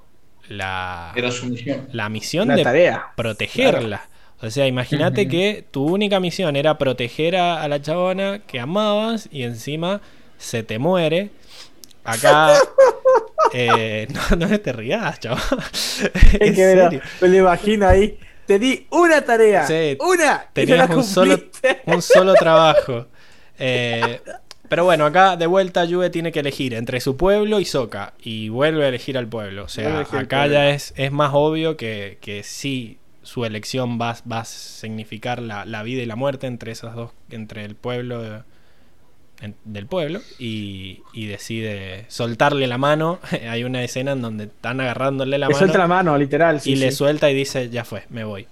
[0.49, 1.87] la, Era su misión.
[1.93, 3.07] la misión La de tarea.
[3.17, 4.09] protegerla.
[4.41, 9.29] O sea, imagínate que tu única misión era proteger a, a la chabona que amabas
[9.33, 10.01] y encima
[10.39, 11.31] se te muere.
[12.05, 12.55] Acá...
[13.53, 15.43] eh, no, no te rías, chaval.
[16.33, 17.01] Es que serio.
[17.21, 18.19] me lo imagino ahí.
[18.47, 19.67] Te di una tarea.
[19.67, 20.47] Sí, una.
[20.53, 21.39] Tenías un solo,
[21.87, 23.07] un solo trabajo.
[23.57, 24.21] Eh,
[24.69, 28.15] pero bueno, acá de vuelta Juve tiene que elegir entre su pueblo y Soka.
[28.21, 29.63] Y vuelve a elegir al pueblo.
[29.63, 30.53] O sea, acá pueblo.
[30.53, 35.65] ya es, es más obvio que, que sí su elección va, va a significar la,
[35.65, 38.45] la vida y la muerte entre esos dos, entre el pueblo
[39.41, 40.21] en- del pueblo.
[40.39, 43.19] Y, y decide soltarle la mano.
[43.49, 46.61] Hay una escena en donde están agarrándole la Le mano suelta la mano, literal.
[46.61, 48.47] sí, y le suelta y dice, ya fue, me voy.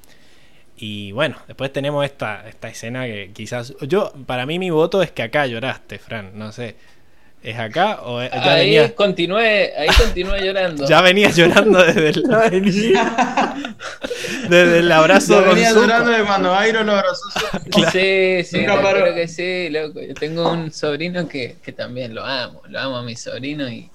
[0.77, 3.74] Y bueno, después tenemos esta, esta escena que quizás...
[3.82, 6.74] Yo, para mí mi voto es que acá lloraste, Fran, no sé.
[7.43, 10.86] ¿Es acá o ya ahí venía, continué, ahí continué llorando.
[10.89, 12.23] ya venía llorando desde el,
[14.48, 17.23] desde el abrazo con venía llorando de cuando Iron lo abrazó.
[17.93, 20.01] Sí, sí, yo creo que sí, loco.
[20.01, 23.90] Yo tengo un sobrino que, que también lo amo, lo amo a mi sobrino y,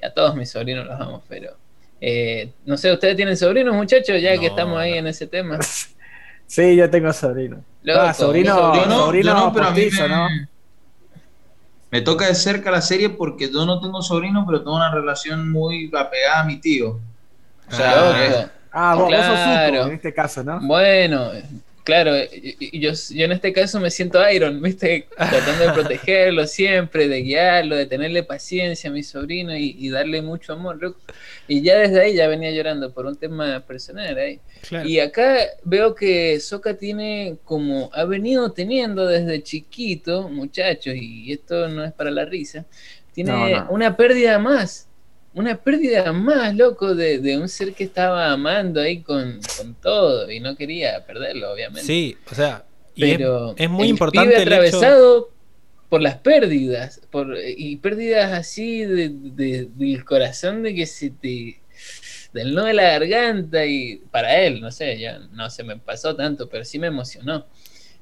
[0.00, 1.56] y a todos mis sobrinos los amo, pero
[2.00, 4.20] eh, no sé, ¿ustedes tienen sobrinos, muchachos?
[4.20, 4.96] Ya No, que estamos ahí no.
[4.98, 5.58] en ese tema.
[6.46, 7.64] Sí, yo tengo sobrino.
[7.82, 10.28] Loco, Ah, sobrino, sobrino- no, sobrino yo no, pero a mí postizo, me, ¿no?
[11.94, 15.52] Me toca de cerca la serie porque yo no tengo sobrino, pero tengo una relación
[15.52, 16.98] muy apegada a mi tío.
[17.68, 18.50] O sea.
[18.72, 19.76] Ah, vos, vos sos Claro.
[19.76, 20.58] Zuko en este caso, ¿no?
[20.62, 21.30] Bueno,
[21.84, 22.12] claro,
[22.72, 25.06] yo, yo en este caso me siento Iron, ¿viste?
[25.16, 30.22] Tratando de protegerlo siempre, de guiarlo, de tenerle paciencia a mi sobrino y, y darle
[30.22, 30.96] mucho amor.
[31.46, 34.16] Y ya desde ahí ya venía llorando por un tema personal.
[34.68, 34.88] Claro.
[34.88, 41.68] Y acá veo que Soka tiene como ha venido teniendo desde chiquito, muchachos, y esto
[41.68, 42.64] no es para la risa,
[43.12, 43.66] tiene No, no.
[43.70, 44.88] una pérdida más,
[45.34, 50.30] una pérdida más, loco, de, de un ser que estaba amando ahí con, con todo
[50.30, 51.86] y no quería perderlo, obviamente.
[51.86, 54.54] Sí, o sea, y es- Pero es, muy el importante pibe el hecho...
[54.54, 55.30] atravesado
[55.88, 61.60] por las pérdidas, por, y pérdidas así de, de- del corazón de que se te
[62.32, 66.16] del nudo de la garganta y para él, no sé, ya no se me pasó
[66.16, 67.46] tanto, pero sí me emocionó.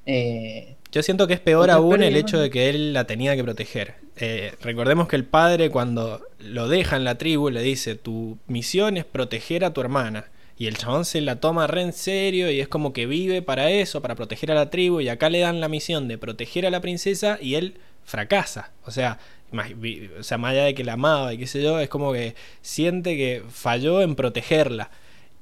[0.07, 3.43] Eh, Yo siento que es peor aún el hecho de que él la tenía que
[3.43, 3.95] proteger.
[4.15, 8.97] Eh, recordemos que el padre cuando lo deja en la tribu le dice, tu misión
[8.97, 10.25] es proteger a tu hermana.
[10.55, 13.71] Y el chabón se la toma re en serio y es como que vive para
[13.71, 15.01] eso, para proteger a la tribu.
[15.01, 18.71] Y acá le dan la misión de proteger a la princesa y él fracasa.
[18.85, 19.17] O sea,
[19.51, 19.71] más,
[20.19, 22.35] o sea, más allá de que la amaba y qué sé yo, es como que
[22.61, 24.91] siente que falló en protegerla.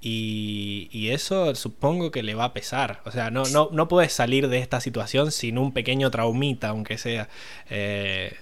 [0.04, 3.02] Y, y eso supongo que le va a pesar.
[3.06, 6.98] O sea, no, no, no puedes salir de esta situación sin un pequeño traumita, aunque
[6.98, 7.30] sea.
[7.70, 8.34] Eh,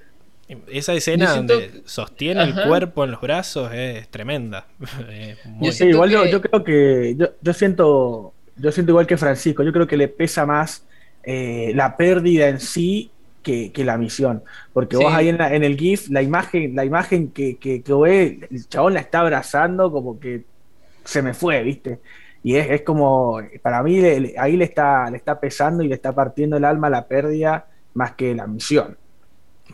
[0.67, 4.67] esa escena siento- donde sostiene el cuerpo en los brazos es tremenda.
[5.11, 9.07] Es Yo Sí, igual yo, que- yo creo que yo, yo siento yo siento igual
[9.07, 10.85] que Francisco, yo creo que le pesa más
[11.23, 13.11] eh, la pérdida en sí
[13.43, 16.83] que, que la misión, porque vos ahí en, la- en el GIF la imagen la
[16.83, 20.43] imagen que, que, que ve, el chabón la está abrazando como que
[21.09, 21.99] se me fue, ¿viste?
[22.43, 25.87] Y es, es como, para mí le- le- ahí le está, le está pesando y
[25.89, 28.97] le está partiendo el alma la pérdida más que la misión.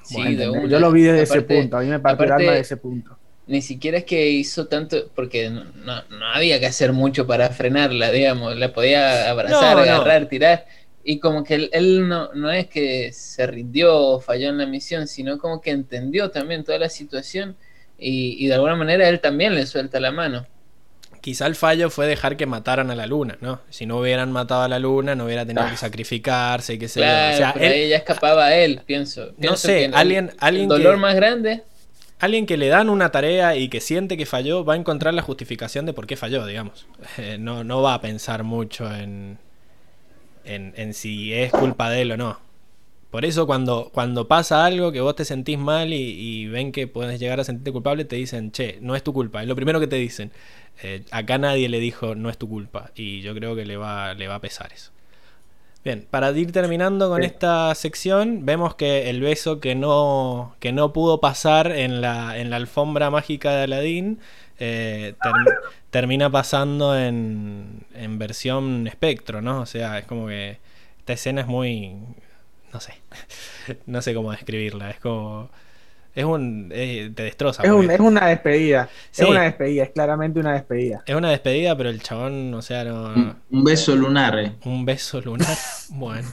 [0.03, 0.38] sí.
[0.70, 2.78] Yo lo vi desde Aparte- ese punto, a mí me partió el alma de ese
[2.78, 3.18] punto.
[3.48, 7.49] Ni siquiera es que hizo tanto, porque no, no- no había que hacer mucho para
[7.49, 9.91] frenarla, digamos, la podía abrazar, No, no.
[9.91, 10.66] agarrar, tirar,
[11.03, 14.66] y como que él, él no, no es que se rindió o falló en la
[14.66, 17.56] misión, sino como que entendió también toda la situación
[17.99, 20.48] y, y de alguna manera él también le suelta la mano.
[21.26, 23.60] Quizá el fallo fue dejar que mataran a la luna, ¿no?
[23.72, 25.72] Si no hubieran matado a la luna, no hubiera tenido Ah.
[25.72, 27.06] que sacrificarse y qué sé yo.
[27.08, 29.34] Claro, O sea, él- ahí ya escapaba él, pienso.
[29.40, 31.64] Pienso sé, que el- alguien- alguien el dolor que- más grande
[32.20, 35.24] alguien que le dan una tarea y que siente que falló va a encontrar la
[35.24, 36.86] justificación de por qué falló, digamos.
[37.18, 39.40] Eh, no, no va a pensar mucho en,
[40.46, 42.40] en, en si es culpa de él o no.
[43.12, 46.86] Por eso cuando, cuando pasa algo que vos te sentís mal y, y ven que
[46.88, 49.42] puedes llegar a sentirte culpable, te dicen, che, no es tu culpa.
[49.42, 50.32] Es lo primero que te dicen.
[50.84, 52.92] Eh, acá nadie le dijo, no es tu culpa.
[52.96, 54.92] Y yo creo que le va, le va a pesar eso.
[55.84, 57.28] Bien, para ir terminando con Sí.
[57.28, 62.50] esta sección, vemos que el beso que no, que no pudo pasar en la, en
[62.50, 64.20] la alfombra mágica de Aladdin
[64.58, 65.56] eh, ter-
[65.92, 69.62] termina pasando en, en versión espectro, ¿no?
[69.62, 70.58] O sea, es como que
[71.00, 71.94] esta escena es muy...
[72.74, 72.96] no sé,
[73.86, 75.50] no sé cómo describirla, es como...
[76.16, 76.70] Es un...
[76.74, 77.62] eh, te destroza.
[77.64, 78.90] Es, un- es una despedida.
[79.12, 79.24] Sí.
[79.24, 81.04] Es una despedida, es claramente una despedida.
[81.06, 83.08] es una despedida, pero el chabón, o sea, no...
[83.14, 84.40] Un, un beso lunar.
[84.40, 84.54] eh.
[84.64, 85.48] Un beso lunar.
[85.90, 86.28] Bueno.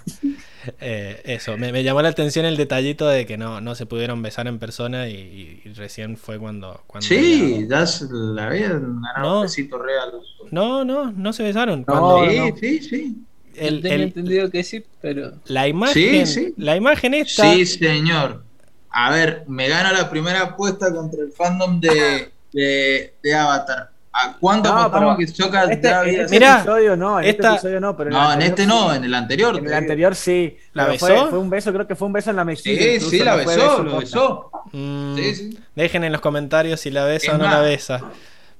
[0.80, 4.22] Eh, eso, me, me llamó la atención el detallito de que no, no se pudieron
[4.22, 6.82] besar en persona y, y recién fue cuando...
[6.86, 9.36] cuando Sí, ya se la habían ganado No.
[9.38, 10.12] un besito real.
[10.52, 11.80] No, no, no se besaron.
[11.80, 12.56] No, Cuando sí, no.
[12.56, 13.16] sí, sí.
[13.56, 16.54] el- Yo tenía el- entendido que sí, pero la imagen, Sí, sí.
[16.56, 17.52] la imagen esta...
[17.54, 18.44] Sí, señor.
[18.92, 23.90] A ver, me gano la primera apuesta contra el fandom de, de, de Avatar.
[24.14, 27.24] ¿A cuánto No, apostamos que Sokka Este, ya en había este Mirá, episodio no, en
[27.24, 28.68] esta- este episodio no, pero en el No, en anterior este sí.
[28.68, 29.56] no, en el anterior.
[29.56, 30.56] En el anterior sí.
[30.74, 31.06] ¿La besó?
[31.06, 32.82] Fue, fue un beso, creo que fue un beso en la mejilla.
[32.82, 34.50] Sí, incluso, sí, la no besó, beso lo besó.
[34.72, 35.58] Mm, Sí, sí.
[35.74, 38.00] Dejen en los comentarios si la besa Es o no más, la besa.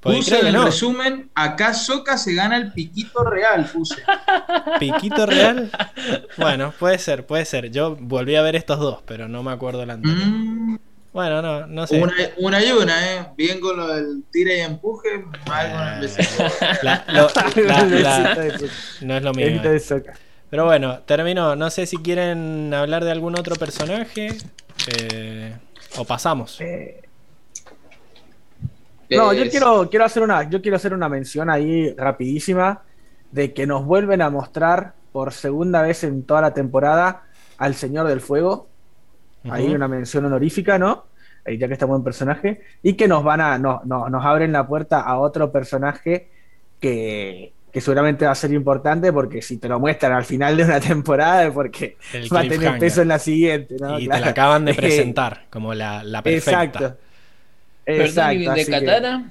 [0.03, 0.65] Puse en el no.
[0.65, 4.03] resumen, acá Sokka se gana el piquito real, puse.
[4.81, 5.71] Piquito real.
[6.37, 7.71] Bueno, puede ser, puede ser.
[7.71, 10.27] Yo volví a ver estos dos, pero no me acuerdo la anterior.
[10.27, 10.79] Mm,
[11.13, 12.01] Bueno, no, no sé.
[12.03, 13.27] una, una y una, ¿eh?
[13.37, 16.45] Bien con lo del tira y empuje, mal con el besito.
[16.83, 17.29] La- lo-
[17.63, 18.35] la- la-
[19.03, 20.15] no es lo Sokka.
[20.51, 21.55] Pero bueno, terminó.
[21.57, 24.37] No sé si quieren hablar de algún otro personaje.
[25.01, 25.57] eh,
[25.97, 26.61] o pasamos.
[26.61, 27.01] Eh,
[29.17, 32.83] No, yo quiero, quiero hacer una, yo quiero hacer una mención ahí rapidísima
[33.31, 37.23] de que nos vuelven a mostrar por segunda vez en toda la temporada
[37.59, 38.69] al Señor del Fuego.
[39.51, 39.75] Ahí Ujú.
[39.75, 41.07] una mención honorífica, ¿no?
[41.45, 42.61] Ahí ya que está buen personaje.
[42.83, 46.29] Y que nos van a, no, no- nos abren la puerta a otro personaje
[46.81, 50.65] que, que seguramente va a ser importante porque si te lo muestran al final de
[50.65, 53.99] una temporada es porque El va a tener peso en la siguiente, ¿no?
[53.99, 56.63] y te la acaban de presentar como la, la perfecta.
[56.63, 56.97] Exacto.
[57.87, 58.33] Exacto.
[58.35, 59.31] ¿y de que- Katara?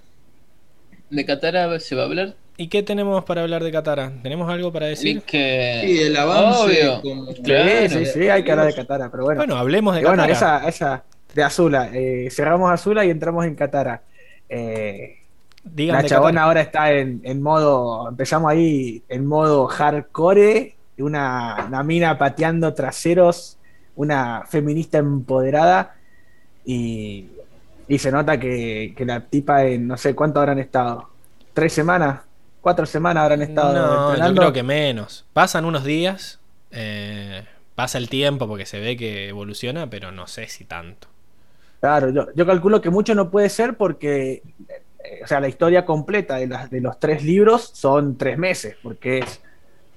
[1.10, 2.36] ¿De Katara se va a hablar?
[2.57, 4.11] ¿Y qué tenemos para hablar de Katara?
[4.22, 5.22] ¿Tenemos algo para decir?
[5.23, 5.82] que...
[5.84, 6.61] Sí, el avance.
[6.64, 7.02] Obvio.
[7.02, 7.69] como- Claro.
[7.90, 9.40] Sí, sí, sí, hay cara de Katara, pero bueno.
[9.40, 10.60] Bueno, hablemos de Y bueno, Katara.
[10.68, 11.03] esa, esa
[11.34, 11.90] de Azula.
[11.94, 14.03] eh, cerramos Azula y entramos en Katara.
[14.48, 15.18] Eh,
[15.76, 16.44] la chabona Katara.
[16.44, 23.57] ahora está en, en modo, empezamos ahí en modo hardcore, una, una mina pateando traseros,
[23.95, 25.95] una feminista empoderada
[26.65, 27.26] y,
[27.93, 31.09] y se nota que, que la tipa en no sé cuánto habrán estado,
[31.53, 32.22] tres semanas,
[32.61, 33.88] cuatro semanas habrán estado No,
[34.18, 34.41] yo entrenando.
[34.41, 35.26] creo que menos.
[35.34, 36.39] Pasan unos días,
[36.72, 37.45] eh,
[37.76, 41.07] pasa el tiempo porque se ve que evoluciona, pero no sé si tanto.
[41.80, 44.43] Claro, yo, yo calculo que mucho no puede ser porque,
[45.03, 48.77] eh, o sea, la historia completa de, las, de los tres libros son tres meses,
[48.84, 49.41] porque es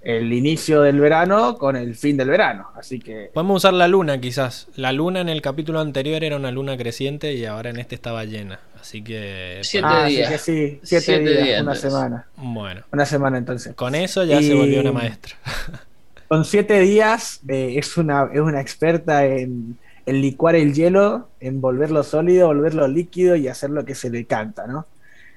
[0.05, 2.69] el inicio del verano con el fin del verano.
[2.77, 4.69] Así que, Podemos usar la luna quizás.
[4.77, 8.25] La luna en el capítulo anterior era una luna creciente y ahora en este estaba
[8.25, 8.61] llena.
[8.81, 9.61] Así que...
[9.63, 10.31] Siete ah, así días.
[10.31, 12.27] que sí, siete, Siete días, días, una semana.
[12.37, 13.75] Bueno, Una semana entonces.
[13.75, 15.35] con eso ya se volvió una maestra.
[16.29, 21.61] Con siete días eh, es, una, es una experta en, en licuar el hielo, en
[21.61, 24.87] volverlo sólido, volverlo líquido y hacer lo que se le canta, ¿no?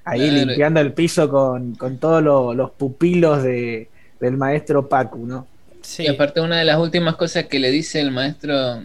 [0.06, 0.46] Ahí Claro.
[0.48, 3.90] limpiando el piso con, con todos lo- los pupilos de,
[4.20, 5.48] del maestro Pacu, ¿no?
[5.82, 8.82] Sí, Y aparte una de las últimas cosas que le dice el maestro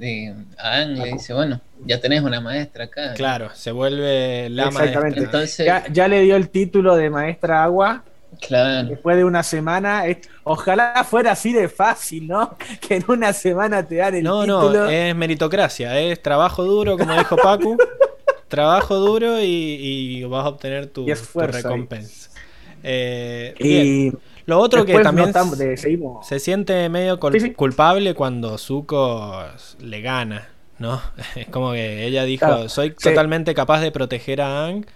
[0.00, 3.14] eh, a Aang, le dice, bueno, ya tenés una maestra acá.
[3.14, 5.20] claro, se vuelve la Exactamente.
[5.20, 5.22] maestra.
[5.24, 8.04] Entonces, Ya, ya le dio el título de maestra agua
[8.40, 8.88] claro.
[8.88, 10.04] después de una semana.
[10.44, 12.56] Ojalá fuera así de fácil, ¿no?
[12.80, 14.84] Que en una semana te dan el No, título.
[14.84, 17.76] no, es meritocracia, es trabajo duro, como dijo Pacu.
[18.48, 19.46] trabajo duro y,
[20.18, 21.80] y vas a obtener tu, Y esfuerzo tu ahí.
[21.80, 22.30] recompensa.
[22.82, 24.18] Eh, bien.
[24.46, 25.76] Lo otro que también de-
[26.22, 27.50] se siente medio cul- Sí, sí.
[27.52, 29.44] culpable cuando Zuko
[29.80, 30.48] le gana,
[30.78, 31.00] ¿no?
[31.36, 33.08] Es como que ella dijo, Claro, soy sí.
[33.10, 34.86] totalmente capaz de proteger a Aang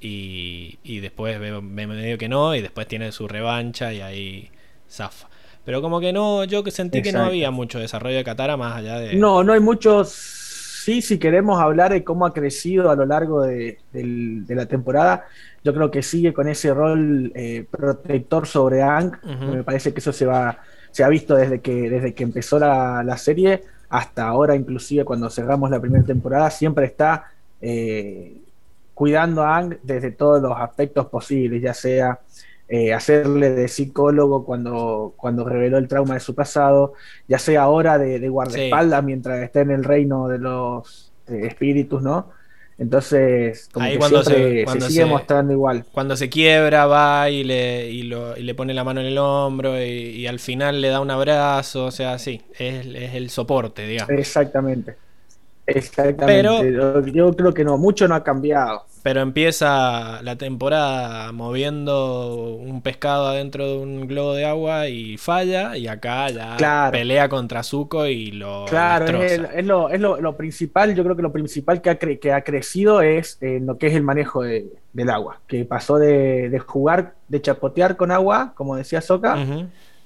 [0.00, 4.50] y, y después ve, ve medio que no y después tiene su revancha y ahí
[4.90, 5.28] zafa.
[5.64, 8.76] Pero como que no, yo que sentí que no había mucho desarrollo de Katara más
[8.76, 9.14] allá de.
[9.14, 10.41] No, no hay muchos.
[10.84, 13.78] Sí, si queremos hablar de cómo ha crecido a lo largo de,
[14.48, 15.26] la temporada,
[15.62, 18.82] yo creo que sigue con ese rol eh, protector sobre.
[18.82, 19.44] Ujú.
[19.54, 20.58] Me parece que eso se va,
[20.90, 25.30] se ha visto desde que, desde que empezó la, la serie hasta ahora, inclusive cuando
[25.30, 27.30] cerramos la primera temporada, siempre está
[27.60, 28.38] eh,
[28.92, 32.18] cuidando a Aang desde todos los aspectos posibles, ya sea
[32.72, 36.94] eh, hacerle de psicólogo cuando, cuando reveló el trauma de su pasado,
[37.28, 42.02] ya sea ahora de, de guardaespaldas mientras está en el reino de los eh, espíritus,
[42.02, 42.30] ¿no?
[42.78, 45.86] Entonces, como Ahí que cuando se- siempre se, cuando sigue se- mostrando igual.
[45.92, 49.18] Cuando se quiebra, va y le, y lo- y le pone la mano en el
[49.18, 51.86] hombro y, y al final le da un abrazo.
[51.86, 54.18] O sea, sí, es, es el soporte, digamos.
[54.18, 54.98] Exactamente.
[55.66, 56.72] Exactamente.
[56.72, 58.84] Yo, yo creo que no, mucho no ha cambiado.
[59.02, 65.76] Pero empieza la temporada moviendo un pescado adentro de un globo de agua y falla.
[65.76, 66.92] Y acá ya Claro.
[66.92, 71.02] pelea contra Zuko y lo Claro, es, el- es lo, es lo- lo principal, yo
[71.02, 73.94] creo que lo principal que ha, cre- que ha crecido es en lo que es
[73.94, 78.76] el manejo de- del agua, que pasó de, de jugar, de chapotear con agua, como
[78.76, 79.36] decía Soka,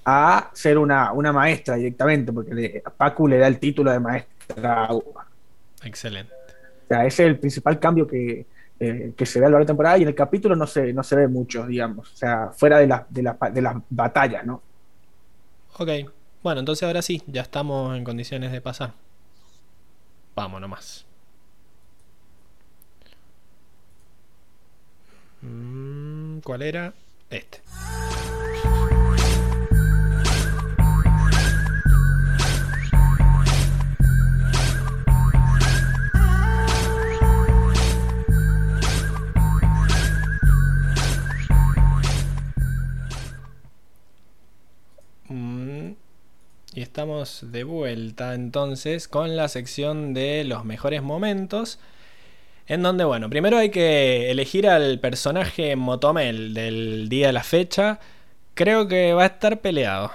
[0.07, 4.01] a ser una, una maestra directamente, porque le- a Pacu le da el título de
[4.01, 5.27] maestra agua.
[5.85, 6.33] Excelente.
[6.85, 8.47] O sea, ese es el principal cambio que,
[8.79, 10.67] eh, que se ve a lo largo de la temporada y en el capítulo no
[10.67, 13.77] se, no se ve mucho, digamos, o sea, fuera de, las de, las de las
[13.91, 14.63] batallas, ¿no?
[15.79, 15.91] Ok.
[16.43, 18.93] Bueno, entonces ahora sí, ya estamos en condiciones de pasar.
[20.35, 21.07] Vamos nomás.
[25.43, 26.93] Mm, ¿Cuál era?
[27.31, 27.61] Este.
[46.77, 51.79] Y estamos de vuelta entonces con la sección de los mejores momentos.
[52.67, 57.99] En donde, bueno, primero hay que elegir al personaje Motomel del día de la fecha.
[58.53, 60.13] Creo que va a estar peleado.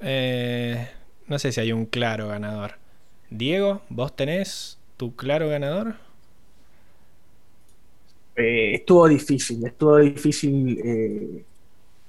[0.00, 0.86] Eh,
[1.28, 2.72] no sé si hay un claro ganador.
[3.30, 5.94] Diego, ¿vos tenés tu claro ganador?
[8.36, 11.44] Eh, estuvo difícil, estuvo difícil eh,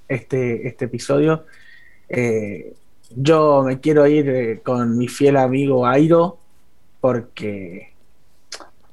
[0.08, 1.46] este, este episodio.
[2.10, 2.74] Eh,
[3.16, 6.38] yo me quiero ir eh, con mi fiel amigo Airo
[7.00, 7.92] porque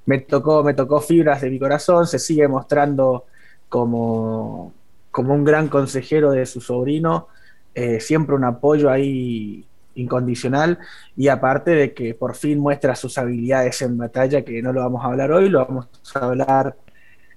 [0.05, 3.25] me tocó, me tocó fibras de mi corazón, se sigue mostrando
[3.69, 4.73] como,
[5.11, 7.27] como un gran consejero de su sobrino,
[7.73, 9.65] eh, siempre un apoyo ahí
[9.95, 10.79] incondicional
[11.15, 15.03] y aparte de que por fin muestra sus habilidades en batalla, que no lo vamos
[15.03, 16.75] a hablar hoy, lo vamos a hablar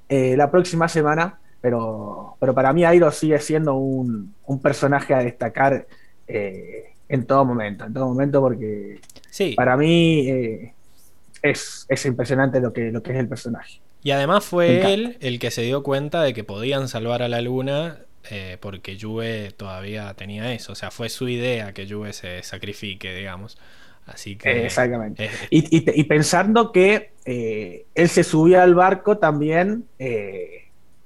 [0.08, 5.18] eh, la próxima semana, pero, pero para mí Airo sigue siendo un, un personaje a
[5.18, 5.86] destacar
[6.26, 9.54] eh, en todo momento, en todo momento porque Sí.
[9.54, 10.74] para mí eh,
[11.42, 13.80] es, es impresionante lo que, lo que es el personaje.
[14.02, 17.40] Y además fue él el que se dio cuenta de que podían salvar a la
[17.40, 20.72] luna eh, porque Juve todavía tenía eso.
[20.72, 23.58] O sea, fue su idea que Juve se sacrifique, digamos.
[24.06, 24.66] Así que...
[24.66, 25.30] Exactamente.
[25.50, 29.86] Y, y- y pensando que eh, él se subía al barco también,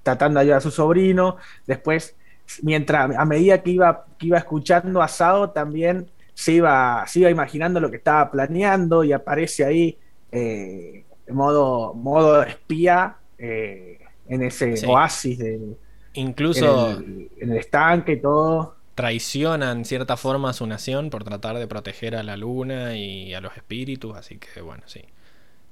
[0.02, 1.36] tratando de ayudar a su sobrino,
[1.66, 2.16] después,
[2.62, 7.30] mientras, a medida que iba, que iba escuchando a Sao, también se iba, se iba
[7.30, 9.98] imaginando lo que estaba planeando y aparece ahí
[10.32, 14.86] eh, modo, modo espía eh, en ese Sí.
[14.86, 15.78] oasis de, en,
[16.12, 18.76] incluso el, en el estanque y todo.
[18.94, 23.32] traiciona en cierta forma a su nación por tratar de proteger a la luna y
[23.34, 24.16] a los espíritus.
[24.16, 25.02] Así que bueno, sí.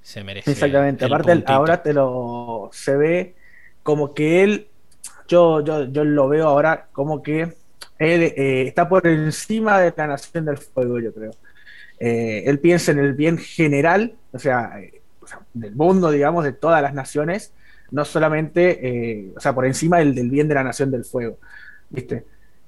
[0.02, 0.52] Se merece.
[0.52, 1.04] Exactamente.
[1.06, 1.52] el Aparte, puntito.
[1.52, 3.36] ahora te lo se ve
[3.82, 4.70] como que él,
[5.26, 7.42] yo, yo, yo lo veo ahora como que
[7.98, 11.32] él eh, está por encima de la Nación del Fuego, yo creo.
[11.98, 16.44] Eh, él piensa en el bien general, o sea, eh, o sea, del mundo, digamos,
[16.44, 17.52] de todas las naciones,
[17.90, 21.38] no solamente, eh, o sea, por encima del, del bien de la Nación del Fuego,
[21.88, 22.24] ¿viste?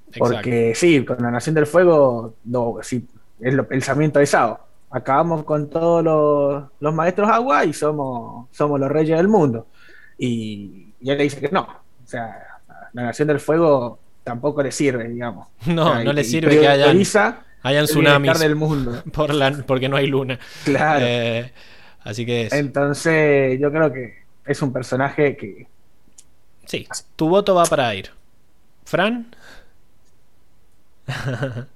[0.08, 0.18] Exacto.
[0.18, 3.06] Porque sí, con la Nación del Fuego, no, sí,
[3.40, 4.60] es el pensamiento de Sao.
[4.90, 9.66] Acabamos con todos los, los maestros agua y somos, somos los reyes del mundo.
[10.16, 11.60] Y, y él le dice que no.
[11.62, 12.47] O sea,
[12.92, 15.48] la Nación del Fuego tampoco le sirve, digamos.
[15.66, 19.02] No, O sea, no y- le sirve que hayan, prioriza hayan el tsunamis del mundo.
[19.12, 20.38] por la, porque no hay luna.
[20.64, 21.04] Claro.
[21.06, 21.52] Eh,
[22.02, 22.56] así que eso.
[22.56, 25.66] Entonces, yo creo que es un personaje que
[26.66, 26.86] Sí,
[27.16, 28.10] tu voto va para ir.
[28.84, 29.34] ¿Fran?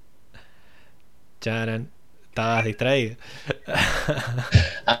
[1.41, 1.89] Charan.
[2.29, 3.15] Estabas distraído.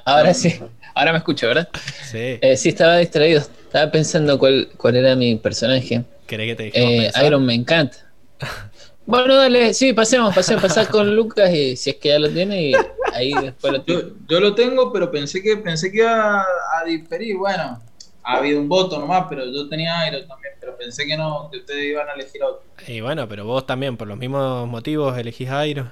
[0.05, 0.59] Ahora sí,
[0.93, 1.69] ahora me escucho, ¿verdad?
[2.11, 2.39] Sí.
[2.41, 3.39] Eh, sí, estaba distraído.
[3.39, 6.03] Estaba pensando cuál, cuál era mi personaje.
[6.27, 7.11] ¿Querés que te Eh?
[7.25, 7.97] Iron me encanta.
[9.05, 12.69] Bueno, dale, sí, pasemos, pasemos, pasar con Lucas y si es que ya lo tiene
[12.69, 12.73] y
[13.13, 17.35] ahí después lo Yo, yo lo tengo, pero pensé que pensé que iba a diferir.
[17.35, 17.81] Bueno,
[18.23, 21.57] ha habido un voto nomás, pero yo tenía Airo también, pero pensé que no, que
[21.57, 22.63] ustedes iban a elegir a otro.
[22.87, 25.91] Y bueno, pero vos también, por los mismos motivos, elegís a Airo.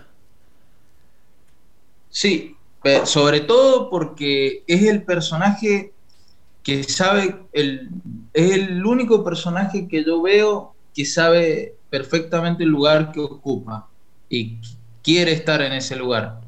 [2.09, 2.55] Sí,
[3.05, 5.93] sobre todo porque es el personaje
[6.63, 7.89] que sabe, el,
[8.33, 13.87] es el único personaje que yo veo que sabe perfectamente el lugar que ocupa
[14.29, 14.57] y
[15.03, 16.41] quiere estar en ese lugar.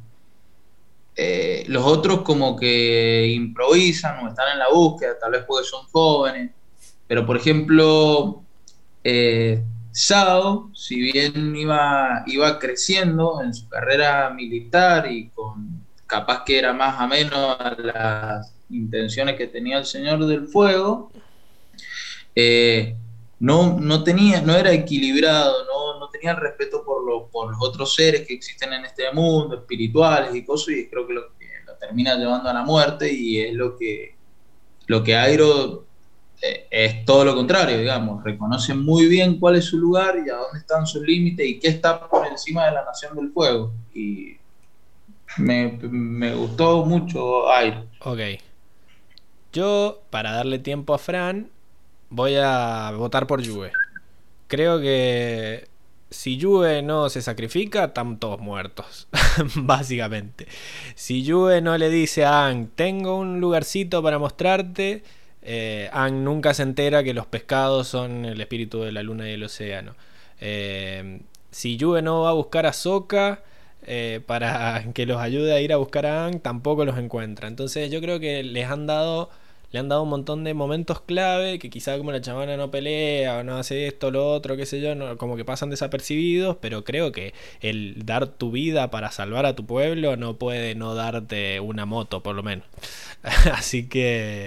[1.15, 5.85] Eh, los otros como que improvisan o están en la búsqueda, tal vez porque son
[5.91, 6.51] jóvenes,
[7.07, 8.41] pero por ejemplo,
[9.03, 15.82] eh, Sao, si bien iba, iba creciendo en su carrera militar y con
[16.13, 21.11] capaz que era más ameno a las intenciones que tenía el Señor del Fuego,
[22.35, 22.95] eh,
[23.39, 27.95] no, no, tenía, no era equilibrado, no, no tenía respeto por, lo- por los otros
[27.95, 31.75] seres que existen en este mundo, espirituales y cosas, y creo que lo que lo
[31.77, 34.19] termina llevando a la muerte y es lo que,
[34.87, 35.87] lo que Airo
[36.41, 40.35] eh, es todo lo contrario, digamos, reconoce muy bien cuál es su lugar y a
[40.37, 43.73] dónde están sus límites y qué está por encima de la Nación del Fuego.
[43.93, 44.42] Y
[45.37, 47.85] me, me gustó mucho Airo.
[48.01, 48.19] Ok.
[49.51, 51.49] Yo, para darle tiempo a Fran,
[52.09, 53.71] voy a votar por Juve.
[54.47, 55.67] Creo que
[56.09, 59.07] si Juve no se sacrifica, están todos muertos.
[59.55, 60.47] Básicamente.
[60.95, 65.03] Si Juve no le dice a Ang, tengo un lugarcito para mostrarte,
[65.41, 69.33] eh, Ang nunca se entera que los pescados son el espíritu de la luna y
[69.33, 69.95] el océano.
[70.39, 73.43] Eh, si Juve no va a buscar a Sokka
[73.87, 77.47] eh, para que los ayude a ir a buscar a Ang, tampoco los encuentra.
[77.47, 79.29] Entonces yo creo que les han dado,
[79.73, 83.39] le han dado un montón de momentos clave que quizá como la chamana no pelea
[83.39, 86.83] o no hace esto, lo otro, qué sé yo, no- como que pasan desapercibidos, pero
[86.85, 91.59] creo que el dar tu vida para salvar a tu pueblo no puede no darte
[91.59, 92.65] una moto, por lo menos.
[93.53, 94.45] Así que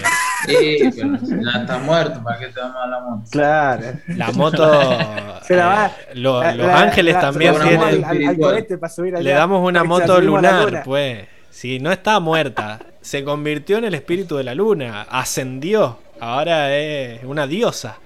[0.49, 3.23] Eh, pero ya está muerto, ¿para qué te vamos a la moto?
[3.31, 3.83] Claro.
[4.09, 4.99] la moto...
[5.43, 7.81] Se la va- eh, lo- La- los la- ángeles la- también tienen...
[7.81, 8.51] al, al- al espiritual.
[8.53, 10.83] cohete para subir allá, Le damos una moto lunar, luna.
[10.85, 11.27] pues.
[11.57, 17.25] Si no está muerta, se convirtió en el espíritu de la luna, ascendió, ahora es
[17.25, 17.97] una diosa.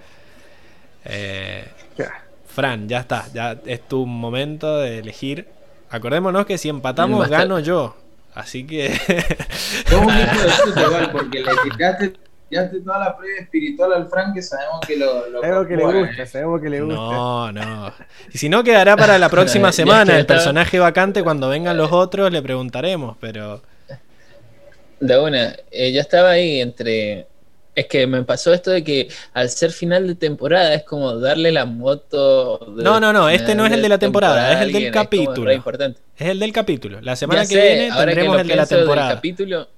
[1.05, 1.67] Eh,
[1.99, 2.13] Ya.
[2.47, 5.49] Fran, ya está, ya es tu momento de elegir.
[5.91, 7.97] Acordémonos que si empatamos gano yo,
[8.37, 8.95] así que
[9.89, 12.13] Sos un hijo de puta igual, porque le tiraste,
[12.51, 15.85] tiraste toda la previa espiritual al Frank que sabemos que lo, lo Sabemos que le
[15.85, 16.95] gusta, sabemos que le gusta.
[17.01, 17.93] no, no.
[18.33, 22.31] Y si no quedará para la próxima semana el personaje vacante cuando vengan los otros
[22.31, 23.63] le preguntaremos, pero
[25.01, 27.27] De una, eh, yo estaba ahí entre.
[27.73, 31.53] Es que me pasó esto de que al ser final de temporada es como darle
[31.53, 32.59] la moto.
[32.77, 34.93] de- No, no, no, este no es el de la temporada, es el del alguien,
[34.93, 35.45] capítulo.
[35.47, 36.01] re importante.
[36.19, 37.01] es el del capítulo.
[37.01, 39.15] La semana Ya que sé, viene que tendremos el de la pienso del temporada.
[39.15, 39.69] capítulo,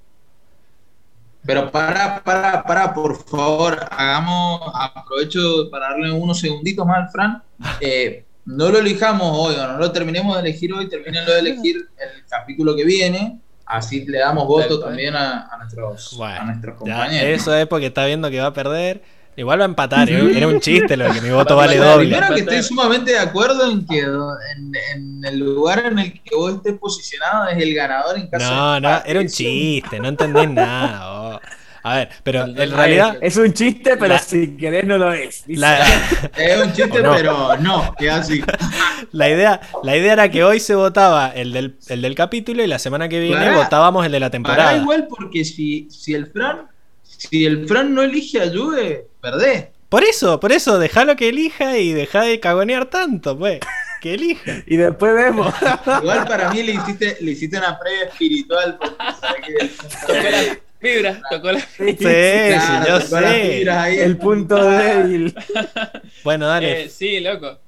[1.45, 7.43] Pero para, para, para, por favor, hagamos, aprovecho para darle unos segunditos más al Fran.
[7.81, 11.77] Eh, no lo elijamos hoy, o no lo terminemos de elegir hoy, terminenlo de elegir
[11.99, 13.41] el capítulo que viene.
[13.67, 17.41] Así le damos voto también a, a nuestros, a Bueno, nuestros ya, compañeros.
[17.41, 19.03] eso es porque está viendo que va a perder.
[19.35, 20.37] Igual va a empatar, ¿eh?
[20.37, 22.09] era un chiste lo de que mi voto Va a vale doble.
[22.11, 26.37] Primero que estoy sumamente de acuerdo en que en, en el lugar en el que
[26.37, 30.09] vos estés posicionado es el ganador en caso No, de no, era un chiste, no
[30.09, 31.13] entendés nada.
[31.13, 31.22] vos.
[31.85, 35.43] A ver, pero en realidad Es un chiste, pero La- si querés no lo es.
[35.49, 35.79] la,
[36.37, 38.43] Es un chiste, pero no, es así.
[39.13, 42.67] la idea, la idea era que hoy se votaba el del, el del capítulo y
[42.69, 43.57] la semana que viene Pará.
[43.57, 44.77] votábamos el de la Pará temporada.
[44.77, 46.69] igual porque si, si el Fran
[47.03, 49.67] si el Fran no elige a Juve, perdés.
[49.89, 53.61] Por eso, por eso, dejalo que elija y deja de cagonear tanto, pues.
[54.01, 54.63] Que elija.
[54.67, 55.55] Y después vemos.
[56.01, 62.01] Igual para mí le hiciste, le hiciste una previa espiritual porque el tocó la fibra,
[62.01, 63.59] tocó la Sí, sí, yo las sé.
[63.59, 63.97] fibras ahí.
[63.99, 65.35] El punto débil.
[66.25, 66.83] Bueno, dale.
[66.83, 67.59] Eh, sí, loco.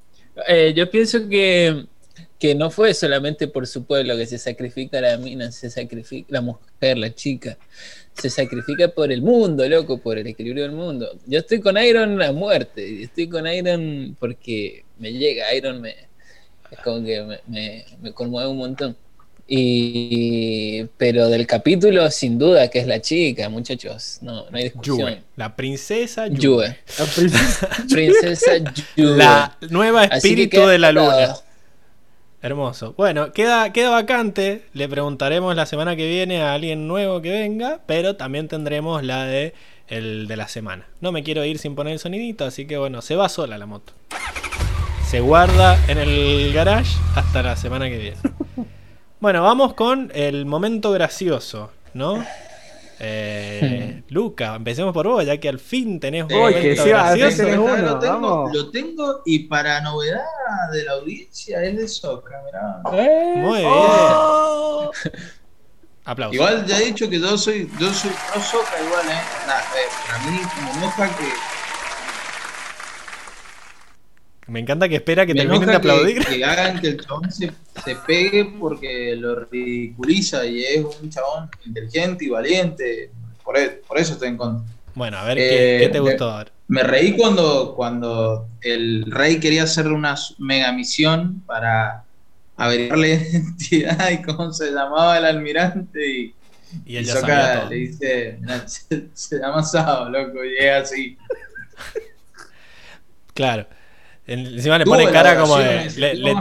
[0.49, 1.87] Eh, yo pienso que,
[2.39, 6.41] que no fue solamente por su pueblo que se sacrifica la mina, se sacrifica la
[6.41, 7.57] mujer, la chica.
[8.15, 11.19] Se sacrifica por el mundo, loco, por el equilibrio del mundo.
[11.27, 12.89] Yo estoy con Iron a muerte.
[12.89, 15.53] y Estoy con Iron porque me llega.
[15.55, 15.95] Iron me.
[16.71, 18.97] Es como que me, me, me conmueve un montón.
[19.47, 24.19] Y, pero del capítulo, sin duda, que es la chica, muchachos.
[24.23, 24.97] No, no hay discusión.
[24.99, 25.23] Juve.
[25.37, 26.39] La princesa Juve.
[26.41, 26.79] Juve.
[26.99, 28.51] La princesa- Princesa
[28.97, 29.17] Juve.
[29.17, 31.35] La nueva que espíritu de la luna.
[32.43, 32.95] Hermoso.
[32.97, 34.63] Bueno, queda, queda vacante.
[34.75, 39.25] Le preguntaremos la semana que viene a alguien nuevo que venga, pero también tendremos la
[39.25, 39.55] de
[39.89, 40.87] el de la semana.
[41.01, 43.67] No me quiero ir sin poner el sonidito, así que bueno, se va sola la
[43.67, 43.93] moto.
[45.09, 48.17] se guarda en el garage hasta la semana que viene.
[49.25, 52.23] Bueno, vamos con el momento gracioso, ¿no?
[53.01, 56.89] Eh, Luca, empecemos por vos, ya que al fin tenés un Eh, momento que fin
[56.91, 57.37] gracioso.
[57.39, 58.53] tenés Acá uno, lo, tengo, vamos.
[58.53, 60.21] lo tengo y para novedad
[60.75, 62.83] de la audiencia es de Soca, mirá.
[63.35, 63.71] Muy bien.
[63.73, 64.91] ¡Oh!
[66.05, 66.35] Aplausos.
[66.35, 69.23] Igual ya he dicho que yo soy, yo soy pro Soca igual, eh.
[69.47, 71.25] Nah, eh, para mí me enoja que,
[74.47, 76.25] Me encanta que espera que me terminen de que- aplaudir.
[76.27, 77.51] Que, hagan que el chabón se,
[77.85, 83.11] se pegue porque lo ridiculiza y es un chabón inteligente y valiente.
[83.43, 84.67] Por, e- por eso estoy en contra.
[84.95, 86.51] Bueno, a ver, Eh, ¿qué, qué te me- gustó ahora?
[86.69, 92.05] Me reí cuando, cuando el rey quería hacer una mega misión para
[92.57, 96.35] averiguar la identidad y cómo se llamaba el almirante y,
[96.87, 97.71] Y y él sabía todo.
[97.71, 101.17] le dice, "Nah, se, se llama Sao, loco, y es así.
[103.35, 103.67] Claro.
[104.27, 105.91] En- Encima le pone cara como de.
[105.99, 106.35] Le, le-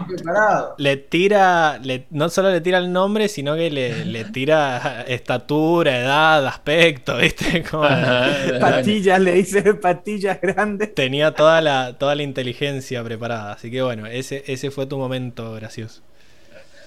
[0.78, 1.80] le tira.
[1.84, 7.18] le- no solo le tira el nombre, sino que le, le tira estatura, edad, aspecto,
[7.18, 7.62] ¿viste?
[7.70, 7.84] Como-
[8.62, 10.96] Patillas, le dice patillas grandes.
[10.96, 13.54] tenía toda la, toda la inteligencia preparada.
[13.54, 16.02] Así que bueno, ese, ese fue tu momento gracioso.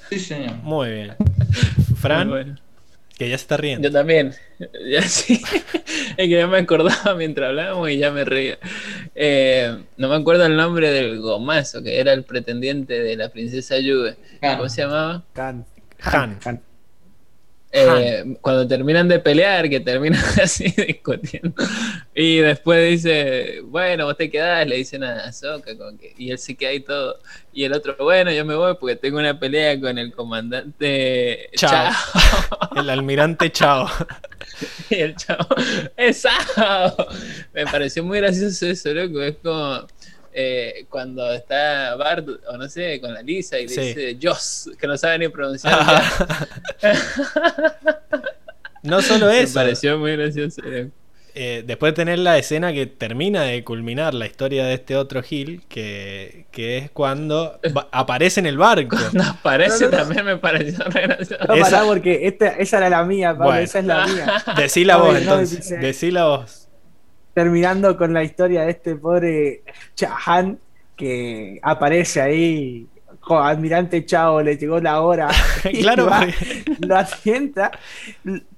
[0.09, 0.55] Sí, señor.
[0.63, 1.15] Muy bien.
[2.01, 2.57] Fran, Muy bueno.
[3.19, 3.89] Que ya se está riendo.
[3.89, 4.35] Yo también.
[4.91, 5.43] Ya sí.
[6.17, 8.59] Es que yo me acordaba mientras hablábamos y ya me reía.
[9.15, 13.77] Eh, no me acuerdo el nombre del gomazo, que era el pretendiente de la princesa.
[13.77, 14.57] Gano.
[14.57, 15.25] ¿Cómo se llamaba?
[15.35, 15.67] Han.
[16.41, 16.63] Can.
[17.73, 21.53] Eh, cuando terminan de pelear, que terminan así discutiendo.
[22.15, 26.39] Y después dice, bueno, vos te quedás, le dicen a Ahsoka, como que- y él
[26.39, 27.19] se queda ahí todo.
[27.53, 31.93] Y el otro, bueno, yo me voy porque tengo una pelea con el comandante Chao.
[31.93, 32.71] Chao.
[32.77, 33.89] El almirante Chao.
[34.89, 35.47] Y el chavo,
[35.97, 36.95] ¡Esao!
[37.53, 39.21] Me pareció muy gracioso eso, loco.
[39.23, 39.87] Es como
[40.39, 43.81] eh, cuando está Bart, o no sé, con la Lisa y le Sí.
[43.81, 45.79] dice Joss, que no sabe ni pronunciar.
[48.83, 49.55] no solo Me eso.
[49.55, 50.61] pareció muy gracioso.
[50.63, 50.91] loco.
[51.39, 55.23] eh, después de tener la escena que termina de culminar la historia de este otro
[55.23, 57.59] Gil, que, que es cuando
[57.93, 58.97] aparece en el barco.
[58.97, 60.03] Cuando aparece No, no, no.
[60.05, 61.45] también me pareció re gracioso.
[61.47, 63.61] No, Esa- pará, porque esta, esa era la mía, Pablo, Bueno.
[63.61, 64.45] esa es la mía.
[64.57, 65.69] Decí la voz entonces.
[65.81, 66.66] Decí la voz.
[67.37, 69.61] Terminando con la historia de este pobre
[69.95, 70.59] Chahan
[70.97, 72.87] que aparece ahí.
[73.21, 75.29] Jo, Almirante Chao, le llegó la hora.
[75.81, 76.27] claro, va,
[76.79, 77.73] lo asienta.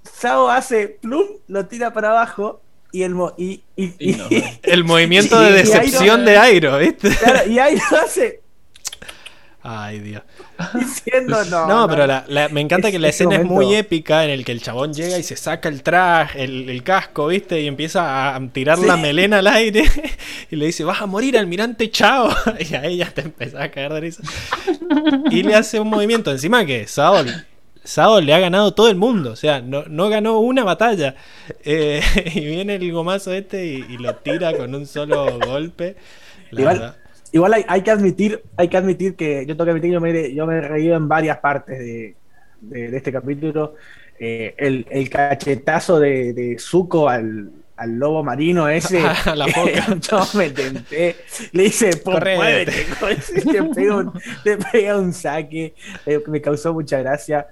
[0.04, 2.60] Sao hace plum, lo tira para abajo
[2.92, 4.26] y el mo- y, y, Y no.
[4.62, 7.08] el movimiento Y- de y Airo- decepción de Airo, ¿viste?
[7.16, 8.42] claro, y lo hace
[9.70, 10.22] Ay, Dios.
[10.74, 11.66] diciendo no.
[11.66, 14.30] No, pero la- la- me encanta Es- que la ese escena es muy épica en
[14.30, 17.60] el que el chabón llega y se saca el traje, el, el casco, ¿viste?
[17.60, 18.86] Y empieza a tirar Sí.
[18.86, 19.84] la melena al aire
[20.50, 22.28] y le dice, vas a morir, almirante, chao.
[22.70, 24.22] Y ahí ya te empezás a caer de risa.
[25.30, 26.30] Y le hace un movimiento.
[26.30, 27.24] Encima que Sao,
[27.84, 29.32] Sao le ha ganado todo el mundo.
[29.32, 31.14] O sea, no, no ganó una batalla.
[31.64, 32.00] Eh,
[32.34, 35.96] y viene el gomazo este y, y lo tira con un solo golpe.
[36.50, 36.96] La Igual- verdad.
[37.32, 40.34] Igual hay, hay que admitir, hay que admitir que yo tengo que admitir yo me,
[40.34, 42.16] yo me he reído en varias partes de,
[42.60, 43.74] de- de este capítulo.
[44.20, 49.00] Eh, el, el cachetazo de, de Zuko al, al lobo marino ese.
[49.36, 49.96] La foca.
[50.00, 51.16] yo me tenté.
[51.52, 52.36] Le dice, "Pum, Correte".
[52.36, 52.72] muévete",
[53.52, 54.12] le, pega un,
[54.44, 55.74] le pega un saque.
[56.06, 57.46] eh, me causó mucha gracia.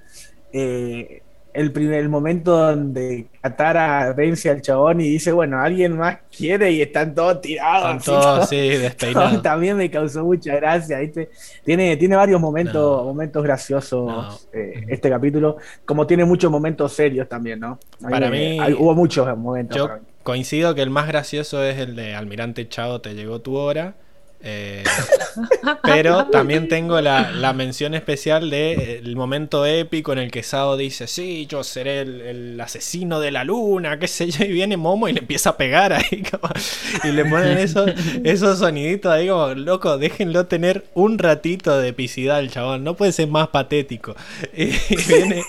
[0.53, 1.23] Eh,
[1.57, 6.71] el primer el momento donde Katara vence al chabón y dice, bueno, alguien más quiere
[6.73, 7.97] y están todos tirados.
[7.97, 9.43] Están todos así, despeinados.
[9.43, 11.31] también me causó mucha gracia, ¿viste?
[11.65, 13.05] Tiene, tiene varios momentos, No.
[13.05, 14.39] momentos graciosos No.
[14.53, 17.79] eh, este capítulo, como tiene muchos momentos serios también, ¿no?
[18.01, 19.77] Para me- mí- hay- hubo muchos momentos.
[19.77, 19.89] Yo
[20.23, 23.95] coincido que el más gracioso es el de Almirante Chao, te llegó tu hora.
[24.49, 24.85] Eh,
[25.83, 30.77] pero también tengo la, la mención especial de eh, momento épico en el que Sao
[30.77, 34.77] dice, sí, yo seré el, el asesino de la luna, qué sé yo, y viene
[34.77, 36.53] Momo y le empieza a pegar ahí, como-
[37.03, 37.91] y le ponen esos,
[38.23, 43.11] esos soniditos ahí como, loco, déjenlo tener un ratito de epicidad el chabón, no puede
[43.13, 44.15] ser más patético.
[44.57, 44.71] Y
[45.09, 45.43] viene,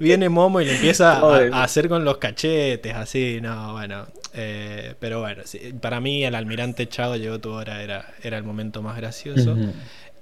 [0.00, 4.06] viene Momo y le empieza a, hacer con los cachetes, así, no, bueno.
[4.34, 8.44] eh, pero bueno, sí, para mí el almirante Chao llegó tu hora, era, era el
[8.44, 9.56] momento más gracioso.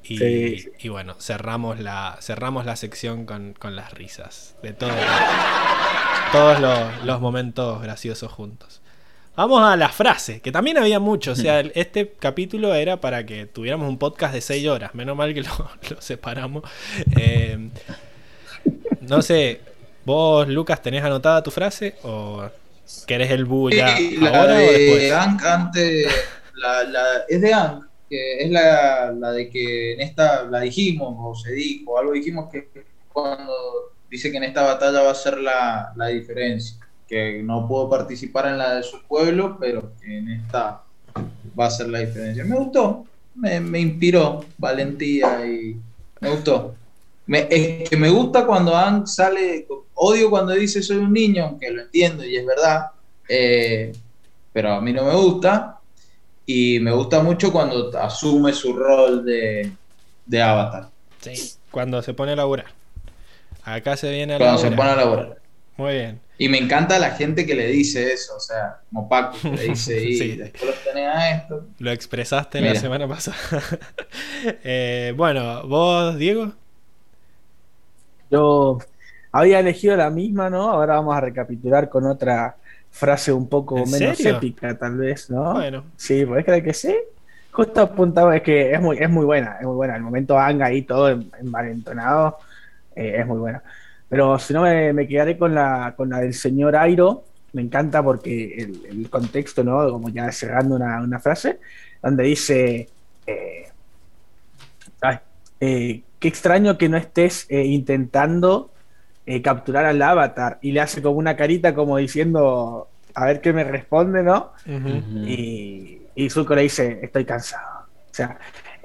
[0.02, 0.68] Y, Sí.
[0.80, 4.90] y bueno, cerramos la, cerramos la sección con, con las risas de todo-
[6.32, 8.80] todos los, los momentos graciosos juntos.
[9.36, 11.32] Vamos a la frase, que también había mucho.
[11.32, 14.94] O sea, el- este capítulo era para que tuviéramos un podcast de 6 horas.
[14.94, 15.48] Menos mal que lo,
[15.90, 16.64] lo separamos.
[17.18, 17.70] Eh,
[19.02, 19.60] no sé,
[20.04, 21.96] vos, Lucas, ¿tenés anotada tu frase?
[22.02, 22.48] ¿O
[23.06, 25.12] querés el bu ya Sí, la ahora o de después?
[25.12, 26.06] Ank antes,
[26.54, 31.34] la, la- es de Ank, es la, la de que en esta, la dijimos, o
[31.34, 32.68] se dijo, algo dijimos que
[33.12, 33.52] cuando
[34.10, 36.76] dice que en esta batalla va a ser la, la diferencia,
[37.06, 40.82] que no puedo participar en la de su pueblo, pero que en esta
[41.58, 42.44] va a ser la diferencia.
[42.44, 45.76] Me gustó, me, me inspiró valentía y
[46.20, 46.74] me gustó.
[47.26, 51.70] Me, es que me gusta cuando Ang sale, odio cuando dice soy un niño, aunque
[51.70, 52.86] lo entiendo y es verdad,
[53.28, 53.92] eh,
[54.52, 55.79] pero a mí no me gusta.
[56.52, 59.70] Y me gusta mucho cuando asume su rol de,
[60.26, 60.88] de avatar.
[61.20, 62.66] Sí, cuando se pone a laburar.
[63.62, 64.70] Acá se viene a Cuando laburar.
[64.72, 65.38] se pone a laburar.
[65.76, 66.20] Muy bien.
[66.38, 69.62] Y me encanta la gente que le dice eso, o sea, como Paco, que le
[69.64, 70.36] dice, y Sí.
[70.36, 71.66] después tenés a esto.
[71.78, 73.36] Lo expresaste la semana pasada.
[74.64, 76.52] Eh, bueno, vos, Diego.
[78.30, 78.78] Yo
[79.32, 80.70] había elegido la misma, ¿no?
[80.70, 82.56] Ahora vamos a recapitular con otra
[82.90, 84.26] frase un poco ¿En menos serio?
[84.26, 85.54] épica, tal vez, ¿no?
[85.54, 86.94] Bueno, Sí, ¿podés creer que sí?
[87.52, 89.96] Justo apuntaba, es que es muy, es muy buena, es muy buena.
[89.96, 92.38] El momento Anga ahí todo en- envalentonado
[92.94, 93.62] eh, es muy buena.
[94.08, 97.28] Pero si no, me, me quedaré con la, con la del señor Airo.
[97.52, 99.90] Me encanta porque el, el contexto, ¿no?
[99.90, 101.60] Como ya cerrando una, una frase,
[102.02, 102.92] donde dice:
[103.26, 103.66] eh,
[105.00, 105.18] ay,
[105.60, 108.74] eh, Qué extraño que no estés eh, intentando
[109.26, 110.58] eh, capturar al avatar.
[110.62, 114.52] Y le hace como una carita, como diciendo: A ver qué me responde, ¿no?
[115.28, 117.80] Y, y Zuko le dice, estoy cansado.
[118.10, 118.38] O sea,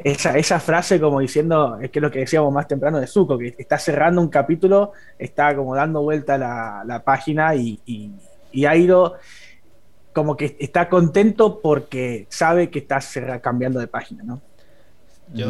[0.03, 3.37] esa, esa frase como diciendo, es que es lo que decíamos más temprano de Zuko,
[3.37, 8.11] que está cerrando un capítulo, está como dando vuelta la, la página y, y,
[8.51, 9.15] y Airo
[10.13, 14.41] como que está contento porque sabe que está cerra- cambiando de página, ¿no?
[15.33, 15.47] Yo-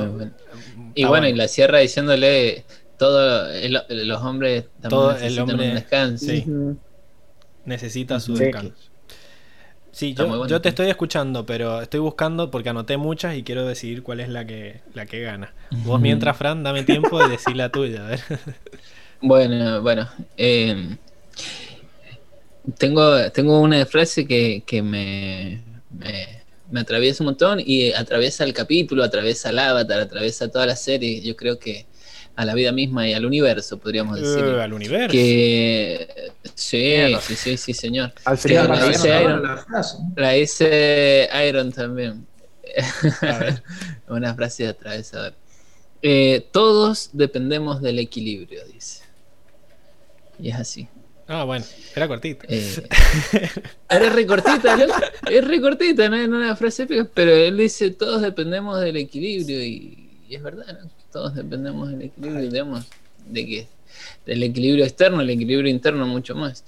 [0.95, 2.66] Y bueno, y la cierra diciéndole,
[2.97, 6.26] todo el- los hombres también Todo el necesitan hombre- un descanso.
[6.26, 6.45] Sí.
[7.65, 8.43] Necesita su Sí.
[8.43, 8.73] descanso.
[9.91, 10.47] Sí, yo, bueno.
[10.47, 14.27] yo te estoy escuchando, pero estoy buscando porque anoté muchas y quiero decidir cuál es
[14.27, 15.53] la que, la que gana.
[15.72, 18.05] Vos mientras, Fran, dame tiempo de decir la tuya.
[18.05, 18.19] A ver.
[19.22, 20.07] Bueno, bueno.
[20.38, 20.97] eh,
[22.77, 25.61] tengo, tengo una frase que, que me,
[25.91, 30.76] me, me atraviesa un montón y atraviesa el capítulo, atraviesa el avatar, atraviesa toda la
[30.76, 31.22] serie.
[31.22, 31.85] Yo creo que
[32.36, 34.44] a la vida misma y al universo, podríamos decir.
[34.44, 35.12] Eh, al universo.
[35.12, 38.14] que sí, sí, sí, sí, señor.
[38.26, 39.22] Al señor la ¿no?
[39.22, 39.44] Iron.
[39.44, 40.14] La frase, ¿no?
[40.16, 42.28] La dice Iron también.
[43.22, 43.64] A ver.
[44.07, 45.34] Una frase de atravesador.
[46.02, 49.03] Eh, todos dependemos del equilibrio, dice.
[50.40, 50.88] Y es así.
[51.28, 52.45] Ah, bueno, era cortito.
[52.48, 52.88] Eh,
[53.90, 54.86] era recortita, ¿no?
[55.32, 60.22] Es recortita, no es una frase épica, pero él dice, todos dependemos del equilibrio y,
[60.30, 60.90] y es verdad, ¿no?
[61.16, 62.86] Todos dependemos del equilibrio, digamos,
[63.26, 63.68] de que
[64.26, 66.66] del equilibrio externo, el equilibrio interno mucho más.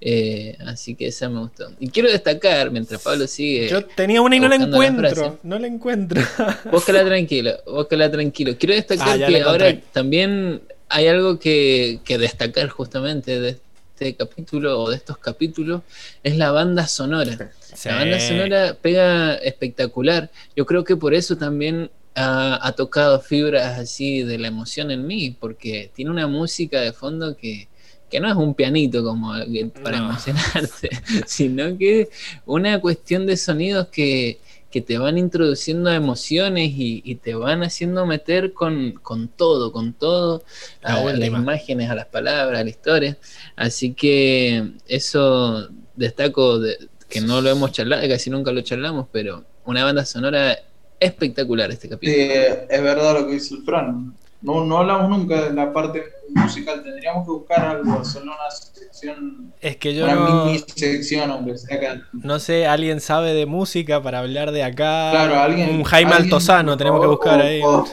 [0.00, 1.70] Eh, así que esa me gustó.
[1.78, 5.38] Y quiero destacar, mientras Pablo sigue, Yo tenía una y no la encuentro.
[5.42, 6.22] No la encuentro.
[6.72, 8.56] búscala tranquilo, búscala tranquilo.
[8.58, 13.58] Quiero destacar Ah, que ahora también hay algo que, que destacar justamente de
[13.92, 15.82] este capítulo o de estos capítulos,
[16.22, 17.52] es la banda sonora.
[17.74, 17.90] Sí.
[17.90, 20.30] La banda sonora pega espectacular.
[20.56, 25.06] Yo creo que por eso también ha, ha tocado fibras así de la emoción en
[25.06, 27.68] mí, porque tiene una música de fondo que,
[28.10, 30.08] que no es un pianito como que- para No.
[30.10, 30.90] emocionarse,
[31.26, 32.08] sino que
[32.46, 34.40] una cuestión de sonidos que,
[34.70, 39.72] que te van introduciendo a emociones y, y te van haciendo meter con, con todo,
[39.72, 40.44] con todo,
[40.82, 43.18] La a las imágenes, a las palabras, a la historia.
[43.56, 46.76] Así que eso destaco de,
[47.08, 50.58] que no lo hemos charlado, casi nunca lo charlamos, pero una banda sonora
[51.04, 52.22] espectacular este Sí, capítulo.
[52.70, 54.14] es verdad lo que dice el Fran.
[54.40, 56.02] No, no hablamos nunca de la parte
[56.34, 56.82] musical.
[56.82, 61.56] Tendríamos que buscar algo, hacer una sección, Es que yo una no, mini sección, aunque
[61.58, 62.02] sea acá.
[62.12, 65.10] no sé, alguien sabe de música para hablar de acá.
[65.12, 65.70] Claro, alguien.
[65.70, 67.60] Un Jaime alguien, Altozano tenemos que buscar ahí.
[67.62, 67.86] o-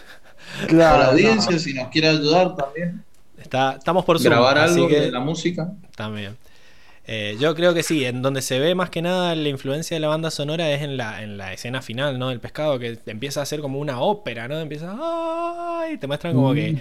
[0.68, 1.12] Claro, a la no.
[1.12, 3.04] audiencia, si nos quiere ayudar también.
[3.40, 5.72] Está, estamos por Zoom, grabar así algo que de la música.
[5.96, 6.36] también.
[7.12, 10.00] Eh, yo creo que sí, en donde se ve más que nada la influencia de
[10.02, 12.30] la banda sonora es en la, en la escena final, ¿no?
[12.30, 14.60] Del pescado, que empieza a ser como una ópera, ¿no?
[14.60, 14.96] Empieza.
[15.00, 15.98] ¡Ay!
[15.98, 16.56] Te muestran como Mm.
[16.56, 16.78] que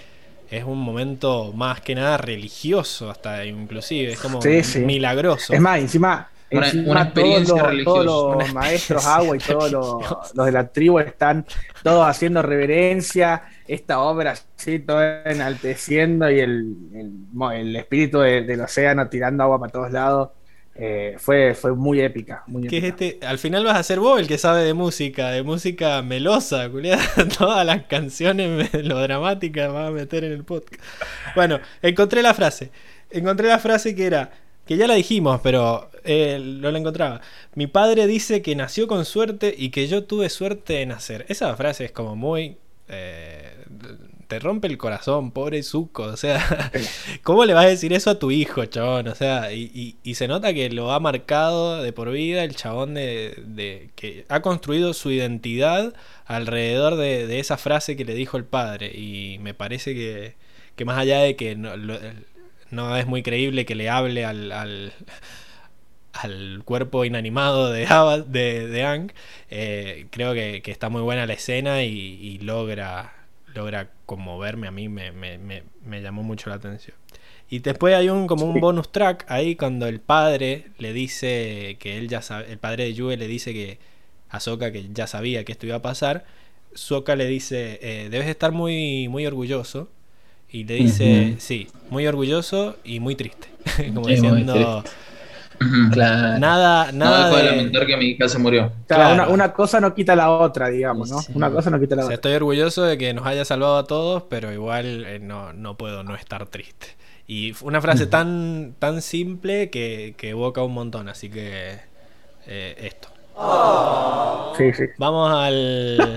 [0.51, 4.13] es un momento más que nada religioso, hasta inclusive.
[4.13, 4.81] Es como Sí, sí.
[4.81, 5.55] milagroso.
[5.55, 7.95] Es más, encima, Una- encima una experiencia todos, los, religiosa.
[8.05, 10.03] todos los maestros agua y todos los,
[10.35, 11.47] los de la tribu están
[11.83, 16.77] todos haciendo reverencia, esta obra así, todo enalteciendo y el,
[17.55, 20.31] el, espíritu de- del océano tirando agua para todos lados.
[20.81, 22.45] Eh, fue, fue muy épica.
[22.47, 25.43] Muy es este, al final vas a ser vos el que sabe de música, de
[25.43, 27.03] música melosa, culiada.
[27.39, 30.81] Todas las canciones melodramáticas vas a meter en el podcast.
[31.35, 32.71] Bueno, encontré la frase.
[33.11, 34.31] Encontré la frase que era,
[34.67, 37.21] que ya la dijimos, pero eh, no lo encontraba.
[37.55, 41.27] Mi padre dice que nació con suerte y que yo tuve suerte de nacer.
[41.29, 42.57] Esa frase es como muy...
[42.89, 43.48] eh,
[44.29, 46.05] te rompe el corazón, pobre suco.
[46.05, 46.71] O sea,
[47.23, 49.09] ¿cómo le vas a decir eso a tu hijo, chabón?
[49.09, 52.55] O sea, y, y- y se nota que lo ha marcado de por vida el
[52.57, 55.95] chabón de, de- que ha construido su identidad
[56.27, 58.89] alrededor de, de esa frase que le dijo el padre.
[58.95, 60.35] Y me parece que,
[60.77, 61.99] que más allá de que no, lo-
[62.71, 64.93] no es muy creíble que le hable al, al,
[66.13, 67.87] al cuerpo inanimado de,
[68.27, 69.13] de, de Aang,
[69.51, 73.13] eh, creo que, que está muy buena la escena y, y logra,
[73.59, 74.67] logra conmoverme.
[74.69, 76.97] A mí me, me- me- me llamó mucho la atención.
[77.51, 81.99] Y después hay un como un bonus track ahí cuando el padre le dice que
[81.99, 83.79] él ya sabe, el padre de Yue le dice que
[84.31, 86.25] a Sokka que ya sabía que esto iba a pasar.
[86.75, 89.91] Sokka le dice, eh, debes estar muy, muy orgulloso.
[90.51, 93.49] Y le dice, sí, muy orgulloso y muy triste.
[93.95, 94.85] Como diciendo, Nada.
[95.91, 96.39] Claro.
[96.39, 97.45] nada, No nada dejo de de...
[97.45, 98.73] lamentar que mi hija se murió.
[98.87, 99.11] Claro.
[99.11, 101.23] una, una cosa no quita la otra, digamos, ¿no?
[101.23, 101.33] Sí.
[101.35, 102.15] Una cosa no quita la O sea, otra.
[102.17, 106.05] estoy orgulloso de que nos haya salvado a todos, pero igual eh, no, no puedo
[106.05, 106.97] no estar triste.
[107.27, 111.81] Y una frase tan, tan simple que, que evoca un montón, así que
[112.47, 113.09] eh, esto.
[114.57, 114.85] Sí, sí.
[114.99, 116.15] Vamos al...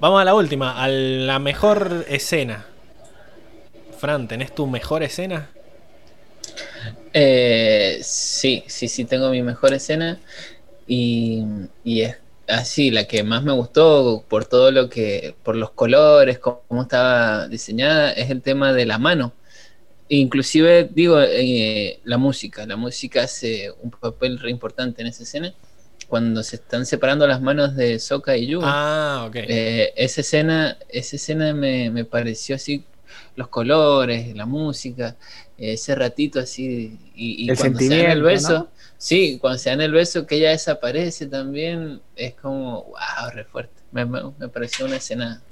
[0.00, 2.66] Vamos a la última, a la mejor escena.
[3.98, 5.50] Fran, ¿tenés tu mejor escena?
[7.12, 10.18] Eh, sí, sí, sí, tengo mi mejor escena
[10.86, 11.44] y,
[11.82, 12.16] y es
[12.46, 17.48] así, la que más me gustó por todo lo que, por los colores, cómo estaba
[17.48, 19.32] diseñada, es el tema de la mano.
[20.08, 25.54] Inclusive, digo, eh, la música, la música hace un papel re importante en esa escena,
[26.08, 28.60] cuando se están separando las manos de Sokka y Yu.
[28.64, 29.36] Ah, ok.
[29.36, 32.84] Eh, esa escena, esa escena me, me pareció así,
[33.36, 35.16] los colores, la música,
[35.56, 38.68] ese ratito así, y, y El cuando se dan el beso, ¿no?
[38.98, 43.74] sí, cuando se dan el beso, que ella desaparece también, es como, wow, re fuerte.
[43.92, 45.42] Me, me, me pareció una escena.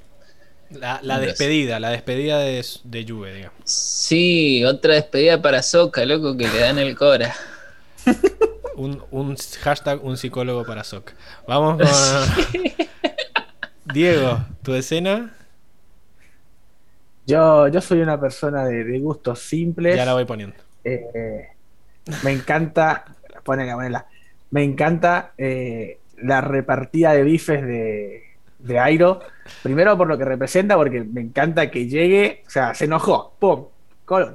[0.71, 3.57] La, la despedida, la despedida de, de Juve, digamos.
[3.65, 7.35] Sí, otra despedida para Soca, loco, que le dan el cora.
[8.75, 11.11] Un, un hashtag, un psicólogo para Sok.
[11.45, 12.61] Vamos con...
[13.93, 15.35] Diego, ¿tu escena?
[17.29, 19.95] Yo, yo soy una persona de, de gustos simples.
[19.95, 20.55] Ya la voy poniendo.
[20.83, 21.47] Eh,
[22.23, 23.05] me encanta,
[23.43, 24.05] ponela, ponela.
[24.51, 28.23] Me encanta eh, la repartida de bifes de,
[28.59, 29.19] de Airo.
[29.61, 33.65] Primero por lo que representa, porque me encanta que llegue, o sea, se enojó, ¡pum!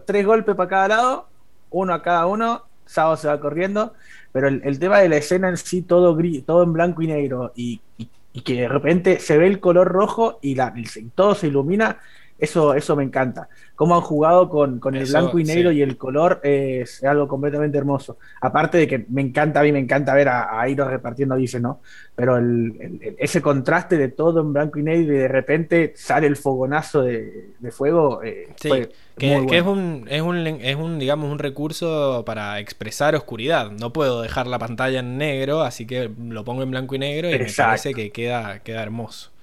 [0.06, 1.28] Tres golpes para cada lado,
[1.70, 3.94] uno a cada uno, Sao se va corriendo,
[4.30, 7.08] pero el, el tema de la escena en sí, todo gris, todo en blanco y
[7.08, 10.84] negro, y, y- y que de repente se ve el color rojo y, la, y
[11.14, 11.98] todo se ilumina,
[12.44, 13.48] eso, eso me encanta.
[13.74, 15.72] Cómo han jugado con, con el Eso, blanco y negro sí.
[15.72, 18.18] y el color es algo completamente hermoso.
[18.40, 21.80] Aparte de que me encanta, a mí me encanta ver a, a repartiendo bifes, ¿no?
[22.14, 26.36] Pero el- ese contraste de todo en blanco y negro y de repente sale el
[26.36, 30.76] fogonazo de, de fuego, eh, Sí, fue Que, muy que es, un, es, un, es
[30.76, 33.70] un, digamos, un recurso para expresar oscuridad.
[33.70, 37.30] No puedo dejar la pantalla en negro, así que lo pongo en blanco y negro
[37.30, 39.33] y me parece que queda, queda hermoso.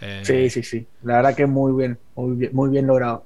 [0.00, 0.86] Eh, Sí, sí, sí.
[1.02, 3.24] La verdad que muy bien, muy bien, muy bien logrado.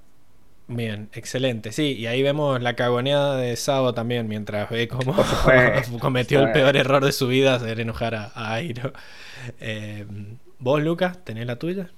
[0.67, 1.73] Bien, excelente.
[1.73, 5.15] Sí, y ahí vemos la cagoneada de Sabo también, mientras ve cómo
[6.01, 8.93] cometió el peor error de su vida, hacer enojar a, a Airo.
[9.61, 10.07] Eh,
[10.59, 11.91] ¿Vos, Lucas, tenés la tuya?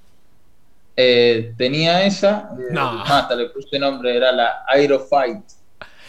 [0.97, 3.03] Eh, tenía esa, eh, No.
[3.03, 5.43] hasta le puse nombre, era la Aerofight.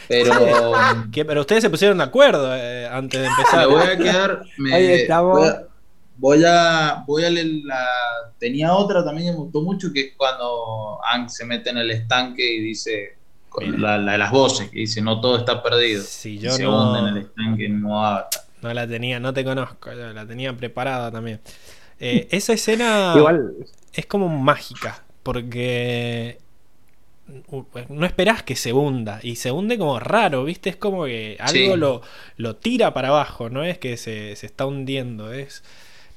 [0.08, 0.32] Pero
[1.12, 1.24] ¿Qué?
[1.24, 3.68] Pero ustedes se pusieron de acuerdo eh, antes de me empezar.
[3.68, 4.42] voy a quedar.
[4.56, 5.38] me- Ahí estamos.
[5.38, 5.67] Voy a,
[6.18, 7.86] voy a, voy a leer la.
[8.38, 11.90] Tenía otra también que me gustó mucho, que es cuando Ang se mete en el
[11.90, 13.16] estanque y dice.
[13.48, 16.02] con la, la de las voces, que dice: No todo está perdido.
[16.02, 18.28] Si yo se no- hunde en el estanque Avatar.
[18.60, 21.40] No la tenía, no te conozco, yo la tenía preparada también.
[22.00, 23.54] Eh, esa escena Igual,
[23.92, 26.38] es como mágica, porque
[27.88, 30.70] no esperás que se hunda, y se hunde como raro, ¿viste?
[30.70, 31.76] Es como que algo Sí.
[31.76, 32.02] lo,
[32.36, 35.62] lo tira para abajo, no es que se, se está hundiendo, es...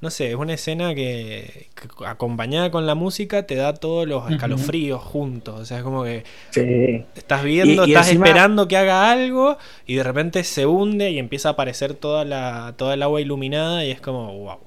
[0.02, 4.30] No sé, es una escena que, que acompañada con la música te da todos los
[4.32, 7.06] escalofríos juntos, o sea, es como que sí.
[7.16, 11.12] Estás viendo, Y- y estás encima- esperando que haga algo y de repente se hunde
[11.12, 14.58] y empieza a aparecer toda la, toda el agua iluminada y es como, wow.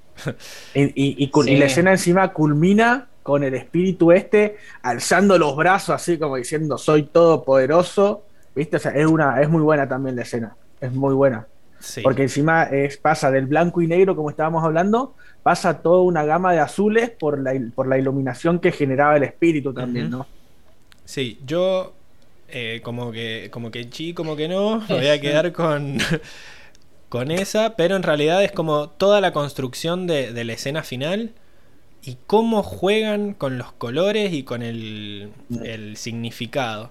[0.75, 6.37] Y, y- la escena encima culmina con el espíritu este alzando los brazos así como
[6.37, 8.23] diciendo soy todopoderoso.
[8.55, 8.77] ¿Viste?
[8.77, 10.57] O sea, es una, es muy buena también la escena.
[10.81, 11.49] Es muy buena.
[11.85, 12.01] Sí.
[12.01, 16.53] Porque encima es, pasa del blanco y negro, como estábamos hablando, pasa toda una gama
[16.53, 20.11] de azules por la, por la iluminación que generaba el espíritu también.
[20.11, 20.27] ¿no?
[21.05, 21.93] Sí, yo
[22.49, 25.99] eh, como que como que sí, como que no, me voy a quedar con,
[27.09, 31.33] con esa, pero en realidad es como toda la construcción de, de la escena final
[32.03, 35.31] y cómo juegan con los colores y con el,
[35.63, 36.91] el significado.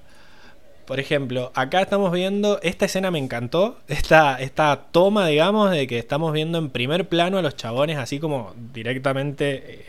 [0.86, 5.98] Por ejemplo, acá estamos viendo, esta escena me encantó, esta, esta toma, digamos, de que
[5.98, 9.86] estamos viendo en primer plano a los chabones así como directamente eh,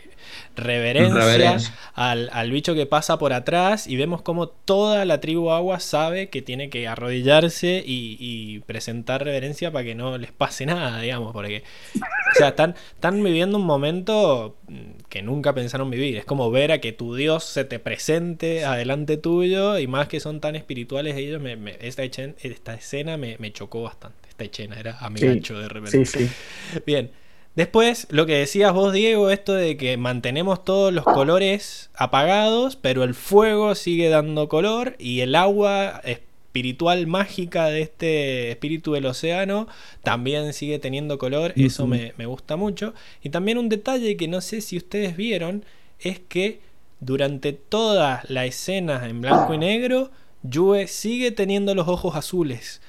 [0.55, 1.73] reverencia, Reverencia.
[1.93, 6.29] Al, al bicho que pasa por atrás y vemos como toda la tribu agua sabe
[6.29, 11.33] que tiene que arrodillarse y, y presentar reverencia para que no les pase nada, digamos,
[11.33, 11.63] porque
[12.31, 16.17] o sea, están, están viviendo un momento mm, que nunca pensaron vivir.
[16.17, 20.19] Es como ver a que tu Dios se te presente adelante tuyo y más que
[20.19, 22.03] son tan espirituales ellos, me- me- esta,
[22.73, 24.29] escena me, me chocó bastante.
[24.29, 25.69] Esta escena era a mi Sí, gancho de.
[25.83, 26.35] Sí, sí.
[26.85, 27.11] Bien.
[27.55, 33.03] Después, lo que decías vos, Diego, esto de que mantenemos todos los colores apagados, pero
[33.03, 39.67] el fuego sigue dando color y el agua espiritual mágica de este espíritu del océano
[40.03, 41.53] también sigue teniendo color.
[41.55, 42.93] Eso me, me gusta mucho.
[43.23, 45.63] Y también un detalle que no sé si ustedes vieron
[45.99, 46.59] es que
[46.99, 50.11] durante toda la escena en blanco y negro,
[50.43, 52.81] Yue sigue teniendo los ojos azules.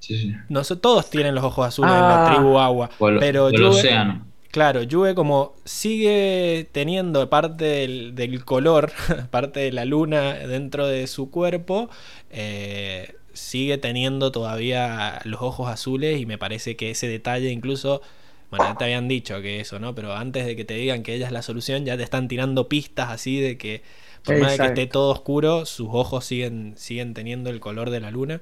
[0.00, 0.34] Sí, sí.
[0.48, 2.24] No sé, todos tienen los ojos azules en Ah.
[2.28, 2.90] la tribu agua.
[2.98, 4.26] O el, pero el océano.
[4.50, 8.90] Claro, Yue como sigue teniendo parte del, del color,
[9.30, 11.88] parte de la luna dentro de su cuerpo,
[12.30, 18.02] eh, sigue teniendo todavía los ojos azules y me parece que ese detalle incluso,
[18.50, 19.94] bueno, ya te habían dicho que eso, ¿no?
[19.94, 22.68] Pero antes de que te digan que ella es la solución, ya te están tirando
[22.68, 23.82] pistas así de que
[24.24, 28.00] por más de que esté todo oscuro, sus ojos siguen, siguen teniendo el color de
[28.00, 28.40] la luna.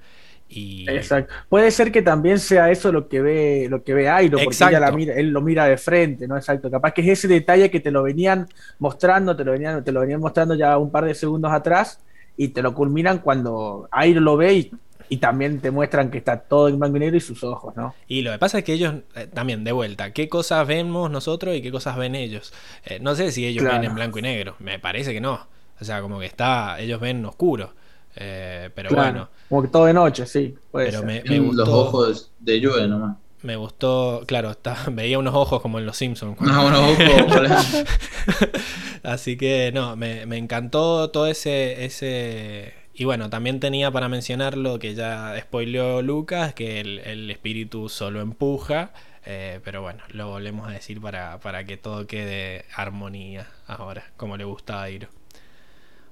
[0.50, 1.32] Y Exacto.
[1.48, 4.80] Puede ser que también sea eso lo que ve, lo que ve Airo, porque ella
[4.80, 6.36] la mira, él lo mira de frente, ¿no?
[6.36, 6.70] Exacto.
[6.70, 8.48] Capaz que es ese detalle que te lo venían
[8.78, 12.00] mostrando, te lo venían, te lo venían mostrando ya un par de segundos atrás,
[12.36, 14.70] y te lo culminan cuando Airo lo ve y,
[15.10, 17.94] y también te muestran que está todo en blanco y negro y sus ojos, ¿no?
[18.06, 21.56] Y lo que pasa es que ellos, eh, también, de vuelta, ¿qué cosas vemos nosotros
[21.56, 22.54] y qué cosas ven ellos?
[22.86, 23.80] Eh, no sé si ellos Claro.
[23.80, 25.46] ven en blanco y negro, me parece que no.
[25.80, 27.72] O sea, como que está, ellos ven oscuro.
[28.16, 29.02] Eh, pero Claro.
[29.12, 30.55] bueno, Como que todo de noche, sí.
[30.70, 31.06] Puede pero ser.
[31.06, 33.16] me, me Tienen los gustó, ojos de lluvia nomás.
[33.43, 36.36] me gustó, claro, está, veía unos ojos como en los Simpsons.
[36.36, 37.85] cuando- No, unos ojos.
[39.02, 42.74] Así que no, me, me encantó todo ese, ese...
[42.94, 47.89] Y bueno, también tenía para mencionar lo que ya spoileó Lucas, que el, el espíritu
[47.89, 48.90] solo empuja.
[49.24, 54.36] eh, pero bueno, lo volvemos a decir para, para que todo quede armonía ahora, como
[54.36, 55.09] le gusta a Iro.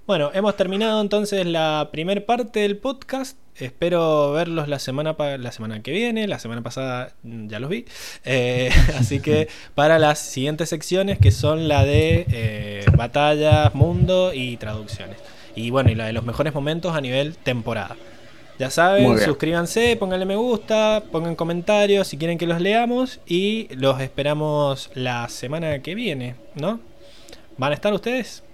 [0.06, 3.36] Bueno, hemos terminado entonces la primera parte del podcast.
[3.56, 6.28] Espero verlos la semana, la semana que viene.
[6.28, 7.86] La semana pasada mm, ya los vi.
[8.24, 8.70] Eh,
[9.00, 15.16] así que para las siguientes secciones, que son la de eh, batallas, mundo y traducciones.
[15.56, 17.96] Y bueno, y la de los mejores momentos a nivel temporada.
[18.60, 23.18] Ya saben, suscríbanse, pónganle me gusta, pongan comentarios si quieren que los leamos.
[23.26, 26.78] Y los esperamos la semana que viene, ¿no?
[27.58, 28.44] ¿Van a estar ustedes?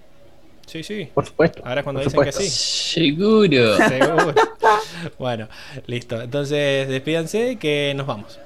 [0.65, 1.09] Sí, sí.
[1.13, 1.61] Por supuesto.
[1.65, 2.49] Ahora cuando por dicen que sí.
[2.49, 3.77] Seguro.
[3.77, 4.33] Seguro.
[5.19, 5.47] bueno,
[5.85, 6.21] listo.
[6.21, 8.39] Entonces, despídanse que nos vamos.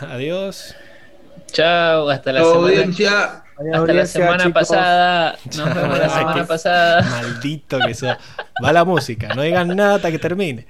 [0.00, 0.74] Adiós.
[1.52, 2.58] Chao, hasta la semana.
[2.60, 3.42] Audiencia.
[3.58, 4.52] Adiós, Hasta la semana chicos.
[4.52, 5.38] pasada.
[5.56, 7.02] Nos vemos la semana pasada.
[7.02, 8.16] Maldito que eso.
[8.64, 9.34] Va la música.
[9.34, 10.66] No digan nada hasta que termine.